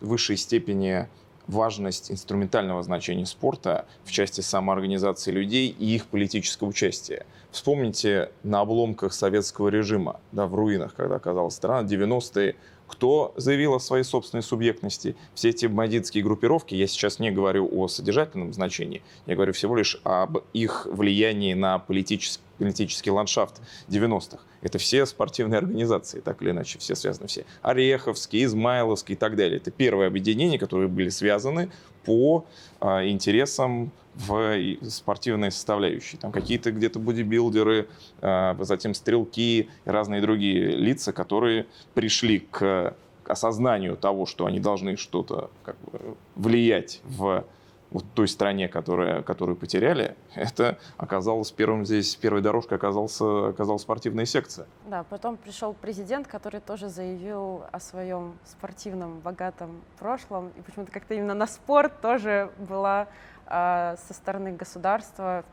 в 0.01 0.09
высшей 0.09 0.37
степени 0.37 1.09
важность 1.47 2.11
инструментального 2.11 2.83
значения 2.83 3.27
спорта 3.27 3.87
в 4.05 4.11
части 4.11 4.41
самоорганизации 4.41 5.31
людей 5.31 5.75
и 5.79 5.95
их 5.95 6.07
политического 6.07 6.69
участия. 6.69 7.27
Вспомните 7.51 8.31
на 8.43 8.61
обломках 8.61 9.13
советского 9.13 9.69
режима, 9.69 10.21
да, 10.33 10.47
в 10.47 10.55
руинах, 10.55 10.95
когда 10.95 11.17
оказалась 11.17 11.55
страна, 11.55 11.87
90-е, 11.87 12.57
кто 12.93 13.33
заявил 13.37 13.73
о 13.73 13.81
своей 13.81 14.05
собственной 14.05 14.43
субъектности. 14.43 15.17
Все 15.35 15.49
эти 15.49 15.65
бандитские 15.65 16.23
группировки, 16.23 16.75
я 16.75 16.87
сейчас 16.87 17.19
не 17.19 17.31
говорю 17.31 17.67
о 17.73 17.89
содержательном 17.89 18.53
значении, 18.53 19.03
я 19.25 19.35
говорю 19.35 19.55
всего 19.55 19.75
лишь 19.75 19.99
об 20.05 20.39
их 20.53 20.87
влиянии 20.91 21.55
на 21.55 21.79
политический, 21.79 22.43
политический 22.59 23.11
ландшафт 23.11 23.63
90-х. 23.89 24.43
Это 24.61 24.77
все 24.77 25.07
спортивные 25.07 25.59
организации, 25.59 26.21
так 26.21 26.43
или 26.43 26.51
иначе, 26.51 26.79
все 26.79 26.95
связаны 26.95 27.29
все. 27.29 27.47
Ореховский, 27.63 28.45
Измайловский 28.45 29.15
и 29.15 29.19
так 29.19 29.37
далее. 29.37 29.57
Это 29.57 29.71
первые 29.71 30.07
объединения, 30.07 30.59
которые 30.59 30.89
были 30.89 31.09
связаны 31.09 31.71
по 32.05 32.45
а, 32.79 33.07
интересам 33.07 33.91
в 34.15 34.77
спортивной 34.89 35.51
составляющей. 35.51 36.17
Там 36.17 36.33
какие-то 36.33 36.71
где-то 36.71 36.99
бодибилдеры, 36.99 37.89
э, 38.21 38.55
затем 38.61 38.95
стрелки 38.95 39.61
и 39.63 39.69
разные 39.85 40.21
другие 40.21 40.77
лица, 40.77 41.13
которые 41.13 41.67
пришли 41.95 42.41
к 42.41 42.95
осознанию 43.25 43.97
того, 43.97 44.27
что 44.27 44.47
они 44.47 44.61
должны 44.61 44.97
что-то 44.97 45.51
как 45.65 45.77
бы, 45.81 46.17
влиять 46.35 47.01
в 47.05 47.45
вот 47.93 48.05
той 48.15 48.27
стране, 48.27 48.69
которая, 48.69 49.23
которую 49.23 49.57
потеряли, 49.57 50.17
это 50.35 50.79
оказалось 50.97 51.51
первым 51.51 51.85
здесь, 51.85 52.17
первой 52.17 52.41
дорожкой 52.41 52.79
оказался, 52.79 53.49
оказалась 53.49 53.83
спортивная 53.83 54.25
секция. 54.25 54.67
Да, 54.87 55.05
потом 55.05 55.37
пришел 55.37 55.75
президент, 55.75 56.27
который 56.27 56.61
тоже 56.61 56.89
заявил 56.89 57.65
о 57.71 57.81
своем 57.81 58.39
спортивном 58.45 59.21
богатом 59.21 59.83
прошлом, 59.99 60.53
и 60.57 60.63
почему-то 60.63 60.91
как-то 60.91 61.15
именно 61.15 61.35
на 61.35 61.47
спорт 61.47 62.01
тоже 62.01 62.51
была 62.59 63.09
со 63.47 64.15
стороны 64.15 64.53
государства 64.53 65.45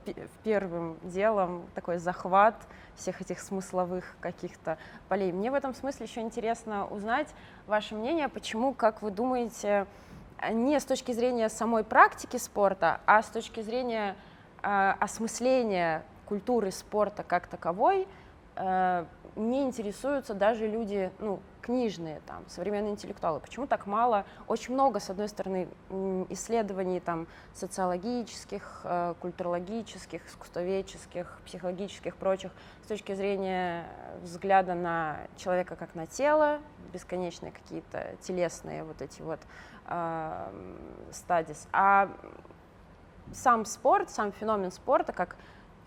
первым 0.43 0.97
делом 1.03 1.65
такой 1.75 1.97
захват 1.97 2.55
всех 2.95 3.21
этих 3.21 3.39
смысловых 3.39 4.15
каких-то 4.19 4.77
полей. 5.07 5.31
Мне 5.31 5.51
в 5.51 5.53
этом 5.53 5.73
смысле 5.73 6.05
еще 6.05 6.21
интересно 6.21 6.85
узнать 6.87 7.27
ваше 7.67 7.95
мнение, 7.95 8.29
почему, 8.29 8.73
как 8.73 9.01
вы 9.01 9.11
думаете, 9.11 9.85
не 10.51 10.79
с 10.79 10.85
точки 10.85 11.11
зрения 11.11 11.49
самой 11.49 11.83
практики 11.83 12.37
спорта, 12.37 13.01
а 13.05 13.21
с 13.21 13.27
точки 13.27 13.61
зрения 13.61 14.15
э, 14.61 14.93
осмысления 14.99 16.03
культуры 16.25 16.71
спорта 16.71 17.23
как 17.23 17.47
таковой, 17.47 18.07
не 19.39 19.63
интересуются 19.63 20.33
даже 20.33 20.67
люди, 20.67 21.11
ну, 21.19 21.39
книжные, 21.61 22.21
там, 22.25 22.43
современные 22.47 22.91
интеллектуалы. 22.91 23.39
Почему 23.39 23.67
так 23.67 23.85
мало? 23.85 24.25
Очень 24.47 24.73
много, 24.73 24.99
с 24.99 25.09
одной 25.09 25.29
стороны, 25.29 25.67
исследований 26.29 26.99
там, 26.99 27.27
социологических, 27.53 28.81
э, 28.83 29.13
культурологических, 29.19 30.27
искусствоведческих, 30.27 31.39
психологических, 31.45 32.15
прочих, 32.15 32.51
с 32.83 32.87
точки 32.87 33.13
зрения 33.13 33.85
взгляда 34.21 34.73
на 34.73 35.17
человека 35.37 35.75
как 35.75 35.95
на 35.95 36.07
тело, 36.07 36.59
бесконечные 36.91 37.51
какие-то 37.51 38.15
телесные 38.21 38.83
вот 38.83 39.01
эти 39.01 39.21
вот 39.21 39.39
э, 39.85 40.51
стадис. 41.11 41.67
А 41.71 42.09
сам 43.31 43.65
спорт, 43.65 44.09
сам 44.09 44.31
феномен 44.31 44.71
спорта, 44.71 45.13
как 45.13 45.35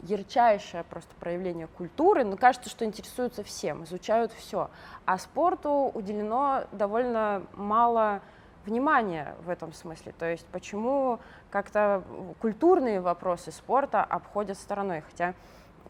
ярчайшее 0.03 0.85
просто 0.85 1.15
проявление 1.17 1.67
культуры, 1.67 2.25
но 2.25 2.37
кажется, 2.37 2.69
что 2.69 2.85
интересуются 2.85 3.43
всем, 3.45 3.85
изучают 3.85 4.33
все. 4.33 4.71
А 5.05 5.19
спорту 5.19 5.91
уделено 5.95 6.65
довольно 6.73 7.45
мало 7.55 8.21
внимания 8.65 9.35
в 9.45 9.49
этом 9.49 9.73
смысле. 9.73 10.13
То 10.19 10.27
есть 10.31 10.47
почему 10.47 11.19
как-то 11.51 12.03
культурные 12.41 13.01
вопросы 13.01 13.53
спорта 13.53 14.03
обходят 14.03 14.59
стороной, 14.59 15.03
хотя 15.03 15.35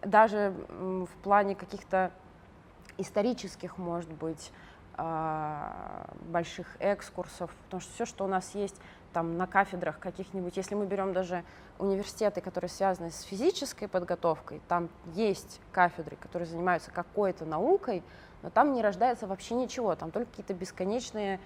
даже 0.02 0.54
в 0.68 1.22
плане 1.22 1.54
каких-то 1.54 2.10
исторических, 2.98 3.78
может 3.78 4.10
быть, 4.12 4.52
больших 4.96 6.76
экскурсов, 6.80 7.50
потому 7.64 7.80
что 7.80 7.92
все, 7.94 8.04
что 8.04 8.24
у 8.24 8.28
нас 8.28 8.54
есть 8.54 8.76
там 9.12 9.36
на 9.36 9.46
кафедрах 9.46 9.98
каких-нибудь, 9.98 10.56
если 10.56 10.74
мы 10.74 10.86
берем 10.86 11.12
даже 11.12 11.44
университеты, 11.78 12.40
которые 12.40 12.68
связаны 12.68 13.10
с 13.10 13.22
физической 13.22 13.86
подготовкой, 13.86 14.60
там 14.68 14.88
есть 15.14 15.60
кафедры, 15.72 16.16
которые 16.16 16.46
занимаются 16.46 16.90
какой-то 16.90 17.44
наукой, 17.44 18.02
но 18.42 18.50
там 18.50 18.72
не 18.72 18.82
рождается 18.82 19.26
вообще 19.26 19.54
ничего, 19.54 19.94
там 19.94 20.10
только 20.10 20.30
какие-то 20.30 20.54
бесконечные 20.54 21.40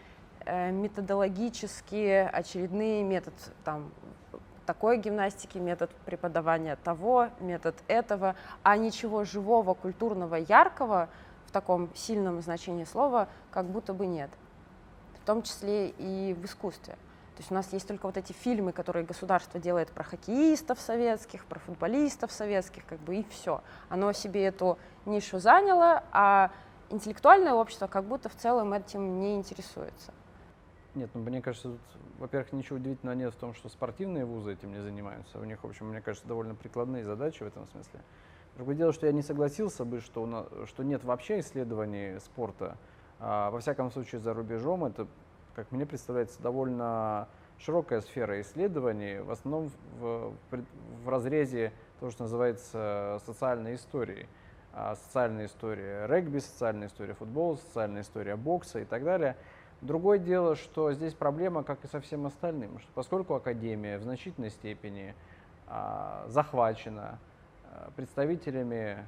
э, 0.44 0.70
методологические 0.70 2.28
очередные 2.28 3.03
методы, 3.03 3.36
там 3.64 3.90
такой 4.66 4.99
гимнастики, 4.99 5.59
метод 5.59 5.90
преподавания 6.05 6.76
того, 6.76 7.28
метод 7.40 7.76
этого, 7.86 8.34
а 8.62 8.76
ничего 8.76 9.24
живого, 9.24 9.74
культурного, 9.74 10.34
яркого 10.34 11.09
в 11.47 11.53
таком 11.53 11.94
сильном 11.94 12.40
значении 12.42 12.84
слова 12.84 13.28
как 13.51 13.66
будто 13.66 13.94
бы 13.94 14.07
нет, 14.07 14.30
в 15.22 15.26
том 15.26 15.42
числе 15.42 15.90
и 15.90 16.34
в 16.34 16.44
искусстве. 16.44 16.97
То 17.36 17.40
есть 17.40 17.51
у 17.51 17.55
нас 17.55 17.70
есть 17.72 17.86
только 17.86 18.07
вот 18.07 18.16
эти 18.16 18.32
фильмы, 18.32 18.72
которые 18.72 19.05
государство 19.05 19.61
делает 19.61 19.90
про 19.90 20.05
хоккеистов 20.05 20.80
советских, 20.80 21.44
про 21.44 21.59
футболистов 21.59 22.32
советских, 22.32 22.86
как 22.86 22.99
бы 23.01 23.16
и 23.16 23.26
все. 23.28 23.62
Оно 23.90 24.12
себе 24.12 24.44
эту 24.47 24.78
нишу 25.05 25.38
заняло, 25.38 26.03
а 26.12 26.51
интеллектуальное 26.88 27.53
общество 27.53 27.88
как 27.88 28.05
будто 28.05 28.30
в 28.30 28.36
целом 28.36 28.72
этим 28.72 29.20
не 29.20 29.36
интересуется. 29.36 30.14
Нет, 30.94 31.11
ну 31.12 31.20
мне 31.20 31.42
кажется, 31.42 31.68
тут, 31.68 31.80
во-первых, 32.18 32.55
ничего 32.55 32.76
удивительного 32.76 33.14
нет 33.14 33.34
в 33.34 33.36
том, 33.36 33.53
что 33.53 33.68
спортивные 33.68 34.24
вузы 34.24 34.55
этим 34.55 34.72
не 34.72 34.80
занимаются. 34.80 35.38
У 35.38 35.44
них, 35.44 35.62
в 35.62 35.66
общем, 35.66 35.90
мне 35.90 36.01
кажется, 36.01 36.26
довольно 36.26 36.55
прикладные 36.55 37.05
задачи 37.05 37.42
в 37.42 37.47
этом 37.47 37.68
смысле. 37.68 38.01
Другое 38.57 38.75
дело, 38.75 38.93
что 38.93 39.07
я 39.07 39.13
не 39.13 39.23
согласился 39.23 39.85
бы, 39.85 40.01
что, 40.01 40.23
у 40.23 40.27
нас, 40.27 40.47
что 40.67 40.83
нет 40.83 41.05
вообще 41.05 41.41
исследований 41.41 42.19
спорта. 42.21 42.77
А, 43.19 43.51
во 43.51 43.61
всяком 43.61 43.91
случае, 43.91 44.21
за 44.21 44.35
рубежом 44.35 44.85
это 44.85 45.07
как 45.57 45.73
мне 45.73 45.87
представляется, 45.87 46.41
довольно 46.43 47.29
широкая 47.59 48.03
сфера 48.03 48.43
исследований, 48.43 49.21
в 49.21 49.31
основном 49.31 49.71
в, 49.99 50.35
в 51.03 51.09
разрезе 51.09 51.73
того, 51.99 52.13
что 52.13 52.25
называется 52.25 53.19
социальной 53.25 53.77
историей. 53.77 54.29
А, 54.75 54.95
социальная 54.97 55.47
история 55.47 56.07
регби, 56.07 56.41
социальная 56.41 56.89
история 56.89 57.15
футбола, 57.15 57.57
социальная 57.57 58.03
история 58.03 58.37
бокса 58.37 58.81
и 58.81 58.85
так 58.85 59.03
далее. 59.03 59.35
Другое 59.81 60.19
дело, 60.19 60.57
что 60.57 60.93
здесь 60.93 61.15
проблема, 61.15 61.63
как 61.65 61.83
и 61.85 61.89
со 61.89 62.01
всем 62.03 62.27
остальным, 62.27 62.79
что 62.79 62.91
поскольку 62.95 63.35
Академия 63.35 63.97
в 63.97 64.03
значительной 64.03 64.51
степени 64.51 65.15
а, 65.67 66.27
захвачена 66.29 67.19
представителями, 67.97 69.05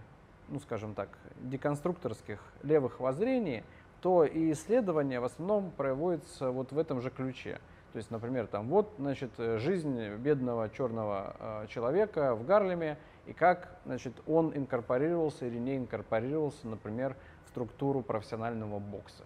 ну 0.48 0.60
скажем 0.60 0.94
так, 0.94 1.08
деконструкторских 1.40 2.40
левых 2.62 3.00
воззрений, 3.00 3.64
то 4.00 4.24
и 4.24 4.52
исследования 4.52 5.20
в 5.20 5.24
основном 5.24 5.70
проводятся 5.70 6.50
вот 6.50 6.72
в 6.72 6.78
этом 6.78 7.00
же 7.00 7.10
ключе. 7.10 7.58
То 7.92 7.96
есть, 7.96 8.10
например, 8.10 8.46
там 8.46 8.68
вот, 8.68 8.92
значит, 8.98 9.30
жизнь 9.38 10.14
бедного 10.16 10.68
черного 10.68 11.36
э, 11.38 11.66
человека 11.68 12.34
в 12.34 12.44
Гарлеме 12.44 12.98
и 13.26 13.32
как, 13.32 13.78
значит, 13.86 14.12
он 14.26 14.52
инкорпорировался 14.54 15.46
или 15.46 15.58
не 15.58 15.76
инкорпорировался, 15.78 16.68
например, 16.68 17.16
в 17.46 17.48
структуру 17.48 18.02
профессионального 18.02 18.78
бокса. 18.78 19.24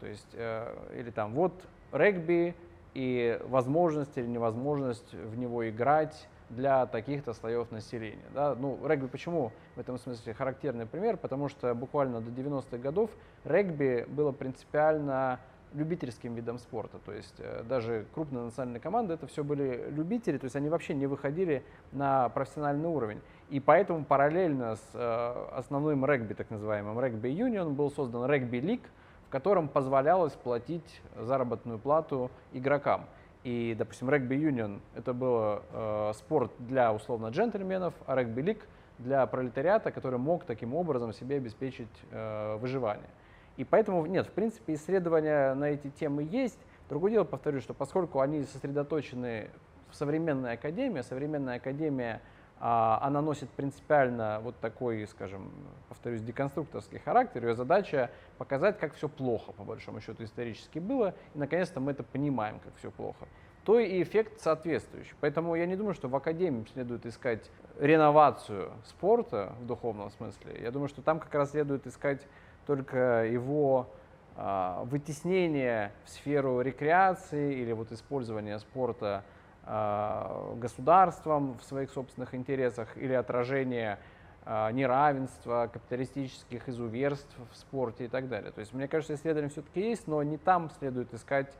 То 0.00 0.06
есть, 0.06 0.28
э, 0.34 0.76
или 0.96 1.10
там 1.10 1.32
вот 1.32 1.54
регби 1.92 2.54
и 2.92 3.40
возможность 3.46 4.16
или 4.18 4.26
невозможность 4.26 5.12
в 5.14 5.38
него 5.38 5.68
играть 5.68 6.28
для 6.54 6.86
таких-то 6.86 7.32
слоев 7.32 7.70
населения. 7.70 8.24
Да? 8.34 8.54
Ну, 8.54 8.78
регби 8.86 9.06
почему 9.06 9.52
в 9.76 9.80
этом 9.80 9.98
смысле 9.98 10.34
характерный 10.34 10.86
пример? 10.86 11.16
Потому 11.16 11.48
что 11.48 11.74
буквально 11.74 12.20
до 12.20 12.30
90-х 12.30 12.78
годов 12.78 13.10
регби 13.44 14.06
было 14.08 14.32
принципиально 14.32 15.40
любительским 15.74 16.34
видом 16.34 16.58
спорта. 16.58 16.98
То 17.04 17.12
есть 17.12 17.34
э, 17.38 17.64
даже 17.68 18.06
крупные 18.14 18.44
национальные 18.44 18.80
команды 18.80 19.14
это 19.14 19.26
все 19.26 19.44
были 19.44 19.90
любители, 19.90 20.38
то 20.38 20.44
есть 20.44 20.56
они 20.56 20.68
вообще 20.68 20.94
не 20.94 21.06
выходили 21.06 21.62
на 21.92 22.28
профессиональный 22.28 22.88
уровень. 22.88 23.20
И 23.50 23.60
поэтому 23.60 24.04
параллельно 24.04 24.76
с 24.76 24.90
э, 24.94 25.46
основным 25.52 26.06
регби, 26.06 26.34
так 26.34 26.50
называемым 26.50 26.98
регби 27.00 27.28
юнион, 27.28 27.74
был 27.74 27.90
создан 27.90 28.30
регби 28.30 28.58
лиг, 28.58 28.82
в 29.26 29.30
котором 29.30 29.68
позволялось 29.68 30.32
платить 30.32 31.02
заработную 31.16 31.78
плату 31.78 32.30
игрокам. 32.52 33.06
И, 33.44 33.74
допустим, 33.78 34.08
регби-юнион— 34.10 34.80
это 34.94 35.12
был 35.12 35.60
э, 35.70 36.12
спорт 36.16 36.50
для, 36.58 36.92
условно, 36.92 37.28
джентльменов, 37.28 37.94
а 38.06 38.16
регби-лиг— 38.16 38.66
для 38.98 39.26
пролетариата, 39.26 39.90
который 39.90 40.18
мог 40.18 40.44
таким 40.44 40.74
образом 40.74 41.12
себе 41.12 41.36
обеспечить 41.36 41.88
э, 42.10 42.56
выживание. 42.56 43.08
И 43.56 43.64
поэтому, 43.64 44.06
нет, 44.06 44.26
в 44.26 44.30
принципе, 44.30 44.74
исследования 44.74 45.54
на 45.54 45.64
эти 45.64 45.88
темы 45.90 46.22
есть. 46.22 46.58
Другое 46.88 47.12
дело, 47.12 47.24
повторюсь, 47.24 47.62
что 47.62 47.74
поскольку 47.74 48.20
они 48.20 48.44
сосредоточены 48.44 49.50
в 49.90 49.96
современной 49.96 50.52
академии, 50.52 51.02
современная 51.02 51.56
академия— 51.56 52.20
а, 52.30 52.33
она 52.66 53.20
носит 53.20 53.50
принципиально 53.50 54.40
вот 54.42 54.58
такой, 54.58 55.06
скажем, 55.06 55.52
повторюсь, 55.90 56.22
деконструкторский 56.22 56.98
характер. 56.98 57.46
Ее 57.46 57.54
задача 57.54 58.10
показать, 58.38 58.78
как 58.78 58.94
все 58.94 59.06
плохо, 59.06 59.52
по 59.52 59.64
большому 59.64 60.00
счету, 60.00 60.24
исторически 60.24 60.78
было. 60.78 61.14
И, 61.34 61.38
наконец-то, 61.38 61.80
мы 61.80 61.92
это 61.92 62.02
понимаем, 62.02 62.60
как 62.60 62.74
все 62.76 62.90
плохо. 62.90 63.28
То 63.64 63.78
и 63.78 64.02
эффект 64.02 64.40
соответствующий. 64.40 65.12
Поэтому 65.20 65.54
я 65.56 65.66
не 65.66 65.76
думаю, 65.76 65.92
что 65.92 66.08
в 66.08 66.16
академии 66.16 66.64
следует 66.72 67.04
искать 67.04 67.50
реновацию 67.78 68.72
спорта 68.86 69.52
в 69.60 69.66
духовном 69.66 70.10
смысле. 70.12 70.58
Я 70.62 70.70
думаю, 70.70 70.88
что 70.88 71.02
там 71.02 71.20
как 71.20 71.34
раз 71.34 71.50
следует 71.50 71.86
искать 71.86 72.26
только 72.66 73.26
его 73.26 73.90
а, 74.36 74.84
вытеснение 74.84 75.92
в 76.06 76.08
сферу 76.08 76.62
рекреации 76.62 77.56
или 77.60 77.72
вот 77.72 77.92
использование 77.92 78.58
спорта 78.58 79.22
Э, 79.22 79.33
государством 79.66 81.56
в 81.58 81.64
своих 81.64 81.90
собственных 81.90 82.34
интересах 82.34 82.96
или 82.96 83.14
отражение 83.14 83.98
э, 84.44 84.70
неравенства, 84.72 85.70
капиталистических 85.72 86.68
изуверств 86.68 87.34
в 87.50 87.56
спорте 87.56 88.04
и 88.04 88.08
так 88.08 88.28
далее. 88.28 88.52
То 88.52 88.60
есть, 88.60 88.74
мне 88.74 88.88
кажется, 88.88 89.14
исследования 89.14 89.48
все-таки 89.50 89.80
есть, 89.80 90.06
но 90.06 90.22
не 90.22 90.36
там 90.36 90.70
следует 90.78 91.14
искать 91.14 91.56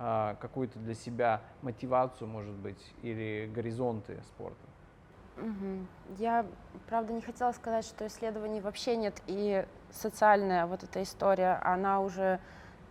а, 0.00 0.36
какую-то 0.36 0.78
для 0.78 0.94
себя 0.94 1.40
мотивацию, 1.62 2.28
может 2.28 2.54
быть, 2.54 2.80
или 3.02 3.50
горизонты 3.52 4.20
спорта? 4.28 4.64
Угу. 5.36 5.86
Я, 6.18 6.46
правда, 6.88 7.12
не 7.12 7.20
хотела 7.20 7.50
сказать, 7.50 7.84
что 7.84 8.06
исследований 8.06 8.60
вообще 8.60 8.96
нет, 8.96 9.20
и 9.26 9.66
социальная 9.90 10.66
вот 10.66 10.84
эта 10.84 11.02
история, 11.02 11.60
она 11.64 12.00
уже 12.00 12.38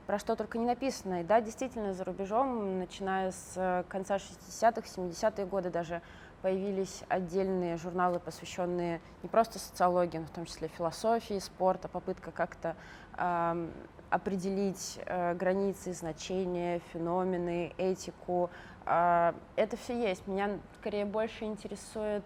про 0.07 0.17
что 0.17 0.35
только 0.35 0.57
не 0.57 0.65
написано. 0.65 1.21
И 1.21 1.23
да, 1.23 1.41
действительно, 1.41 1.93
за 1.93 2.05
рубежом, 2.05 2.79
начиная 2.79 3.31
с 3.31 3.85
конца 3.89 4.15
60-х, 4.15 4.87
70-е 4.87 5.45
годы 5.45 5.69
даже, 5.69 6.01
появились 6.41 7.03
отдельные 7.09 7.77
журналы, 7.77 8.19
посвященные 8.19 9.01
не 9.23 9.29
просто 9.29 9.59
социологии, 9.59 10.19
но 10.19 10.25
в 10.25 10.29
том 10.29 10.45
числе 10.45 10.67
философии, 10.69 11.39
спорта, 11.39 11.87
попытка 11.87 12.31
как-то 12.31 12.75
э, 13.17 13.69
определить 14.09 14.99
э, 15.05 15.33
границы, 15.33 15.93
значения, 15.93 16.79
феномены, 16.93 17.73
этику. 17.77 18.49
Э, 18.85 19.33
это 19.55 19.77
все 19.77 19.99
есть. 19.99 20.27
Меня 20.27 20.59
скорее 20.79 21.05
больше 21.05 21.45
интересует 21.45 22.23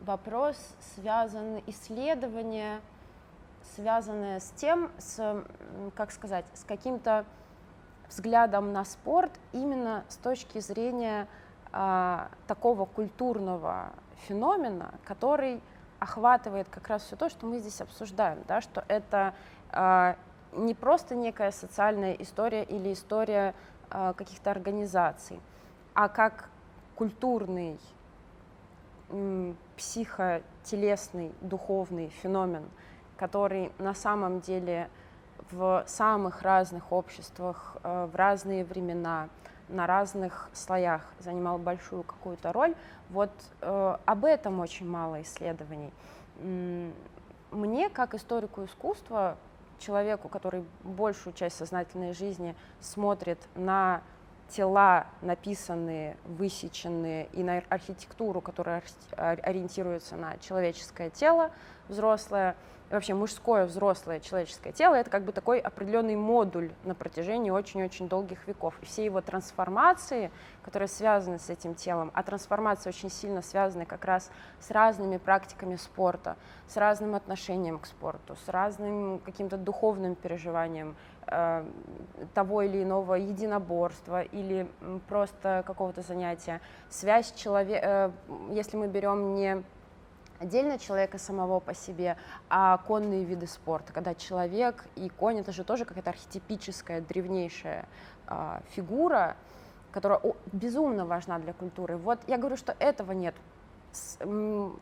вопрос, 0.00 0.56
связан 0.96 1.62
исследование, 1.66 2.80
связанное 3.74 4.40
с 4.40 4.50
тем, 4.56 4.90
с, 4.98 5.44
как 5.94 6.12
сказать, 6.12 6.44
с 6.54 6.64
каким-то 6.64 7.24
взглядом 8.08 8.72
на 8.72 8.84
спорт 8.84 9.32
именно 9.52 10.04
с 10.08 10.16
точки 10.16 10.58
зрения 10.60 11.26
а, 11.72 12.28
такого 12.46 12.84
культурного 12.84 13.90
феномена, 14.26 14.94
который 15.04 15.60
охватывает 15.98 16.68
как 16.68 16.88
раз 16.88 17.02
все 17.02 17.16
то, 17.16 17.28
что 17.28 17.46
мы 17.46 17.58
здесь 17.58 17.80
обсуждаем, 17.80 18.38
да, 18.46 18.60
что 18.60 18.84
это 18.88 19.34
а, 19.70 20.16
не 20.52 20.74
просто 20.74 21.14
некая 21.14 21.50
социальная 21.50 22.12
история 22.12 22.62
или 22.62 22.92
история 22.92 23.54
а, 23.90 24.12
каких-то 24.12 24.50
организаций, 24.50 25.40
а 25.94 26.08
как 26.08 26.48
культурный, 26.94 27.78
психотелесный, 29.76 31.32
духовный 31.40 32.08
феномен, 32.08 32.68
который 33.16 33.72
на 33.78 33.94
самом 33.94 34.40
деле 34.40 34.88
в 35.50 35.84
самых 35.86 36.42
разных 36.42 36.90
обществах, 36.92 37.76
в 37.82 38.10
разные 38.14 38.64
времена, 38.64 39.28
на 39.68 39.86
разных 39.86 40.48
слоях 40.52 41.02
занимал 41.18 41.58
большую 41.58 42.02
какую-то 42.02 42.52
роль. 42.52 42.74
Вот 43.10 43.30
э, 43.60 43.96
об 44.04 44.24
этом 44.24 44.60
очень 44.60 44.88
мало 44.88 45.22
исследований. 45.22 45.92
Мне, 47.50 47.88
как 47.88 48.14
историку 48.14 48.64
искусства, 48.64 49.36
человеку, 49.78 50.28
который 50.28 50.64
большую 50.82 51.32
часть 51.34 51.56
сознательной 51.56 52.12
жизни 52.12 52.56
смотрит 52.80 53.38
на 53.54 54.02
тела, 54.48 55.06
написанные, 55.22 56.16
высеченные, 56.24 57.26
и 57.32 57.42
на 57.42 57.62
архитектуру, 57.68 58.40
которая 58.40 58.82
ориентируется 59.16 60.16
на 60.16 60.36
человеческое 60.38 61.10
тело 61.10 61.50
взрослое, 61.88 62.56
вообще 62.90 63.14
мужское 63.14 63.66
взрослое 63.66 64.20
человеческое 64.20 64.72
тело, 64.72 64.94
это 64.94 65.10
как 65.10 65.24
бы 65.24 65.32
такой 65.32 65.58
определенный 65.58 66.16
модуль 66.16 66.70
на 66.84 66.94
протяжении 66.94 67.50
очень-очень 67.50 68.08
долгих 68.08 68.46
веков. 68.46 68.74
И 68.82 68.86
все 68.86 69.04
его 69.04 69.20
трансформации, 69.20 70.30
которые 70.62 70.88
связаны 70.88 71.38
с 71.38 71.50
этим 71.50 71.74
телом, 71.74 72.10
а 72.14 72.22
трансформации 72.22 72.88
очень 72.88 73.10
сильно 73.10 73.42
связаны 73.42 73.84
как 73.86 74.04
раз 74.04 74.30
с 74.60 74.70
разными 74.70 75.16
практиками 75.16 75.76
спорта, 75.76 76.36
с 76.68 76.76
разным 76.76 77.14
отношением 77.14 77.78
к 77.78 77.86
спорту, 77.86 78.36
с 78.44 78.48
разным 78.48 79.20
каким-то 79.24 79.56
духовным 79.56 80.14
переживанием 80.14 80.96
э, 81.26 81.64
того 82.34 82.62
или 82.62 82.82
иного 82.82 83.14
единоборства 83.14 84.22
или 84.22 84.68
просто 85.08 85.62
какого-то 85.66 86.02
занятия. 86.02 86.60
Связь 86.88 87.32
человека, 87.32 88.12
э, 88.28 88.52
если 88.52 88.76
мы 88.76 88.88
берем 88.88 89.34
не 89.34 89.62
отдельно 90.44 90.78
человека 90.78 91.18
самого 91.18 91.58
по 91.60 91.74
себе, 91.74 92.16
а 92.48 92.78
конные 92.78 93.24
виды 93.24 93.46
спорта, 93.46 93.92
когда 93.92 94.14
человек 94.14 94.84
и 94.94 95.08
конь 95.08 95.40
это 95.40 95.52
же 95.52 95.64
тоже 95.64 95.84
какая-то 95.84 96.10
архетипическая 96.10 97.00
древнейшая 97.00 97.88
э, 98.28 98.60
фигура, 98.70 99.36
которая 99.90 100.18
о, 100.18 100.36
безумно 100.52 101.06
важна 101.06 101.38
для 101.38 101.52
культуры. 101.52 101.96
Вот 101.96 102.20
я 102.26 102.36
говорю, 102.36 102.56
что 102.56 102.76
этого 102.78 103.12
нет. 103.12 103.34
С, 103.92 104.18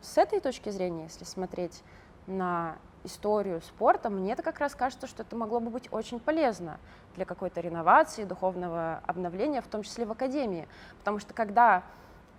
с 0.01 0.17
этой 0.17 0.39
точки 0.39 0.69
зрения, 0.69 1.03
если 1.03 1.23
смотреть 1.23 1.83
на 2.27 2.77
историю 3.03 3.61
спорта, 3.61 4.09
мне 4.09 4.33
это 4.33 4.43
как 4.43 4.59
раз 4.59 4.75
кажется, 4.75 5.07
что 5.07 5.23
это 5.23 5.35
могло 5.35 5.59
бы 5.59 5.69
быть 5.69 5.87
очень 5.91 6.19
полезно 6.19 6.79
для 7.15 7.25
какой-то 7.25 7.61
реновации, 7.61 8.23
духовного 8.23 9.01
обновления, 9.05 9.61
в 9.61 9.67
том 9.67 9.83
числе 9.83 10.05
в 10.05 10.11
академии. 10.11 10.67
Потому 10.99 11.19
что 11.19 11.33
когда 11.33 11.83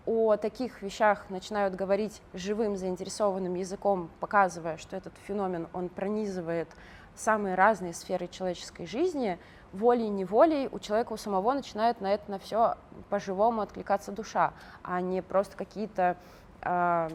о 0.07 0.36
таких 0.36 0.82
вещах 0.82 1.30
начинают 1.30 1.74
говорить 1.74 2.20
живым 2.32 2.76
заинтересованным 2.76 3.55
языком, 3.55 4.11
показывая, 4.20 4.76
что 4.76 4.96
этот 4.96 5.14
феномен, 5.26 5.68
он 5.72 5.88
пронизывает 5.88 6.68
самые 7.14 7.55
разные 7.55 7.94
сферы 7.94 8.28
человеческой 8.28 8.86
жизни, 8.86 9.38
волей-неволей 9.72 10.68
у 10.70 10.78
человека 10.78 11.12
у 11.12 11.16
самого 11.16 11.52
начинает 11.52 12.00
на 12.00 12.14
это 12.14 12.30
на 12.30 12.38
все 12.38 12.76
по-живому 13.11 13.61
откликаться 13.61 14.12
душа, 14.12 14.52
а 14.82 15.00
не 15.00 15.22
просто 15.22 15.57
какие-то 15.57 16.16
э, 16.62 17.09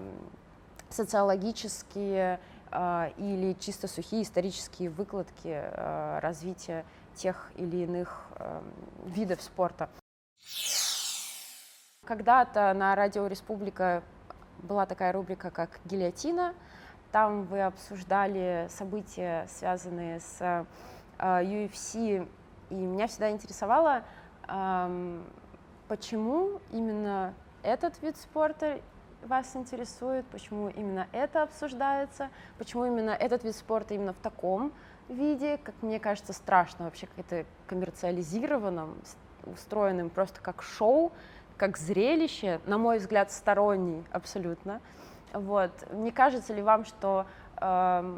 социологические 0.89 2.39
э, 2.71 3.11
или 3.17 3.53
чисто 3.59 3.87
сухие 3.87 4.23
исторические 4.23 4.89
выкладки 4.89 5.47
э, 5.47 6.19
развития 6.19 6.85
тех 7.15 7.51
или 7.55 7.83
иных 7.83 8.25
э, 8.35 8.61
видов 9.05 9.41
спорта. 9.41 9.89
Когда-то 12.10 12.74
на 12.74 12.95
радио 12.95 13.28
Республика 13.28 14.01
была 14.64 14.88
такая 14.88 15.14
рубрика, 15.14 15.51
как 15.51 15.80
«Гильотина». 15.86 16.55
Там 17.12 17.43
вы 17.43 17.62
обсуждали 17.62 18.66
события, 18.72 19.45
связанные 19.47 20.20
с 20.20 20.41
э, 20.41 20.66
UFC, 21.20 22.28
и 22.72 22.74
меня 22.74 23.05
всегда 23.05 23.30
интересовало, 23.30 24.01
почему 25.88 26.60
именно 26.72 27.36
этот 27.62 28.01
вид 28.01 28.18
спорта 28.18 28.82
вас 29.24 29.55
интересует, 29.55 30.26
почему 30.32 30.70
именно 30.70 31.05
это 31.12 31.43
обсуждается, 31.43 32.30
почему 32.57 32.88
именно 32.88 33.12
этот 33.12 33.43
вид 33.43 33.55
спорта 33.55 33.93
именно 33.93 34.14
в 34.14 34.20
таком 34.20 34.74
виде, 35.10 35.60
как 35.60 35.76
мне 35.84 35.99
кажется, 35.99 36.34
страшно 36.34 36.86
вообще 36.86 37.05
как-то 37.16 37.45
коммерциализированном, 37.68 38.97
устроенным 39.45 40.10
просто 40.10 40.41
как 40.41 40.64
шоу, 40.64 41.12
как 41.60 41.78
зрелище, 41.78 42.62
на 42.66 42.78
мой 42.78 42.99
взгляд, 42.99 43.32
сторонний 43.32 44.05
абсолютно. 44.12 44.80
Вот. 45.34 45.72
Не 45.91 46.12
кажется 46.12 46.53
ли 46.53 46.62
вам, 46.64 46.86
что 46.86 47.26
э, 47.57 48.18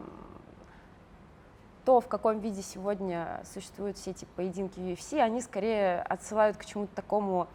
то, 1.84 2.00
в 2.00 2.08
каком 2.08 2.39
виде 2.39 2.62
сегодня 2.62 3.42
существуют 3.52 3.98
все 3.98 4.12
эти 4.12 4.26
поединки 4.36 4.78
UFC, 4.80 5.20
они 5.20 5.42
скорее 5.42 6.04
отсылают 6.04 6.56
к 6.56 6.66
чему-то 6.66 6.94
такому 6.96 7.48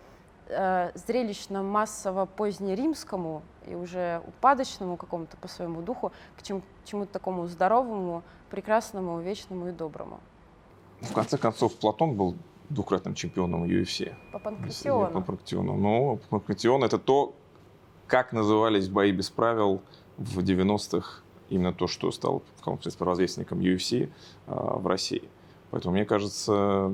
э, 0.48 0.90
зрелищно-массово-позднеримскому 0.94 3.42
и 3.66 3.76
уже 3.76 4.20
упадочному 4.26 4.96
какому-то 4.96 5.36
по 5.36 5.46
своему 5.46 5.82
духу, 5.82 6.10
к 6.36 6.42
чему- 6.42 6.62
чему-то 6.84 7.12
такому 7.12 7.46
здоровому, 7.46 8.24
прекрасному, 8.50 9.20
вечному 9.20 9.68
и 9.68 9.72
доброму. 9.72 10.18
В 11.00 11.14
конце 11.14 11.38
концов, 11.38 11.76
Платон 11.76 12.16
был 12.16 12.34
двукратным 12.68 13.14
чемпионом 13.14 13.64
UFC. 13.64 14.14
По 14.32 14.38
панкратиону. 14.38 15.06
По 15.06 15.20
панкратиону. 15.20 15.76
Ну, 15.76 16.20
панкратион 16.30 16.84
это 16.84 16.98
то, 16.98 17.34
как 18.06 18.32
назывались 18.32 18.88
бои 18.88 19.12
без 19.12 19.30
правил 19.30 19.82
в 20.16 20.38
90-х, 20.38 21.22
именно 21.48 21.72
то, 21.72 21.86
что 21.86 22.10
стало 22.10 22.40
в 22.40 22.58
каком 22.58 22.80
смысле 22.80 22.98
первозвестником 22.98 23.60
UFC 23.60 24.10
а, 24.46 24.78
в 24.78 24.86
России. 24.86 25.28
Поэтому, 25.70 25.94
мне 25.94 26.04
кажется, 26.04 26.92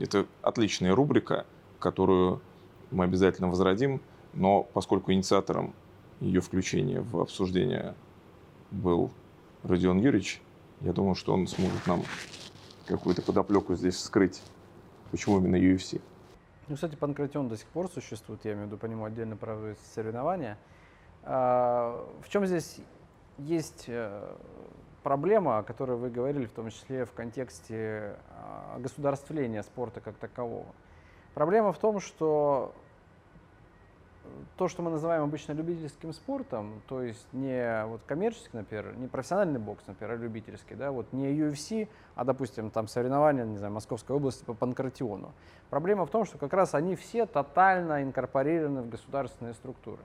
это 0.00 0.26
отличная 0.42 0.94
рубрика, 0.94 1.46
которую 1.78 2.40
мы 2.90 3.04
обязательно 3.04 3.48
возродим, 3.48 4.00
но 4.34 4.62
поскольку 4.62 5.12
инициатором 5.12 5.74
ее 6.20 6.40
включения 6.40 7.00
в 7.00 7.20
обсуждение 7.20 7.94
был 8.70 9.10
Родион 9.62 9.98
Юрьевич, 9.98 10.40
я 10.80 10.92
думаю, 10.92 11.14
что 11.14 11.32
он 11.32 11.46
сможет 11.46 11.86
нам 11.86 12.02
какую-то 12.86 13.22
подоплеку 13.22 13.74
здесь 13.74 13.98
скрыть. 13.98 14.40
Почему 15.10 15.38
именно 15.38 15.56
UFC? 15.56 16.00
Ну, 16.68 16.74
кстати, 16.74 16.96
панкратион 16.96 17.48
до 17.48 17.56
сих 17.56 17.68
пор 17.68 17.88
существует, 17.88 18.44
я 18.44 18.52
имею 18.52 18.64
в 18.64 18.66
виду, 18.68 18.78
по 18.78 18.86
нему 18.86 19.04
отдельно 19.04 19.36
проводятся 19.36 19.84
соревнования. 19.94 20.58
А, 21.22 22.04
в 22.22 22.28
чем 22.28 22.44
здесь 22.46 22.78
есть 23.38 23.84
э, 23.86 24.34
проблема, 25.02 25.58
о 25.58 25.62
которой 25.62 25.96
вы 25.96 26.10
говорили, 26.10 26.46
в 26.46 26.52
том 26.52 26.70
числе 26.70 27.04
в 27.04 27.12
контексте 27.12 28.16
а, 28.30 28.78
государствления 28.78 29.62
спорта 29.62 30.00
как 30.00 30.16
такового? 30.16 30.66
Проблема 31.34 31.72
в 31.72 31.78
том, 31.78 32.00
что 32.00 32.74
то, 34.56 34.68
что 34.68 34.82
мы 34.82 34.90
называем 34.90 35.22
обычно 35.22 35.52
любительским 35.52 36.12
спортом, 36.12 36.82
то 36.88 37.02
есть 37.02 37.26
не 37.32 37.84
вот 37.86 38.00
коммерческий, 38.06 38.56
например, 38.56 38.94
не 38.96 39.06
профессиональный 39.06 39.58
бокс, 39.58 39.82
например, 39.86 40.14
а 40.14 40.16
любительский, 40.16 40.74
да, 40.74 40.92
вот 40.92 41.12
не 41.12 41.26
UFC, 41.32 41.88
а, 42.14 42.24
допустим, 42.24 42.70
там 42.70 42.88
соревнования, 42.88 43.44
не 43.44 43.58
знаю, 43.58 43.72
Московской 43.72 44.16
области 44.16 44.44
по 44.44 44.54
панкратиону. 44.54 45.32
Проблема 45.70 46.06
в 46.06 46.10
том, 46.10 46.24
что 46.24 46.38
как 46.38 46.52
раз 46.52 46.74
они 46.74 46.96
все 46.96 47.26
тотально 47.26 48.02
инкорпорированы 48.02 48.82
в 48.82 48.88
государственные 48.88 49.54
структуры. 49.54 50.02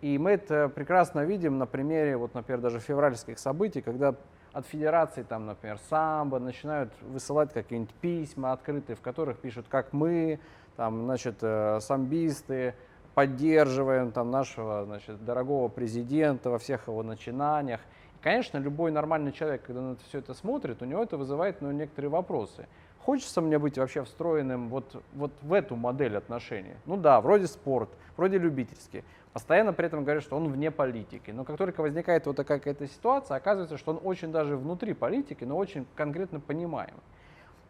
И 0.00 0.16
мы 0.16 0.32
это 0.32 0.68
прекрасно 0.68 1.24
видим 1.24 1.58
на 1.58 1.66
примере, 1.66 2.16
вот, 2.16 2.34
например, 2.34 2.60
даже 2.60 2.78
февральских 2.78 3.38
событий, 3.38 3.80
когда 3.80 4.14
от 4.52 4.66
федерации, 4.66 5.22
там, 5.22 5.46
например, 5.46 5.78
самбо, 5.88 6.38
начинают 6.38 6.92
высылать 7.02 7.52
какие-нибудь 7.52 7.94
письма 7.94 8.52
открытые, 8.52 8.96
в 8.96 9.00
которых 9.00 9.38
пишут, 9.38 9.66
как 9.68 9.92
мы, 9.92 10.40
там, 10.76 11.04
значит, 11.04 11.38
э, 11.42 11.80
самбисты, 11.80 12.74
поддерживаем 13.18 14.12
там 14.12 14.30
нашего 14.30 14.84
значит, 14.84 15.24
дорогого 15.24 15.66
президента 15.66 16.50
во 16.50 16.60
всех 16.60 16.86
его 16.86 17.02
начинаниях. 17.02 17.80
И, 18.14 18.22
конечно, 18.22 18.58
любой 18.58 18.92
нормальный 18.92 19.32
человек, 19.32 19.62
когда 19.62 19.80
на 19.80 19.96
все 20.08 20.18
это 20.18 20.34
смотрит, 20.34 20.82
у 20.82 20.84
него 20.84 21.02
это 21.02 21.16
вызывает 21.16 21.60
ну, 21.60 21.72
некоторые 21.72 22.10
вопросы. 22.10 22.68
Хочется 23.00 23.40
мне 23.40 23.58
быть 23.58 23.76
вообще 23.76 24.04
встроенным 24.04 24.68
вот, 24.68 25.02
вот 25.14 25.32
в 25.42 25.52
эту 25.52 25.74
модель 25.74 26.16
отношений? 26.16 26.74
Ну 26.86 26.96
да, 26.96 27.20
вроде 27.20 27.48
спорт, 27.48 27.88
вроде 28.16 28.38
любительский. 28.38 29.02
Постоянно 29.32 29.72
при 29.72 29.86
этом 29.86 30.04
говорят, 30.04 30.22
что 30.22 30.36
он 30.36 30.46
вне 30.52 30.70
политики. 30.70 31.32
Но 31.32 31.42
как 31.42 31.56
только 31.56 31.80
возникает 31.80 32.24
вот 32.26 32.36
такая 32.36 32.58
какая-то 32.58 32.86
ситуация, 32.86 33.36
оказывается, 33.36 33.78
что 33.78 33.90
он 33.90 34.00
очень 34.04 34.30
даже 34.30 34.56
внутри 34.56 34.94
политики, 34.94 35.42
но 35.42 35.56
очень 35.56 35.88
конкретно 35.96 36.38
понимаемый. 36.38 37.02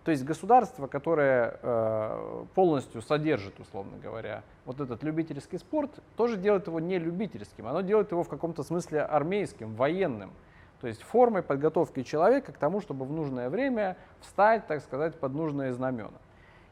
То 0.08 0.12
есть 0.12 0.24
государство, 0.24 0.86
которое 0.86 1.58
э, 1.60 2.44
полностью 2.54 3.02
содержит, 3.02 3.60
условно 3.60 3.98
говоря, 4.02 4.42
вот 4.64 4.80
этот 4.80 5.02
любительский 5.02 5.58
спорт, 5.58 5.90
тоже 6.16 6.38
делает 6.38 6.66
его 6.66 6.80
не 6.80 6.98
любительским, 6.98 7.66
оно 7.66 7.82
делает 7.82 8.10
его 8.10 8.22
в 8.22 8.28
каком-то 8.30 8.62
смысле 8.62 9.02
армейским, 9.02 9.74
военным. 9.74 10.30
То 10.80 10.86
есть 10.86 11.02
формой 11.02 11.42
подготовки 11.42 12.04
человека 12.04 12.52
к 12.52 12.56
тому, 12.56 12.80
чтобы 12.80 13.04
в 13.04 13.12
нужное 13.12 13.50
время 13.50 13.98
встать, 14.20 14.66
так 14.66 14.80
сказать, 14.80 15.14
под 15.20 15.34
нужные 15.34 15.74
знамена. 15.74 16.16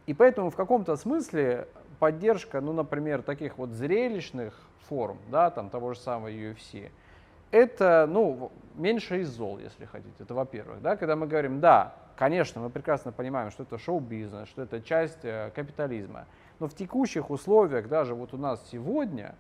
И 0.07 0.15
поэтому 0.15 0.49
в 0.49 0.57
каком-то 0.57 0.97
смысле 0.97 1.69
поддержка, 1.99 2.63
ну, 2.63 2.73
например, 2.73 3.21
таких 3.21 3.59
вот 3.59 3.69
зрелищных 3.69 4.59
форм, 4.89 5.19
да, 5.31 5.51
там 5.51 5.69
того 5.69 5.93
же 5.93 6.01
самого 6.01 6.29
UFC, 6.29 6.91
это, 7.51 8.07
ну, 8.09 8.51
меньше 8.77 9.21
из 9.21 9.29
зол, 9.29 9.59
если 9.59 9.85
хотите. 9.85 10.15
Это 10.21 10.33
во-первых, 10.33 10.81
да, 10.81 10.97
когда 10.97 11.17
мы 11.17 11.27
говорим, 11.27 11.61
да, 11.61 12.06
Конечно, 12.17 12.63
мы 12.63 12.71
прекрасно 12.71 13.13
понимаем, 13.13 13.51
что 13.51 13.65
это 13.65 13.77
шоу-бизнес, 13.77 14.49
что 14.49 14.63
это 14.63 14.81
часть 14.81 15.25
э, 15.25 15.51
капитализма. 15.55 16.27
Но 16.59 16.67
в 16.67 16.75
текущих 16.75 17.31
условиях, 17.31 17.89
даже 17.89 18.15
вот 18.15 18.33
у 18.33 18.39
нас 18.39 18.67
сегодня, 18.71 19.35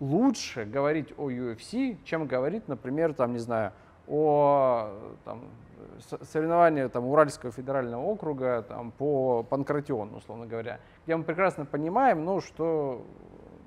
лучше 0.00 0.64
говорить 0.64 1.12
о 1.18 1.30
UFC, 1.30 1.98
чем 2.04 2.26
говорить, 2.26 2.68
например, 2.68 3.12
там, 3.12 3.32
не 3.32 3.38
знаю, 3.38 3.72
о 4.08 4.92
там, 5.24 5.42
соревновании 6.32 6.86
там, 6.86 7.04
Уральского 7.04 7.52
федерального 7.52 8.02
округа 8.02 8.62
там, 8.62 8.92
по 8.92 9.42
панкратиону, 9.42 10.16
условно 10.16 10.46
говоря, 10.46 10.80
где 11.04 11.16
мы 11.16 11.24
прекрасно 11.24 11.66
понимаем, 11.66 12.24
ну, 12.24 12.40
что 12.40 13.04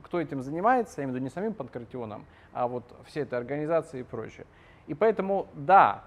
кто 0.01 0.19
этим 0.19 0.41
занимается, 0.41 1.01
я 1.01 1.05
имею 1.05 1.13
в 1.13 1.15
виду 1.17 1.23
не 1.25 1.29
самим 1.29 1.53
панкратионом, 1.53 2.25
а 2.51 2.67
вот 2.67 2.83
всей 3.05 3.23
этой 3.23 3.37
организацией 3.37 4.01
и 4.01 4.03
прочее. 4.03 4.47
И 4.87 4.95
поэтому, 4.95 5.47
да, 5.53 6.03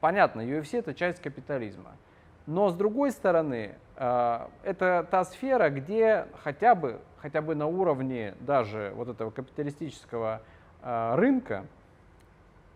Понятно, 0.00 0.40
UFC 0.40 0.78
это 0.78 0.94
часть 0.94 1.20
капитализма. 1.20 1.92
Но 2.46 2.70
с 2.70 2.74
другой 2.74 3.12
стороны, 3.12 3.72
э, 3.96 4.38
это 4.64 5.06
та 5.10 5.24
сфера, 5.24 5.68
где 5.68 6.26
хотя 6.42 6.74
бы, 6.74 7.00
хотя 7.18 7.42
бы 7.42 7.54
на 7.54 7.66
уровне 7.66 8.34
даже 8.40 8.92
вот 8.96 9.08
этого 9.08 9.30
капиталистического 9.30 10.40
э, 10.82 11.14
рынка 11.16 11.64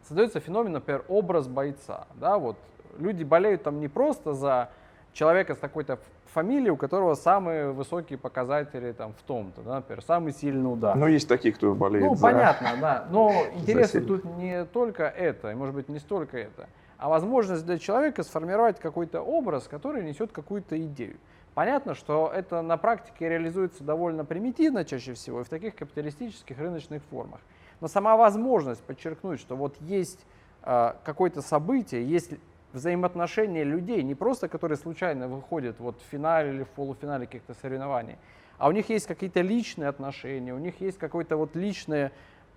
создается 0.03 0.39
феномен, 0.39 0.73
например, 0.73 1.05
образ 1.09 1.49
бойца. 1.49 2.07
Да, 2.17 2.39
вот 2.39 2.57
люди 2.99 3.25
болеют 3.25 3.63
там 3.63 3.81
не 3.81 3.89
просто 3.89 4.35
за 4.35 4.69
человека 5.15 5.55
с 5.55 5.59
такой-то 5.59 5.99
фамилией, 6.27 6.71
у 6.71 6.77
которого 6.77 7.15
самые 7.15 7.73
высокие 7.73 8.19
показатели 8.19 8.93
там 8.93 9.15
в 9.15 9.23
том-то, 9.23 9.63
да, 9.63 9.77
например, 9.77 10.03
самый 10.03 10.33
сильный 10.33 10.71
удар. 10.71 10.95
Ну, 10.95 11.07
есть 11.07 11.29
такие, 11.29 11.55
кто 11.55 11.75
болеет 11.75 12.05
Ну, 12.05 12.15
за... 12.17 12.23
понятно, 12.23 12.69
да. 12.81 13.07
Но 13.11 13.33
интересно 13.55 14.03
тут 14.03 14.25
не 14.25 14.65
только 14.67 15.05
это, 15.05 15.53
и 15.53 15.55
может 15.55 15.75
быть 15.75 15.89
не 15.89 16.01
столько 16.01 16.37
это 16.37 16.69
а 16.99 17.09
возможность 17.09 17.65
для 17.65 17.79
человека 17.79 18.23
сформировать 18.23 18.81
какой-то 18.81 19.21
образ, 19.21 19.69
который 19.69 20.05
несет 20.05 20.33
какую-то 20.33 20.81
идею. 20.81 21.17
Понятно, 21.55 21.95
что 21.95 22.33
это 22.35 22.63
на 22.63 22.77
практике 22.77 23.29
реализуется 23.29 23.85
довольно 23.85 24.25
примитивно 24.25 24.85
чаще 24.85 25.15
всего 25.15 25.41
и 25.41 25.45
в 25.45 25.49
таких 25.49 25.77
капиталистических 25.77 26.59
рыночных 26.59 27.03
формах. 27.05 27.41
Но 27.81 27.89
сама 27.89 28.17
возможность 28.17 28.83
подчеркнуть, 28.83 29.41
что 29.41 29.55
вот 29.57 29.77
есть 29.81 30.25
э, 30.63 30.95
какое-то 31.05 31.43
событие, 31.43 32.05
есть 32.05 32.33
взаимоотношения 32.73 33.63
людей, 33.63 34.03
не 34.03 34.15
просто 34.17 34.49
которые 34.49 34.77
случайно 34.77 35.29
выходят 35.29 35.79
вот 35.79 36.01
в 36.01 36.11
финале 36.11 36.51
или 36.51 36.65
в 36.65 36.69
полуфинале 36.71 37.27
каких-то 37.27 37.55
соревнований, 37.55 38.17
а 38.59 38.69
у 38.69 38.73
них 38.73 38.89
есть 38.89 39.07
какие-то 39.07 39.41
личные 39.41 39.89
отношения, 39.89 40.53
у 40.53 40.59
них 40.59 40.81
есть 40.81 40.99
какой-то 40.99 41.37
вот 41.37 41.55
личный 41.55 42.11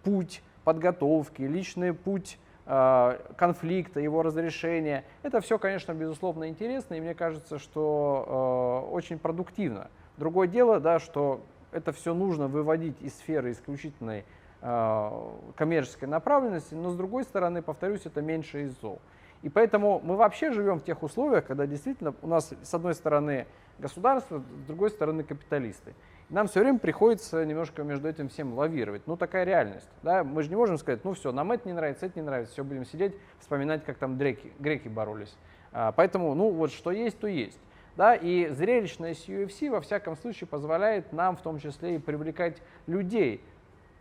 путь 0.04 0.42
подготовки, 0.64 1.44
личный 1.44 1.94
путь 1.94 2.40
конфликта, 2.68 4.02
его 4.02 4.24
разрешения. 4.24 5.06
Это 5.24 5.40
все, 5.40 5.58
конечно, 5.58 5.94
безусловно 5.94 6.50
интересно, 6.50 6.96
и 6.96 7.00
мне 7.00 7.16
кажется, 7.16 7.60
что 7.60 8.84
э, 8.90 8.94
очень 8.94 9.20
продуктивно. 9.20 9.90
Другое 10.18 10.50
дело, 10.50 10.82
да, 10.82 11.00
что 11.00 11.40
это 11.72 11.94
все 11.94 12.14
нужно 12.14 12.48
выводить 12.48 13.02
из 13.02 13.14
сферы 13.16 13.52
исключительной 13.52 14.26
э, 14.62 15.12
коммерческой 15.56 16.10
направленности, 16.10 16.74
но 16.74 16.90
с 16.90 16.98
другой 16.98 17.24
стороны, 17.24 17.62
повторюсь, 17.62 18.06
это 18.06 18.22
меньше 18.22 18.64
из 18.64 18.78
зол. 18.82 19.00
И 19.44 19.50
поэтому 19.50 20.02
мы 20.04 20.18
вообще 20.18 20.52
живем 20.52 20.80
в 20.80 20.84
тех 20.84 21.04
условиях, 21.04 21.46
когда 21.46 21.68
действительно 21.68 22.14
у 22.22 22.28
нас 22.28 22.54
с 22.62 22.74
одной 22.74 22.96
стороны 22.96 23.46
государство, 23.80 24.40
с 24.40 24.68
другой 24.68 24.90
стороны 24.90 25.24
капиталисты. 25.24 25.94
Нам 26.30 26.48
все 26.48 26.60
время 26.60 26.78
приходится 26.78 27.46
немножко 27.46 27.84
между 27.84 28.10
этим 28.10 28.28
всем 28.28 28.54
лавировать. 28.54 29.08
Ну, 29.08 29.16
такая 29.16 29.46
реальность. 29.46 29.88
Да? 30.04 30.26
Мы 30.26 30.44
же 30.44 30.50
не 30.50 30.58
можем 30.58 30.78
сказать, 30.78 31.06
ну 31.06 31.14
все, 31.14 31.32
нам 31.32 31.54
это 31.54 31.68
не 31.68 31.74
нравится, 31.74 32.06
это 32.06 32.20
не 32.20 32.26
нравится, 32.26 32.52
все, 32.54 32.66
будем 32.66 32.86
сидеть, 32.86 33.16
вспоминать, 33.40 33.86
как 33.86 33.98
там 33.98 34.18
греки, 34.18 34.52
греки 34.60 34.90
боролись. 34.90 35.38
А, 35.72 35.94
поэтому, 35.94 36.34
ну, 36.36 36.50
вот 36.50 36.72
что 36.72 36.92
есть, 36.92 37.18
то 37.20 37.28
есть. 37.28 37.60
Да, 37.96 38.14
и 38.14 38.50
зрелищность 38.50 39.28
UFC 39.28 39.72
во 39.72 39.82
всяком 39.82 40.18
случае 40.18 40.48
позволяет 40.48 41.14
нам 41.14 41.36
в 41.36 41.42
том 41.42 41.60
числе 41.60 41.96
и 41.96 41.98
привлекать 41.98 42.62
людей, 42.86 43.42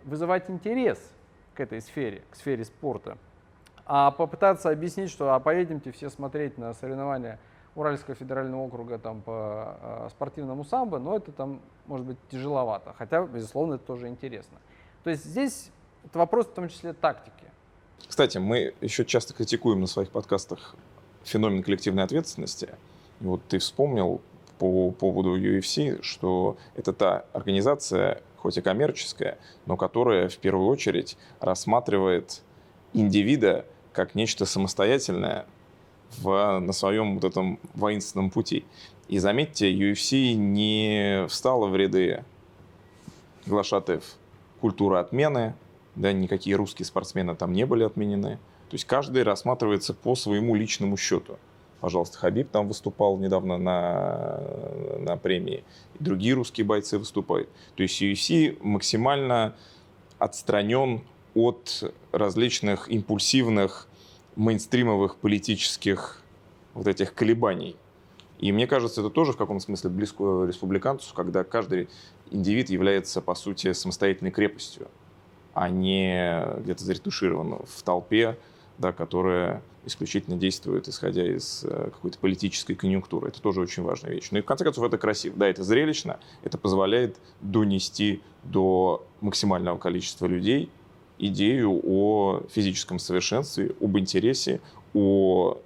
вызывать 0.05 0.51
интерес 0.51 0.99
к 1.55 1.61
этой 1.61 1.81
сфере, 1.81 2.23
к 2.31 2.35
сфере 2.35 2.65
спорта. 2.65 3.17
А 3.87 4.11
попытаться 4.11 4.69
объяснить, 4.69 5.11
что 5.11 5.33
а 5.33 5.41
поедемте 5.41 5.93
все 5.93 6.11
смотреть 6.11 6.59
на 6.59 6.75
соревнования 6.75 7.39
Уральского 7.77 8.17
федерального 8.17 8.63
округа 8.63 8.99
там, 8.99 9.21
по 9.21 9.77
э, 9.81 10.09
спортивному 10.11 10.65
самбо, 10.65 10.99
но 10.99 11.17
это 11.17 11.31
там 11.31 11.61
может 11.87 12.07
быть 12.07 12.17
тяжеловато, 12.31 12.95
хотя, 12.97 13.25
безусловно, 13.25 13.75
это 13.75 13.85
тоже 13.85 14.09
интересно. 14.09 14.59
То 15.05 15.11
есть 15.11 15.25
здесь 15.25 15.71
это 16.05 16.19
вопрос 16.19 16.47
в 16.47 16.55
том 16.55 16.69
числе 16.69 16.95
тактики. 16.95 17.45
Кстати, 18.09 18.39
мы 18.39 18.75
еще 18.81 19.05
часто 19.05 19.35
критикуем 19.35 19.81
на 19.81 19.87
своих 19.87 20.11
подкастах 20.11 20.75
феномен 21.25 21.63
коллективной 21.63 22.05
ответственности. 22.05 22.71
Вот 23.21 23.43
ты 23.47 23.59
вспомнил 23.59 24.21
по 24.59 24.91
поводу 24.93 25.39
UFC, 25.39 26.03
что 26.03 26.57
это 26.77 26.93
та 26.93 27.25
организация, 27.33 28.23
хоть 28.37 28.57
и 28.57 28.63
коммерческая, 28.63 29.39
но 29.67 29.77
которая 29.77 30.29
в 30.29 30.39
первую 30.39 30.69
очередь 30.69 31.19
рассматривает 31.41 32.43
индивида 32.93 33.67
как 33.93 34.15
нечто 34.15 34.47
самостоятельное, 34.47 35.47
в, 36.19 36.59
на 36.61 36.73
своем 36.73 37.15
вот 37.15 37.25
этом 37.25 37.59
воинственном 37.75 38.31
пути. 38.31 38.65
И 39.09 39.19
заметьте, 39.19 39.73
UFC 39.73 40.35
не 40.35 41.27
встала 41.29 41.69
в 41.69 41.77
ряды 41.77 42.25
глашатаев 43.47 44.03
культуры 44.61 44.99
отмены, 44.99 45.55
да, 45.95 46.13
никакие 46.13 46.57
русские 46.57 46.87
спортсмены 46.87 47.35
там 47.37 47.53
не 47.53 47.65
были 47.65 47.85
отменены. 47.85 48.39
То 48.69 48.75
есть 48.75 48.85
каждый 48.85 49.23
рассматривается 49.23 49.95
по 49.95 50.17
своему 50.17 50.55
личному 50.55 50.97
счету. 50.97 51.39
Пожалуйста, 51.81 52.19
Хабиб 52.19 52.51
там 52.51 52.69
выступал 52.69 53.19
недавно 53.19 53.59
на, 53.59 54.41
на 54.99 55.17
премии, 55.17 55.63
и 55.99 56.03
другие 56.03 56.35
русские 56.35 56.65
бойцы 56.65 56.99
выступают. 56.99 57.49
То 57.77 57.83
есть 57.83 58.03
UFC 58.03 58.59
максимально 58.63 59.55
отстранен 60.19 61.03
от 61.35 61.93
различных 62.13 62.89
импульсивных 62.91 63.89
мейнстримовых 64.37 65.17
политических 65.17 66.23
вот 66.75 66.87
этих 66.87 67.15
колебаний. 67.15 67.77
И 68.39 68.53
мне 68.53 68.67
кажется, 68.67 69.01
это 69.01 69.11
тоже 69.11 69.33
в 69.33 69.37
каком-то 69.37 69.65
смысле 69.65 69.91
близко 69.91 70.45
республиканцу, 70.47 71.15
когда 71.15 71.43
каждый 71.43 71.89
индивид 72.31 72.69
является, 72.69 73.23
по 73.23 73.35
сути, 73.35 73.73
самостоятельной 73.73 74.31
крепостью, 74.31 74.89
а 75.55 75.71
не 75.71 76.45
где-то 76.59 76.85
заретуширован 76.85 77.61
в 77.67 77.83
толпе, 77.83 78.37
да, 78.77 78.93
которая 78.93 79.63
исключительно 79.87 80.37
действует, 80.37 80.89
исходя 80.89 81.27
из 81.27 81.65
э, 81.65 81.91
какой-то 81.95 82.19
политической 82.19 82.75
конъюнктуры. 82.75 83.29
Это 83.29 83.41
тоже 83.41 83.61
очень 83.61 83.85
важная 83.85 84.11
вещь. 84.11 84.29
Ну 84.33 84.39
и 84.39 84.43
в 84.43 84.45
конце 84.45 84.65
концов 84.65 84.85
это 84.85 84.99
красиво. 84.99 85.37
Да, 85.37 85.49
это 85.49 85.63
зрелищно, 85.63 86.19
это 86.43 86.59
позволяет 86.59 87.17
донести 87.41 88.21
до 88.43 89.07
максимального 89.21 89.79
количества 89.79 90.27
людей 90.27 90.71
идею 91.19 91.81
о 91.85 92.43
физическом 92.51 92.99
совершенстве, 92.99 93.75
об 93.81 93.99
интересе, 93.99 94.61
о, 94.95 95.59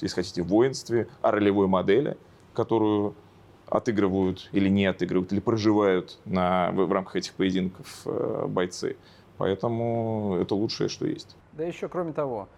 если 0.00 0.14
хотите, 0.14 0.42
воинстве, 0.42 1.08
о 1.22 1.30
ролевой 1.30 1.66
модели, 1.66 2.16
которую 2.54 3.14
отыгрывают 3.68 4.48
или 4.52 4.68
не 4.68 4.86
отыгрывают, 4.86 5.32
или 5.32 5.40
проживают 5.40 6.18
на, 6.24 6.70
в, 6.72 6.86
в 6.86 6.92
рамках 6.92 7.16
этих 7.16 7.32
поединков 7.34 8.02
э, 8.04 8.46
бойцы. 8.48 8.96
Поэтому 9.38 10.38
это 10.40 10.54
лучшее, 10.54 10.88
что 10.88 11.06
есть. 11.06 11.36
Да 11.52 11.64
еще, 11.64 11.88
кроме 11.88 12.12
того, 12.12 12.48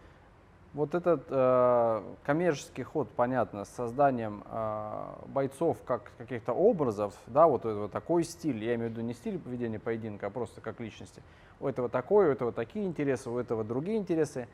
вот 0.74 0.94
этот 0.94 1.24
э, 1.28 2.02
коммерческий 2.24 2.82
ход, 2.82 3.08
понятно, 3.16 3.64
с 3.64 3.68
созданием 3.70 4.44
э, 4.46 5.04
бойцов 5.26 5.78
как 5.84 6.12
каких-то 6.18 6.52
образов, 6.52 7.14
да, 7.26 7.46
вот 7.46 7.60
этого 7.60 7.88
такой 7.88 8.24
стиль, 8.24 8.62
я 8.62 8.74
имею 8.74 8.90
в 8.90 8.92
виду 8.92 9.02
не 9.02 9.14
стиль 9.14 9.38
поведения 9.38 9.78
поединка, 9.78 10.26
а 10.26 10.30
просто 10.30 10.60
как 10.60 10.80
личности. 10.80 11.22
У 11.60 11.66
этого 11.66 11.88
такой, 11.88 12.28
у 12.28 12.32
этого 12.32 12.52
такие 12.52 12.86
интересы, 12.86 13.30
у 13.30 13.38
этого 13.38 13.64
другие 13.64 13.98
интересы. 13.98 14.46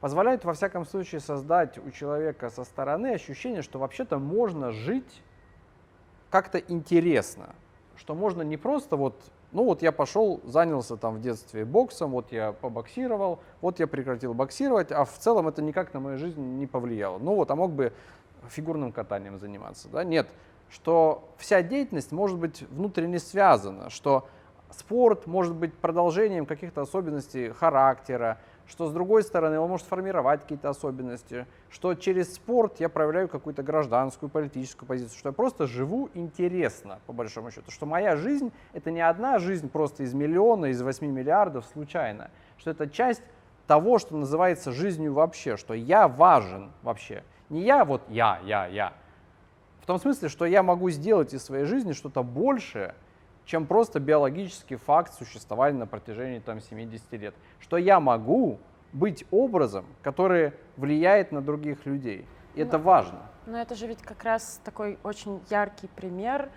Позволяет, 0.00 0.44
во 0.44 0.54
всяком 0.54 0.86
случае, 0.86 1.20
создать 1.20 1.76
у 1.76 1.90
человека 1.90 2.48
со 2.48 2.64
стороны 2.64 3.12
ощущение, 3.12 3.60
что 3.60 3.78
вообще-то 3.78 4.18
можно 4.18 4.72
жить 4.72 5.22
как-то 6.30 6.58
интересно, 6.58 7.54
что 7.96 8.14
можно 8.14 8.40
не 8.40 8.56
просто 8.56 8.96
вот 8.96 9.14
ну 9.52 9.64
вот 9.64 9.82
я 9.82 9.92
пошел, 9.92 10.40
занялся 10.44 10.96
там 10.96 11.16
в 11.16 11.20
детстве 11.20 11.64
боксом, 11.64 12.12
вот 12.12 12.32
я 12.32 12.52
побоксировал, 12.52 13.40
вот 13.60 13.80
я 13.80 13.86
прекратил 13.86 14.34
боксировать, 14.34 14.92
а 14.92 15.04
в 15.04 15.18
целом 15.18 15.48
это 15.48 15.62
никак 15.62 15.92
на 15.94 16.00
мою 16.00 16.18
жизнь 16.18 16.40
не 16.40 16.66
повлияло. 16.66 17.18
Ну 17.18 17.34
вот, 17.34 17.50
а 17.50 17.56
мог 17.56 17.72
бы 17.72 17.92
фигурным 18.48 18.92
катанием 18.92 19.38
заниматься, 19.38 19.88
да? 19.88 20.04
Нет, 20.04 20.28
что 20.70 21.28
вся 21.36 21.62
деятельность 21.62 22.12
может 22.12 22.38
быть 22.38 22.62
внутренне 22.70 23.18
связана, 23.18 23.90
что 23.90 24.28
спорт 24.72 25.26
может 25.26 25.54
быть 25.54 25.74
продолжением 25.74 26.46
каких-то 26.46 26.82
особенностей 26.82 27.50
характера, 27.50 28.38
что 28.66 28.88
с 28.88 28.92
другой 28.92 29.22
стороны 29.24 29.58
он 29.58 29.68
может 29.68 29.86
формировать 29.86 30.42
какие-то 30.42 30.70
особенности, 30.70 31.46
что 31.70 31.94
через 31.94 32.34
спорт 32.34 32.78
я 32.78 32.88
проявляю 32.88 33.28
какую-то 33.28 33.62
гражданскую, 33.62 34.30
политическую 34.30 34.86
позицию, 34.86 35.18
что 35.18 35.28
я 35.30 35.32
просто 35.32 35.66
живу 35.66 36.08
интересно, 36.14 37.00
по 37.06 37.12
большому 37.12 37.50
счету, 37.50 37.70
что 37.70 37.86
моя 37.86 38.16
жизнь— 38.16 38.52
это 38.72 38.90
не 38.90 39.00
одна 39.00 39.38
жизнь 39.38 39.68
просто 39.68 40.04
из 40.04 40.14
миллиона, 40.14 40.66
из 40.66 40.80
8 40.82 41.06
миллиардов 41.06 41.66
случайно, 41.72 42.30
что 42.58 42.70
это 42.70 42.88
часть 42.88 43.22
того, 43.66 43.98
что 43.98 44.16
называется 44.16 44.72
жизнью 44.72 45.14
вообще, 45.14 45.56
что 45.56 45.74
я 45.74 46.08
важен 46.08 46.70
вообще. 46.82 47.24
Не 47.48 47.62
я 47.62 47.84
вот 47.84 48.02
я, 48.08 48.40
я, 48.44 48.66
я. 48.66 48.92
В 49.80 49.86
том 49.86 49.98
смысле, 49.98 50.28
что 50.28 50.44
я 50.44 50.62
могу 50.62 50.90
сделать 50.90 51.34
из 51.34 51.44
своей 51.44 51.64
жизни 51.64 51.92
что-то 51.92 52.22
большее, 52.22 52.94
чем 53.44 53.66
просто 53.66 54.00
биологический 54.00 54.76
факт 54.76 55.14
существования 55.14 55.78
на 55.78 55.86
протяжении 55.86 56.38
там, 56.38 56.60
70 56.60 57.12
лет. 57.12 57.34
Что 57.58 57.76
я 57.76 58.00
могу 58.00 58.58
быть 58.92 59.24
образом, 59.30 59.86
который 60.02 60.52
влияет 60.76 61.32
на 61.32 61.40
других 61.40 61.86
людей. 61.86 62.26
И 62.54 62.60
но, 62.60 62.68
это 62.68 62.78
важно. 62.78 63.20
Но 63.46 63.58
это 63.58 63.74
же 63.74 63.86
ведь 63.86 64.02
как 64.02 64.24
раз 64.24 64.60
такой 64.64 64.98
очень 65.02 65.40
яркий 65.50 65.88
пример 65.88 66.50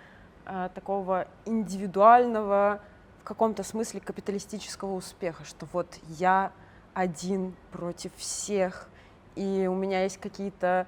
э, 0.46 0.68
такого 0.74 1.28
индивидуального, 1.44 2.80
в 3.20 3.24
каком-то 3.24 3.62
смысле 3.62 4.00
капиталистического 4.00 4.94
успеха, 4.94 5.44
что 5.44 5.66
вот 5.72 5.98
я 6.08 6.52
один 6.92 7.54
против 7.72 8.14
всех, 8.16 8.88
и 9.34 9.66
у 9.66 9.74
меня 9.74 10.02
есть 10.02 10.18
какие-то 10.18 10.86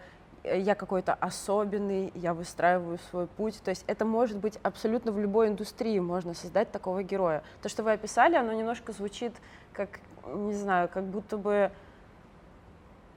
я 0.55 0.74
какой-то 0.74 1.14
особенный, 1.14 2.12
я 2.14 2.34
выстраиваю 2.34 2.99
свой 3.11 3.26
путь. 3.26 3.61
То 3.62 3.70
есть 3.70 3.84
это 3.86 4.05
может 4.05 4.38
быть 4.38 4.59
абсолютно 4.62 5.12
в 5.12 5.18
любой 5.18 5.49
индустрии, 5.49 5.99
можно 5.99 6.34
создать 6.34 6.70
такого 6.70 7.03
героя. 7.03 7.42
То, 7.62 7.68
что 7.68 7.82
вы 7.82 7.92
описали, 7.92 8.36
оно 8.36 8.53
немножко 8.53 8.92
звучит 8.92 9.32
как, 9.72 10.01
не 10.26 10.55
знаю, 10.55 10.88
как 10.88 11.05
будто 11.05 11.36
бы 11.36 11.70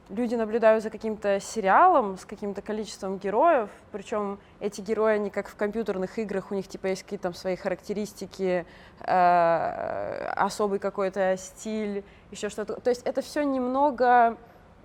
люди 0.10 0.36
наблюдают 0.36 0.84
за 0.84 0.90
каким-то 0.90 1.40
сериалом 1.40 2.18
с 2.18 2.26
каким-то 2.26 2.62
количеством 2.62 3.18
героев, 3.18 3.70
причем 3.92 4.40
эти 4.60 4.82
герои, 4.82 5.16
они 5.16 5.30
как 5.30 5.48
в 5.48 5.56
компьютерных 5.56 6.18
играх, 6.18 6.52
у 6.52 6.56
них 6.56 6.68
типа 6.68 6.88
есть 6.88 7.04
какие-то 7.04 7.24
там 7.24 7.34
свои 7.34 7.56
характеристики, 7.56 8.66
э, 9.02 10.32
особый 10.36 10.80
какой-то 10.80 11.38
стиль, 11.38 12.04
еще 12.32 12.50
что-то. 12.50 12.82
То 12.82 12.90
есть 12.90 13.04
это 13.06 13.22
все 13.22 13.44
немного 13.44 14.38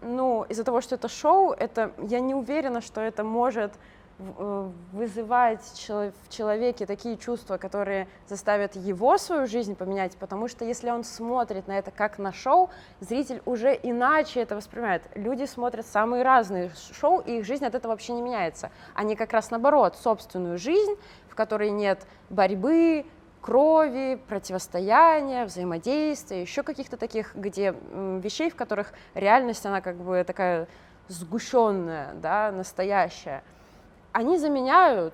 ну, 0.03 0.45
из-за 0.49 0.64
того, 0.64 0.80
что 0.80 0.95
это 0.95 1.09
шоу, 1.09 1.53
это, 1.53 1.92
я 1.99 2.20
не 2.20 2.34
уверена, 2.34 2.80
что 2.80 3.01
это 3.01 3.24
может 3.24 3.72
э, 4.18 4.70
вызывать 4.92 5.62
в 5.88 6.28
человеке 6.28 6.86
такие 6.86 7.16
чувства, 7.16 7.57
которые 7.57 8.09
заставят 8.28 8.76
его 8.76 9.18
свою 9.18 9.47
жизнь 9.47 9.74
поменять, 9.74 10.16
потому 10.16 10.49
что 10.49 10.64
если 10.64 10.90
он 10.90 11.05
смотрит 11.05 11.66
на 11.66 11.78
это 11.78 11.90
как 11.90 12.18
на 12.18 12.32
шоу, 12.32 12.70
зритель 13.01 13.42
уже 13.45 13.78
иначе 13.82 14.40
это 14.40 14.57
воспринимает. 14.57 15.03
Люди 15.14 15.45
смотрят 15.45 15.86
самые 15.86 16.22
разные 16.22 16.70
шоу, 16.92 17.20
и 17.20 17.38
их 17.38 17.45
жизнь 17.45 17.64
от 17.64 17.74
этого 17.74 17.92
вообще 17.92 18.12
не 18.12 18.22
меняется. 18.22 18.70
Они 18.95 19.16
как 19.16 19.32
раз 19.32 19.51
наоборот, 19.51 19.97
собственную 19.97 20.59
жизнь, 20.59 20.97
в 21.28 21.34
которой 21.34 21.70
нет 21.70 22.07
борьбы, 22.30 23.07
крови, 23.45 24.18
противостояния, 24.26 25.45
взаимодействия, 25.45 26.40
еще 26.40 26.62
каких-то 26.62 26.97
таких, 26.97 27.34
где 27.34 27.74
вещей, 27.92 28.49
в 28.49 28.57
которых 28.57 28.95
реальность, 29.12 29.66
она 29.66 29.82
как 29.82 29.97
бы 29.97 30.24
такая 30.26 30.66
сгущенная, 31.09 32.14
да, 32.14 32.51
настоящая, 32.53 33.42
они 34.12 34.38
заменяют 34.38 35.12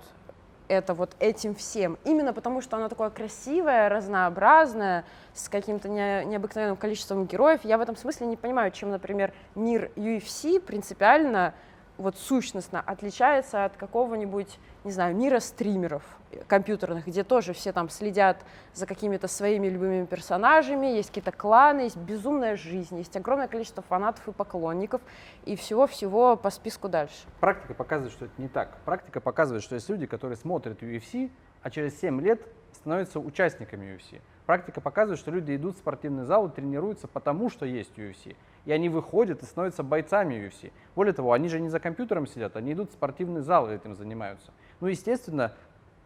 это 0.69 0.95
вот 0.95 1.17
этим 1.19 1.57
всем, 1.57 1.99
именно 2.05 2.33
потому 2.33 2.61
что 2.61 2.77
оно 2.77 2.89
такое 2.89 3.11
красивое, 3.11 3.89
разнообразное, 3.89 5.05
с 5.35 5.49
каким-то 5.49 5.89
не, 5.89 6.25
необыкновенным 6.25 6.77
количеством 6.77 7.27
героев. 7.27 7.63
Я 7.65 7.79
в 7.79 7.81
этом 7.81 7.97
смысле 7.97 8.29
не 8.29 8.37
понимаю, 8.37 8.71
чем, 8.71 8.91
например, 8.91 9.33
мир 9.57 9.91
UFC 9.97 10.61
принципиально 10.61 11.53
вот 12.01 12.17
сущностно 12.17 12.81
отличается 12.81 13.65
от 13.65 13.77
какого-нибудь, 13.77 14.59
не 14.85 14.91
знаю, 14.91 15.15
мира 15.15 15.39
стримеров 15.39 16.03
компьютерных, 16.47 17.07
где 17.07 17.25
тоже 17.25 17.53
все 17.53 17.73
там 17.73 17.91
следят 17.91 18.39
за 18.73 18.87
какими-то 18.87 19.29
своими 19.29 19.69
любимыми 19.69 20.07
персонажами, 20.07 20.87
есть 20.87 21.09
какие-то 21.09 21.33
кланы, 21.33 21.83
есть 21.83 21.97
безумная 21.97 22.57
жизнь, 22.57 22.97
есть 22.99 23.17
огромное 23.17 23.49
количество 23.49 23.83
фанатов 23.83 24.27
и 24.29 24.33
поклонников, 24.33 25.01
и 25.45 25.57
всего-всего 25.57 26.37
по 26.37 26.51
списку 26.51 26.89
дальше. 26.89 27.27
Практика 27.41 27.75
показывает, 27.75 28.13
что 28.13 28.25
это 28.27 28.35
не 28.39 28.49
так. 28.49 28.79
Практика 28.85 29.21
показывает, 29.21 29.63
что 29.63 29.75
есть 29.75 29.89
люди, 29.89 30.07
которые 30.07 30.37
смотрят 30.37 30.83
UFC, 30.83 31.31
а 31.63 31.71
через 31.71 31.99
7 32.01 32.21
лет 32.21 32.47
становятся 32.73 33.21
участниками 33.21 33.95
UFC. 33.95 34.21
Практика 34.47 34.81
показывает, 34.81 35.21
что 35.21 35.31
люди 35.31 35.55
идут 35.55 35.77
в 35.77 35.79
спортивный 35.79 36.25
зал 36.25 36.47
и 36.49 36.51
тренируются 36.51 37.09
потому, 37.09 37.51
что 37.51 37.67
есть 37.67 37.93
UFC 37.99 38.37
и 38.65 38.73
они 38.73 38.89
выходят 38.89 39.43
и 39.43 39.47
становятся 39.47 39.83
бойцами 39.83 40.35
UFC. 40.35 40.73
Более 40.95 41.13
того, 41.13 41.33
они 41.33 41.49
же 41.49 41.61
не 41.61 41.69
за 41.69 41.81
компьютером 41.81 42.27
сидят, 42.27 42.57
они 42.57 42.73
идут 42.73 42.91
в 42.91 42.93
спортивный 42.95 43.41
зал 43.41 43.71
и 43.71 43.75
этим 43.75 43.95
занимаются. 43.95 44.53
Ну, 44.81 44.89
естественно, 44.89 45.55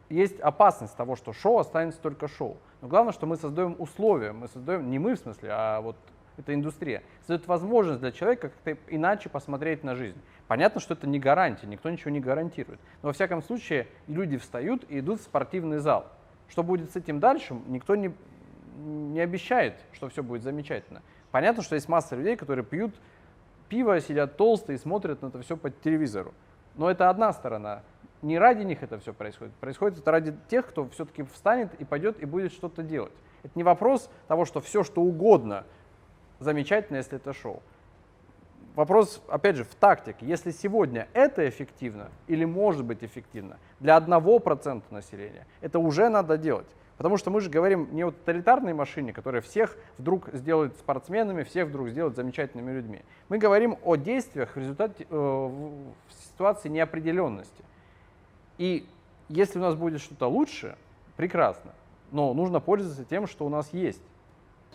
есть 0.09 0.39
опасность 0.41 0.97
того, 0.97 1.17
что 1.17 1.33
шоу 1.33 1.59
останется 1.59 2.01
только 2.01 2.29
шоу. 2.29 2.57
Но 2.81 2.89
главное, 2.89 3.13
что 3.13 3.27
мы 3.27 3.37
создаем 3.37 3.77
условия, 3.79 4.33
мы 4.33 4.49
создаем, 4.49 4.91
не 4.91 4.99
мы 4.99 5.15
в 5.15 5.19
смысле, 5.19 5.49
а 5.53 5.81
вот 5.81 5.97
эта 6.37 6.55
индустрия, 6.55 7.03
создает 7.21 7.47
возможность 7.47 8.01
для 8.01 8.13
человека 8.13 8.51
как-то 8.51 8.77
иначе 8.89 9.29
посмотреть 9.29 9.85
на 9.85 9.95
жизнь. 9.95 10.21
Понятно, 10.49 10.81
что 10.81 10.95
это 10.95 11.07
не 11.07 11.19
гарантия, 11.19 11.67
никто 11.67 11.89
ничего 11.91 12.11
не 12.11 12.21
гарантирует. 12.21 12.81
Но 13.03 13.09
во 13.09 13.13
всяком 13.13 13.43
случае 13.43 13.87
люди 14.09 14.37
встают 14.37 14.85
и 14.89 14.99
идут 14.99 15.21
в 15.21 15.25
спортивный 15.25 15.79
зал. 15.79 16.07
Что 16.49 16.63
будет 16.63 16.93
с 16.93 16.97
этим 16.97 17.21
дальше, 17.21 17.57
никто 17.67 17.95
не, 17.95 18.13
не 18.77 19.21
обещает, 19.21 19.77
что 19.93 20.09
все 20.09 20.23
будет 20.23 20.43
замечательно. 20.43 21.03
Понятно, 21.35 21.65
что 21.65 21.75
есть 21.75 21.89
масса 21.89 22.15
людей, 22.15 22.37
которые 22.37 22.65
пьют 22.65 22.95
пиво, 23.69 23.99
сидят 23.99 24.37
толстые 24.37 24.77
и 24.77 24.79
смотрят 24.79 25.21
на 25.21 25.27
это 25.27 25.43
все 25.43 25.57
по 25.57 25.69
телевизору. 25.69 26.33
Но 26.77 26.89
это 26.89 27.11
одна 27.11 27.33
сторона. 27.33 27.83
Не 28.23 28.39
ради 28.39 28.63
них 28.63 28.85
это 28.85 29.01
все 29.01 29.13
происходит. 29.13 29.53
Происходит 29.55 29.99
это 29.99 30.13
ради 30.13 30.37
тех, 30.47 30.65
кто 30.65 30.89
все-таки 30.91 31.25
встанет 31.25 31.75
и 31.81 31.85
пойдет 31.85 32.23
и 32.23 32.25
будет 32.25 32.53
что-то 32.53 32.85
делать. 32.85 33.11
Это 33.43 33.51
не 33.57 33.65
вопрос 33.65 34.09
того, 34.29 34.45
что 34.45 34.61
все, 34.61 34.85
что 34.85 35.03
угодно, 35.03 35.65
замечательно, 36.39 36.99
если 36.99 37.17
это 37.17 37.33
шоу. 37.33 37.65
Вопрос, 38.77 39.21
опять 39.27 39.57
же, 39.57 39.65
в 39.65 39.75
тактике. 39.75 40.25
Если 40.27 40.53
сегодня 40.53 41.09
это 41.15 41.49
эффективно 41.49 42.11
или 42.29 42.45
может 42.45 42.85
быть 42.85 43.03
эффективно 43.03 43.59
для 43.81 43.97
одного 43.97 44.39
процента 44.39 44.95
населения, 44.95 45.49
это 45.63 45.81
уже 45.81 46.09
надо 46.11 46.39
делать. 46.39 46.69
Потому 46.97 47.17
что 47.17 47.31
мы 47.31 47.41
же 47.41 47.51
говорим 47.51 47.89
не 47.93 48.05
о 48.05 48.13
тоталитарной 48.13 48.73
машине, 48.73 49.13
которая 49.13 49.43
всех 49.43 49.77
вдруг 49.99 50.29
сделает 50.33 50.77
спортсменами, 50.77 51.43
всех 51.43 51.69
вдруг 51.69 51.89
сделает 51.89 52.15
замечательными 52.15 52.71
людьми. 52.71 53.03
Мы 53.29 53.39
говорим 53.39 53.79
о 53.83 53.97
действиях 53.97 54.55
в 54.55 54.59
результате 54.59 55.07
э, 55.11 55.15
в 55.17 55.93
ситуации 56.31 56.69
неопределенности. 56.69 57.65
И 58.59 58.87
если 59.29 59.59
у 59.59 59.63
нас 59.63 59.75
будет 59.75 60.01
что-то 60.01 60.29
лучше, 60.29 60.77
прекрасно. 61.17 61.73
Но 62.13 62.33
нужно 62.33 62.61
пользоваться 62.61 63.05
тем, 63.05 63.27
что 63.27 63.45
у 63.45 63.49
нас 63.49 63.73
есть. 63.73 64.03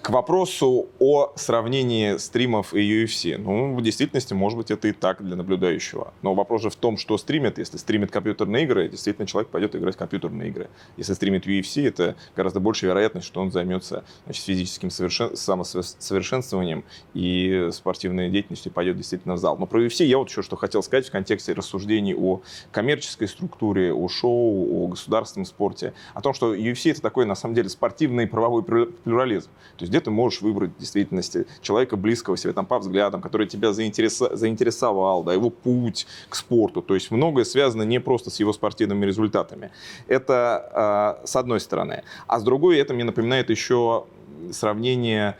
К 0.01 0.11
вопросу 0.11 0.87
о 0.97 1.33
сравнении 1.35 2.15
стримов 2.17 2.73
и 2.73 2.79
UFC. 2.79 3.37
Ну, 3.37 3.75
в 3.75 3.81
действительности, 3.81 4.33
может 4.33 4.57
быть, 4.57 4.71
это 4.71 4.87
и 4.87 4.93
так 4.93 5.21
для 5.21 5.35
наблюдающего. 5.35 6.13
Но 6.21 6.33
вопрос 6.33 6.61
же 6.61 6.69
в 6.69 6.77
том, 6.77 6.97
что 6.97 7.17
стримит. 7.17 7.57
Если 7.57 7.75
стримит 7.75 8.09
компьютерные 8.09 8.63
игры, 8.63 8.87
действительно 8.87 9.27
человек 9.27 9.51
пойдет 9.51 9.75
играть 9.75 9.95
в 9.95 9.97
компьютерные 9.97 10.49
игры. 10.49 10.69
Если 10.95 11.13
стримит 11.13 11.45
UFC, 11.45 11.85
это 11.85 12.15
гораздо 12.33 12.61
больше 12.61 12.85
вероятность, 12.85 13.27
что 13.27 13.41
он 13.41 13.51
займется 13.51 14.05
значит, 14.23 14.45
физическим 14.45 14.89
совершен... 14.89 15.35
самосовершенствованием 15.35 16.85
и 17.13 17.67
спортивной 17.73 18.29
деятельностью 18.29 18.71
пойдет 18.71 18.95
действительно 18.95 19.33
в 19.33 19.37
зал. 19.37 19.57
Но 19.57 19.65
про 19.65 19.85
UFC 19.85 20.05
я 20.05 20.17
вот 20.17 20.29
еще 20.29 20.43
что 20.43 20.55
хотел 20.55 20.81
сказать 20.81 21.09
в 21.09 21.11
контексте 21.11 21.51
рассуждений 21.51 22.15
о 22.15 22.41
коммерческой 22.71 23.27
структуре, 23.27 23.93
о 23.93 24.07
шоу, 24.07 24.85
о 24.85 24.87
государственном 24.87 25.45
спорте. 25.45 25.93
О 26.13 26.21
том, 26.21 26.33
что 26.33 26.55
UFC 26.55 26.91
это 26.91 27.01
такой, 27.01 27.25
на 27.25 27.35
самом 27.35 27.53
деле, 27.53 27.67
спортивный 27.67 28.27
правовой 28.27 28.63
плюрализм. 28.63 29.49
То 29.77 29.88
есть 29.89 29.99
где 29.99 29.99
ты 29.99 30.11
можешь 30.11 30.41
выбрать 30.41 30.71
в 30.71 30.79
действительности 30.79 31.45
человека 31.61 31.97
близкого 31.97 32.37
себе 32.37 32.53
там 32.53 32.65
по 32.65 32.79
взглядам, 32.79 33.21
который 33.21 33.47
тебя 33.47 33.73
заинтересовал, 33.73 35.23
да, 35.23 35.33
его 35.33 35.49
путь 35.49 36.07
к 36.29 36.35
спорту. 36.35 36.81
То 36.81 36.93
есть 36.93 37.11
многое 37.11 37.43
связано 37.43 37.83
не 37.83 37.99
просто 37.99 38.29
с 38.29 38.39
его 38.39 38.53
спортивными 38.53 39.05
результатами. 39.05 39.71
Это 40.07 41.17
э, 41.23 41.27
с 41.27 41.35
одной 41.35 41.59
стороны. 41.59 42.03
А 42.27 42.39
с 42.39 42.43
другой 42.43 42.77
это 42.77 42.93
мне 42.93 43.03
напоминает 43.03 43.49
еще 43.49 44.05
сравнение 44.51 45.35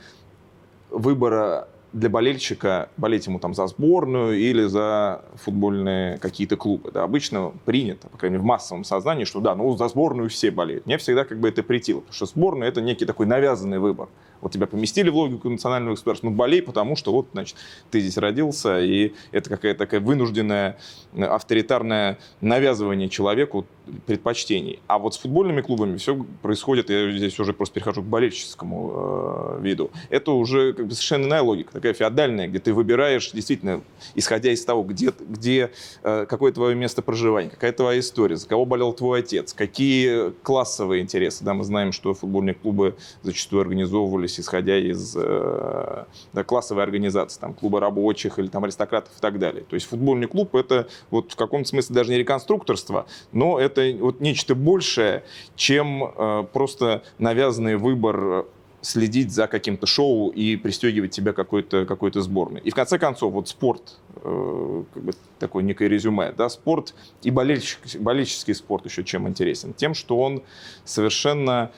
выбора 0.89 1.68
для 1.94 2.10
болельщика 2.10 2.90
болеть 2.98 3.26
ему 3.28 3.40
там 3.40 3.54
за 3.54 3.68
сборную 3.68 4.38
или 4.38 4.64
за 4.66 5.24
футбольные 5.36 6.18
какие-то 6.20 6.56
клубы. 6.56 6.92
Да, 6.92 7.04
обычно 7.04 7.52
принято, 7.66 8.08
по 8.10 8.18
крайней 8.18 8.36
мере, 8.36 8.44
в 8.44 8.46
массовом 8.46 8.84
сознании, 8.84 9.24
что 9.24 9.40
да, 9.40 9.56
ну 9.56 9.76
за 9.76 9.88
сборную 9.88 10.30
все 10.30 10.52
болеют. 10.52 10.86
Мне 10.86 10.98
всегда 10.98 11.26
как 11.26 11.40
бы 11.40 11.50
это 11.50 11.64
претило, 11.64 12.00
потому 12.00 12.14
что 12.14 12.26
сборная 12.26 12.68
это 12.68 12.82
некий 12.82 13.06
такой 13.06 13.26
навязанный 13.26 13.80
выбор. 13.80 14.10
Вот 14.42 14.54
тебя 14.54 14.68
поместили 14.68 15.10
в 15.10 15.16
логику 15.16 15.50
национального 15.50 15.96
государства, 15.96 16.30
ну 16.30 16.36
болей, 16.36 16.62
потому 16.62 16.96
что 16.96 17.12
вот, 17.12 17.28
значит, 17.34 17.58
ты 17.92 18.00
здесь 18.00 18.18
родился, 18.18 18.80
и 18.80 19.14
это 19.32 19.50
какая-то 19.50 19.80
такая 19.80 20.00
вынужденная, 20.00 20.78
э, 21.14 21.24
авторитарное 21.24 22.20
навязывание 22.40 23.10
человеку 23.10 23.66
предпочтений. 24.06 24.80
А 24.88 24.98
вот 24.98 25.16
с 25.16 25.18
футбольными 25.18 25.62
клубами 25.62 25.98
все 25.98 26.26
происходит, 26.42 26.90
я 26.90 27.12
здесь 27.12 27.40
уже 27.40 27.54
просто 27.54 27.76
перехожу 27.76 28.02
к 28.02 28.06
болельческому 28.06 29.58
э, 29.60 29.62
виду. 29.62 29.92
Это 30.10 30.32
уже 30.32 30.74
как 30.74 30.88
бы 30.88 30.94
совершенно 30.94 31.26
иная 31.26 31.42
логика, 31.42 31.74
такая 31.80 31.94
феодальная, 31.94 32.48
где 32.48 32.60
ты 32.60 32.74
выбираешь 32.74 33.32
действительно, 33.32 33.82
исходя 34.16 34.52
из 34.52 34.64
того, 34.64 34.84
где, 34.84 35.12
где 35.20 35.72
э, 36.04 36.26
какое 36.28 36.54
твое 36.54 36.76
место 36.76 37.02
проживания, 37.02 37.50
какая 37.50 37.74
твоя 37.74 38.00
история, 38.00 38.38
за 38.38 38.48
кого 38.48 38.66
болел 38.66 38.94
твой 38.94 39.20
отец, 39.20 39.54
какие 39.54 40.32
классовые 40.44 41.02
интересы. 41.02 41.44
Да, 41.44 41.54
мы 41.54 41.66
знаем, 41.66 41.92
что 41.92 42.14
футбольные 42.14 42.54
клубы 42.54 42.96
зачастую 43.22 43.62
организовывали 43.62 44.30
строились 44.30 44.40
исходя 44.40 44.78
из 44.78 45.16
э, 45.18 46.06
да, 46.34 46.44
классовой 46.44 46.84
организации, 46.84 47.40
там, 47.40 47.54
клуба 47.54 47.80
рабочих 47.80 48.40
или 48.40 48.48
там, 48.48 48.64
аристократов 48.64 49.18
и 49.18 49.22
так 49.22 49.40
далее. 49.40 49.64
То 49.64 49.76
есть 49.76 49.88
футбольный 49.88 50.28
клуб 50.28 50.56
это 50.56 50.88
вот 51.10 51.32
в 51.32 51.36
каком-то 51.36 51.68
смысле 51.68 51.96
даже 51.96 52.12
не 52.12 52.18
реконструкторство, 52.18 53.06
но 53.32 53.60
это 53.60 53.96
вот 54.00 54.22
нечто 54.22 54.56
большее, 54.56 55.24
чем 55.56 56.04
э, 56.04 56.46
просто 56.54 57.04
навязанный 57.18 57.76
выбор 57.76 58.46
следить 58.82 59.32
за 59.32 59.48
каким-то 59.48 59.86
шоу 59.86 60.30
и 60.30 60.56
пристегивать 60.56 61.12
тебя 61.12 61.34
какой-то 61.34 61.86
какой 61.86 62.12
сборной. 62.14 62.62
И 62.62 62.72
в 62.72 62.76
конце 62.76 62.98
концов, 62.98 63.34
вот 63.34 63.50
спорт, 63.50 63.98
э, 64.24 64.84
как 64.94 65.04
бы 65.04 65.12
такое 65.38 65.64
некое 65.64 65.90
резюме, 65.90 66.32
да, 66.32 66.50
спорт 66.50 66.94
и 67.22 67.32
болельщик, 67.32 67.80
болельческий 68.00 68.54
спорт 68.54 68.86
еще 68.86 69.04
чем 69.04 69.28
интересен? 69.28 69.74
Тем, 69.74 69.94
что 69.94 70.20
он 70.20 70.44
совершенно 70.86 71.72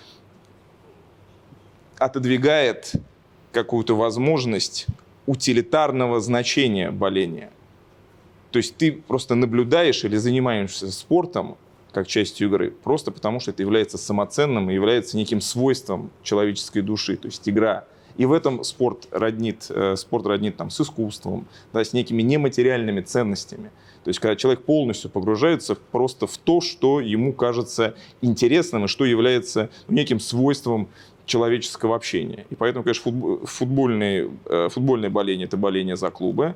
отодвигает 1.98 2.94
какую-то 3.52 3.96
возможность 3.96 4.88
утилитарного 5.26 6.20
значения 6.20 6.92
боления. 6.92 7.52
То 8.52 8.58
есть 8.58 8.76
ты 8.76 8.92
просто 8.92 9.36
наблюдаешь 9.36 10.04
или 10.04 10.18
занимаешься 10.18 10.92
спортом 10.92 11.58
как 11.92 12.08
частью 12.08 12.48
игры, 12.48 12.72
просто 12.72 13.12
потому 13.12 13.40
что 13.40 13.52
это 13.52 13.62
является 13.62 13.98
самоценным 13.98 14.70
и 14.70 14.74
является 14.74 15.18
неким 15.18 15.42
свойством 15.42 16.12
человеческой 16.24 16.82
души, 16.82 17.18
то 17.18 17.28
есть 17.28 17.48
игра. 17.48 17.86
И 18.18 18.26
в 18.26 18.34
этом 18.34 18.64
спорт 18.64 19.08
роднит, 19.12 19.68
э, 19.70 19.96
спорт 19.96 20.26
роднит 20.26 20.58
там, 20.58 20.70
с 20.70 20.82
искусством, 20.82 21.48
да, 21.74 21.84
с 21.84 21.94
некими 21.94 22.22
нематериальными 22.22 23.02
ценностями. 23.02 23.72
То 24.04 24.10
есть 24.10 24.20
когда 24.20 24.36
человек 24.36 24.64
полностью 24.64 25.10
погружается 25.12 25.76
просто 25.76 26.28
в 26.28 26.38
то, 26.38 26.60
что 26.60 27.00
ему 27.00 27.34
кажется 27.34 27.96
интересным 28.22 28.86
и 28.86 28.88
что 28.88 29.06
является 29.06 29.70
неким 29.88 30.20
свойством 30.20 30.90
человеческого 31.26 31.96
общения. 31.96 32.46
И 32.50 32.56
поэтому, 32.56 32.84
конечно, 32.84 33.46
футбольные, 33.46 34.32
э, 34.46 34.70
футбольное 34.70 35.10
боление– 35.10 35.46
это 35.48 35.58
боление 35.58 35.96
за 35.96 36.10
клубы. 36.10 36.56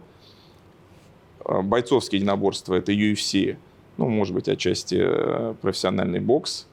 А 1.43 1.61
бойцовские 1.61 2.19
единоборства– 2.19 2.73
это 2.75 2.91
UFC, 2.91 3.57
ну, 3.97 4.09
может 4.09 4.33
быть, 4.33 4.49
отчасти 4.49 4.95
э, 4.99 5.53
профессиональный 5.61 6.19
бокс. 6.19 6.67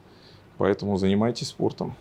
Поэтому 0.59 0.97
занимайтесь 0.97 1.49
спортом 1.49 1.95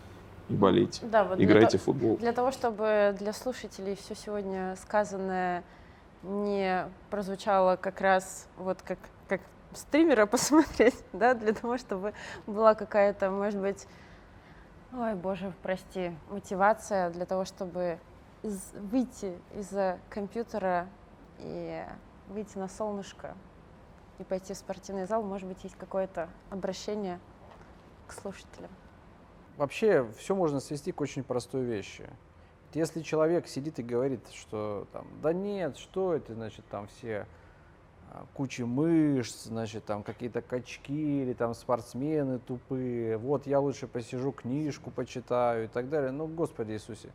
и 0.48 0.54
болейте. 0.54 1.04
Да, 1.06 1.24
вот 1.24 1.40
Играйте 1.40 1.78
в 1.78 1.82
футбол. 1.82 2.16
Для 2.18 2.32
того, 2.32 2.52
чтобы 2.52 3.14
для 3.18 3.32
слушателей 3.32 3.96
все 3.96 4.14
сегодня 4.14 4.76
сказанное 4.80 5.64
не 6.22 6.86
прозвучало 7.10 7.76
как 7.76 8.00
раз 8.00 8.46
вот 8.56 8.82
как, 8.82 8.98
как 9.28 9.40
стримера 9.74 10.26
посмотреть, 10.26 10.96
да, 11.12 11.34
для 11.34 11.52
того, 11.52 11.78
чтобы 11.78 12.12
была 12.46 12.74
какая-то, 12.74 13.30
может 13.30 13.60
быть, 13.60 13.86
Ой, 14.94 15.14
боже, 15.14 15.54
прости. 15.62 16.12
Мотивация 16.28 17.08
для 17.08 17.24
того, 17.24 17.46
чтобы 17.46 17.98
из, 18.42 18.60
выйти 18.74 19.38
из-за 19.56 19.98
компьютера 20.10 20.86
и 21.38 21.82
выйти 22.28 22.58
на 22.58 22.68
солнышко 22.68 23.34
и 24.22 24.24
пойти 24.24 24.54
в 24.54 24.56
спортивный 24.56 25.06
зал, 25.06 25.22
может 25.22 25.48
быть, 25.48 25.62
есть 25.64 25.76
какое-то 25.76 26.28
обращение 26.50 27.20
к 28.06 28.12
слушателям. 28.12 28.70
Вообще, 29.56 30.08
все 30.16 30.34
можно 30.34 30.60
свести 30.60 30.92
к 30.92 31.00
очень 31.00 31.22
простой 31.22 31.62
вещи. 31.62 32.08
Если 32.74 33.02
человек 33.02 33.46
сидит 33.46 33.78
и 33.78 33.82
говорит, 33.82 34.26
что 34.32 34.86
там, 34.92 35.06
да 35.22 35.32
нет, 35.32 35.76
что 35.76 36.14
это, 36.14 36.32
значит, 36.32 36.64
там 36.70 36.86
все 36.86 37.26
а, 38.10 38.24
кучи 38.32 38.62
мышц, 38.62 39.44
значит, 39.44 39.84
там 39.84 40.02
какие-то 40.02 40.40
качки 40.40 41.22
или 41.22 41.34
там 41.34 41.54
спортсмены 41.54 42.38
тупые. 42.38 43.18
Вот 43.18 43.46
я 43.46 43.60
лучше 43.60 43.86
посижу, 43.86 44.32
книжку 44.32 44.90
почитаю 44.90 45.64
и 45.64 45.68
так 45.68 45.90
далее. 45.90 46.12
Ну, 46.12 46.26
Господи 46.26 46.72
Иисусе. 46.72 47.10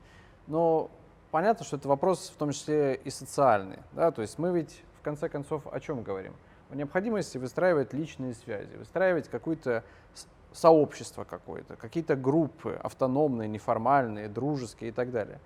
Но 0.45 0.91
понятно, 1.31 1.65
что 1.65 1.77
это 1.77 1.87
вопрос 1.87 2.29
в 2.29 2.37
том 2.37 2.51
числе 2.51 2.95
и 2.95 3.09
социальный. 3.09 3.79
Да? 3.93 4.11
То 4.11 4.21
есть 4.21 4.37
мы 4.37 4.51
ведь 4.51 4.83
в 4.99 5.01
конце 5.01 5.27
концов 5.29 5.67
о 5.71 5.79
чем 5.79 6.03
говорим? 6.03 6.33
О 6.69 6.75
необходимости 6.75 7.37
выстраивать 7.37 7.93
личные 7.93 8.33
связи, 8.33 8.75
выстраивать 8.75 9.29
какое-то 9.29 9.83
сообщество 10.51 11.23
какое-то, 11.23 11.75
какие-то 11.75 12.15
группы 12.15 12.79
автономные, 12.81 13.47
неформальные, 13.47 14.27
дружеские 14.27 14.89
и 14.89 14.93
так 14.93 15.11
далее. 15.11 15.39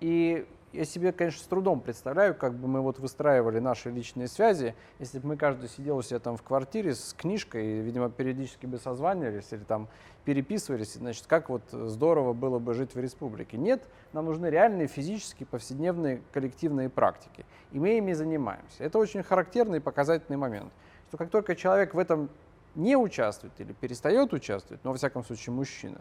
И 0.00 0.46
я 0.72 0.84
себе, 0.84 1.12
конечно, 1.12 1.42
с 1.42 1.46
трудом 1.46 1.80
представляю, 1.80 2.34
как 2.34 2.54
бы 2.54 2.68
мы 2.68 2.80
вот 2.80 2.98
выстраивали 2.98 3.58
наши 3.58 3.90
личные 3.90 4.28
связи, 4.28 4.74
если 4.98 5.18
бы 5.18 5.28
мы 5.28 5.36
каждый 5.36 5.68
сидел 5.68 5.96
у 5.96 6.02
себя 6.02 6.18
там 6.18 6.36
в 6.36 6.42
квартире 6.42 6.94
с 6.94 7.14
книжкой, 7.14 7.66
и, 7.66 7.80
видимо, 7.80 8.10
периодически 8.10 8.66
бы 8.66 8.78
созванивались 8.78 9.52
или 9.52 9.64
там 9.64 9.88
переписывались, 10.24 10.94
значит, 10.94 11.26
как 11.26 11.48
вот 11.48 11.62
здорово 11.70 12.34
было 12.34 12.58
бы 12.58 12.74
жить 12.74 12.94
в 12.94 13.00
республике. 13.00 13.56
Нет, 13.56 13.82
нам 14.12 14.26
нужны 14.26 14.46
реальные 14.46 14.86
физические, 14.86 15.46
повседневные 15.46 16.22
коллективные 16.32 16.90
практики. 16.90 17.46
И 17.72 17.80
мы 17.80 17.96
ими 17.96 18.12
занимаемся. 18.12 18.84
Это 18.84 18.98
очень 18.98 19.22
характерный 19.22 19.78
и 19.78 19.80
показательный 19.80 20.36
момент, 20.36 20.72
что 21.08 21.16
как 21.16 21.30
только 21.30 21.56
человек 21.56 21.94
в 21.94 21.98
этом 21.98 22.28
не 22.74 22.96
участвует 22.96 23.54
или 23.58 23.72
перестает 23.72 24.32
участвовать, 24.32 24.84
но, 24.84 24.90
во 24.90 24.96
всяком 24.96 25.24
случае, 25.24 25.54
мужчина, 25.54 26.00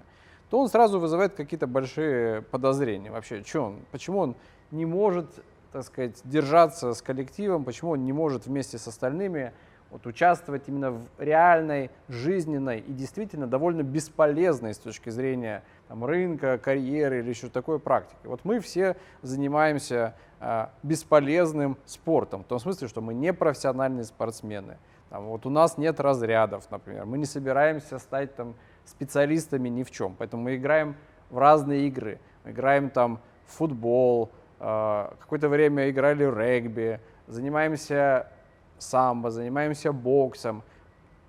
то 0.49 0.59
он 0.59 0.69
сразу 0.69 0.99
вызывает 0.99 1.33
какие-то 1.33 1.67
большие 1.67 2.41
подозрения. 2.41 3.11
Вообще, 3.11 3.43
что 3.43 3.63
он, 3.63 3.79
почему 3.91 4.19
он 4.19 4.35
не 4.71 4.85
может, 4.85 5.27
так 5.71 5.83
сказать, 5.83 6.19
держаться 6.23 6.93
с 6.93 7.01
коллективом, 7.01 7.63
почему 7.63 7.91
он 7.91 8.05
не 8.05 8.13
может 8.13 8.45
вместе 8.45 8.77
с 8.77 8.87
остальными 8.87 9.53
вот, 9.89 10.05
участвовать 10.05 10.63
именно 10.67 10.91
в 10.91 11.05
реальной, 11.17 11.89
жизненной 12.09 12.79
и 12.79 12.91
действительно 12.91 13.47
довольно 13.47 13.83
бесполезной 13.83 14.73
с 14.73 14.77
точки 14.77 15.09
зрения 15.09 15.63
там, 15.87 16.03
рынка, 16.03 16.57
карьеры 16.57 17.19
или 17.19 17.29
еще 17.29 17.49
такой 17.49 17.79
практики. 17.79 18.19
Вот 18.25 18.41
мы 18.43 18.59
все 18.59 18.97
занимаемся 19.21 20.15
э, 20.39 20.67
бесполезным 20.83 21.77
спортом, 21.85 22.43
в 22.43 22.47
том 22.47 22.59
смысле, 22.59 22.87
что 22.87 23.01
мы 23.01 23.13
не 23.13 23.33
профессиональные 23.33 24.03
спортсмены. 24.03 24.77
Там, 25.09 25.27
вот 25.27 25.45
у 25.45 25.49
нас 25.49 25.77
нет 25.77 25.99
разрядов, 26.01 26.69
например, 26.69 27.05
мы 27.05 27.17
не 27.17 27.25
собираемся 27.25 27.97
стать 27.97 28.35
там, 28.35 28.55
специалистами 28.83 29.69
ни 29.69 29.83
в 29.83 29.91
чем, 29.91 30.15
поэтому 30.17 30.43
мы 30.43 30.55
играем 30.57 30.95
в 31.29 31.37
разные 31.37 31.87
игры, 31.87 32.19
мы 32.43 32.51
играем 32.51 32.89
там 32.89 33.19
в 33.45 33.53
футбол, 33.53 34.31
какое-то 34.59 35.49
время 35.49 35.89
играли 35.89 36.23
регби, 36.23 36.99
занимаемся 37.27 38.27
самбо, 38.77 39.31
занимаемся 39.31 39.91
боксом. 39.91 40.63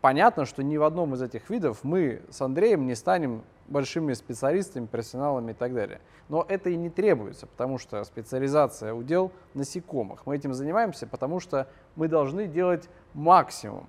понятно, 0.01 0.45
что 0.45 0.63
ни 0.63 0.77
в 0.77 0.83
одном 0.83 1.15
из 1.15 1.23
этих 1.23 1.51
видов 1.51 1.81
мы 1.83 2.23
с 2.31 2.41
Андреем 2.41 2.87
не 2.87 2.95
станем 2.95 3.43
большими 3.67 4.15
специалистами, 4.15 4.87
профессионалами 4.87 5.51
и 5.53 5.55
так 5.55 5.75
далее. 5.75 6.01
Но 6.29 6.45
это 6.49 6.71
и 6.71 6.77
не 6.77 6.91
требуется, 6.91 7.47
потому 7.47 7.79
что 7.79 8.03
специализация 8.05 8.95
удел 8.95 9.33
насекомых. 9.55 10.27
Мы 10.27 10.37
этим 10.37 10.55
занимаемся, 10.55 11.07
потому 11.07 11.41
что 11.41 11.69
мы 11.97 12.09
должны 12.09 12.47
делать 12.47 12.89
максимум. 13.15 13.87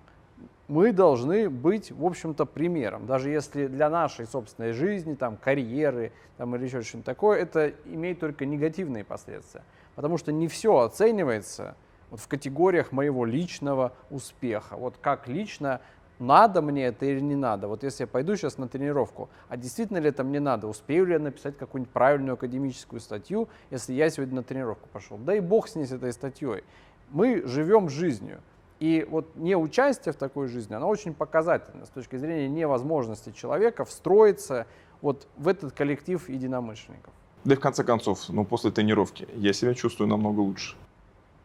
Мы 0.69 0.93
должны 0.93 1.49
быть, 1.49 1.91
в 1.91 2.05
общем-то, 2.05 2.45
примером. 2.45 3.07
Даже 3.07 3.31
если 3.31 3.65
для 3.65 3.89
нашей 3.89 4.27
собственной 4.27 4.71
жизни, 4.71 5.15
там, 5.15 5.35
карьеры 5.35 6.11
там, 6.37 6.55
или 6.55 6.65
еще 6.65 6.83
что-нибудь 6.83 7.07
такое, 7.07 7.39
это 7.39 7.73
имеет 7.85 8.19
только 8.19 8.45
негативные 8.45 9.03
последствия. 9.03 9.63
Потому 9.95 10.19
что 10.19 10.31
не 10.31 10.47
все 10.47 10.77
оценивается 10.77 11.75
вот 12.11 12.19
в 12.19 12.27
категориях 12.27 12.91
моего 12.91 13.25
личного 13.25 13.93
успеха. 14.11 14.77
Вот 14.77 14.97
как 15.01 15.27
лично 15.27 15.81
надо 16.19 16.61
мне 16.61 16.85
это 16.85 17.07
или 17.07 17.19
не 17.19 17.35
надо. 17.35 17.67
Вот 17.67 17.81
если 17.81 18.03
я 18.03 18.07
пойду 18.07 18.35
сейчас 18.35 18.59
на 18.59 18.67
тренировку, 18.67 19.29
а 19.47 19.57
действительно 19.57 19.97
ли 19.97 20.09
это 20.09 20.23
мне 20.23 20.39
надо, 20.39 20.67
успею 20.67 21.07
ли 21.07 21.13
я 21.13 21.19
написать 21.19 21.57
какую-нибудь 21.57 21.91
правильную 21.91 22.35
академическую 22.35 22.99
статью, 22.99 23.49
если 23.71 23.93
я 23.93 24.07
сегодня 24.11 24.35
на 24.35 24.43
тренировку 24.43 24.87
пошел. 24.93 25.17
Да 25.17 25.33
и 25.33 25.39
бог 25.39 25.67
с 25.67 25.73
ней, 25.73 25.87
с 25.87 25.91
этой 25.91 26.13
статьей. 26.13 26.63
Мы 27.09 27.41
живем 27.47 27.89
жизнью. 27.89 28.39
И 28.79 29.05
вот 29.09 29.35
неучастие 29.35 30.13
в 30.13 30.15
такой 30.15 30.47
жизни, 30.47 30.73
оно 30.73 30.87
очень 30.87 31.13
показательно 31.13 31.85
с 31.85 31.89
точки 31.89 32.15
зрения 32.15 32.47
невозможности 32.47 33.31
человека 33.31 33.83
встроиться 33.83 34.67
вот 35.01 35.27
в 35.37 35.47
этот 35.47 35.73
коллектив 35.73 36.27
единомышленников. 36.29 37.13
Да 37.43 37.53
и 37.53 37.57
в 37.57 37.59
конце 37.59 37.83
концов, 37.83 38.29
ну, 38.29 38.45
после 38.45 38.71
тренировки 38.71 39.27
я 39.35 39.53
себя 39.53 39.73
чувствую 39.73 40.07
намного 40.07 40.39
лучше. 40.39 40.75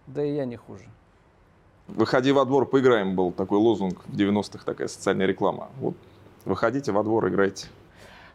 Да 0.07 0.25
и 0.25 0.35
я 0.35 0.45
не 0.45 0.57
хуже. 0.57 0.85
Выходи 1.89 2.33
во 2.33 2.45
двор, 2.45 2.67
поиграем, 2.67 3.15
был 3.15 3.33
такой 3.33 3.59
лозунг 3.59 4.05
в 4.07 4.17
90-х, 4.17 4.65
такая 4.65 4.89
социальная 4.89 5.27
реклама. 5.27 5.69
Вот, 5.79 5.95
выходите 6.45 6.93
во 6.93 7.03
двор, 7.03 7.29
играйте. 7.29 7.69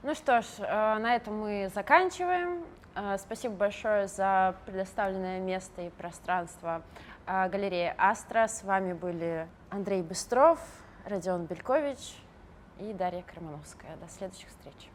Ну 0.03 0.13
что 0.13 0.41
ж, 0.41 0.45
э, 0.59 0.97
на 0.99 1.15
этом 1.15 1.39
мы 1.39 1.71
заканчиваем. 1.73 2.63
Э, 2.95 3.17
спасибо 3.17 3.55
большое 3.55 4.07
за 4.07 4.55
предоставленное 4.65 5.39
место 5.39 5.81
и 5.81 5.89
пространство 5.89 6.81
а, 7.31 7.47
галерея 7.47 7.93
Астра. 7.95 8.47
С 8.47 8.63
вами 8.63 8.93
были 8.93 9.47
Андрей 9.69 10.01
Быстров, 10.01 10.57
Родион 11.05 11.45
Белькович 11.45 12.15
и 12.79 12.91
Дарья 12.91 13.21
Крамановская. 13.21 13.97
До 13.97 14.09
следующих 14.09 14.47
встреч. 14.49 14.89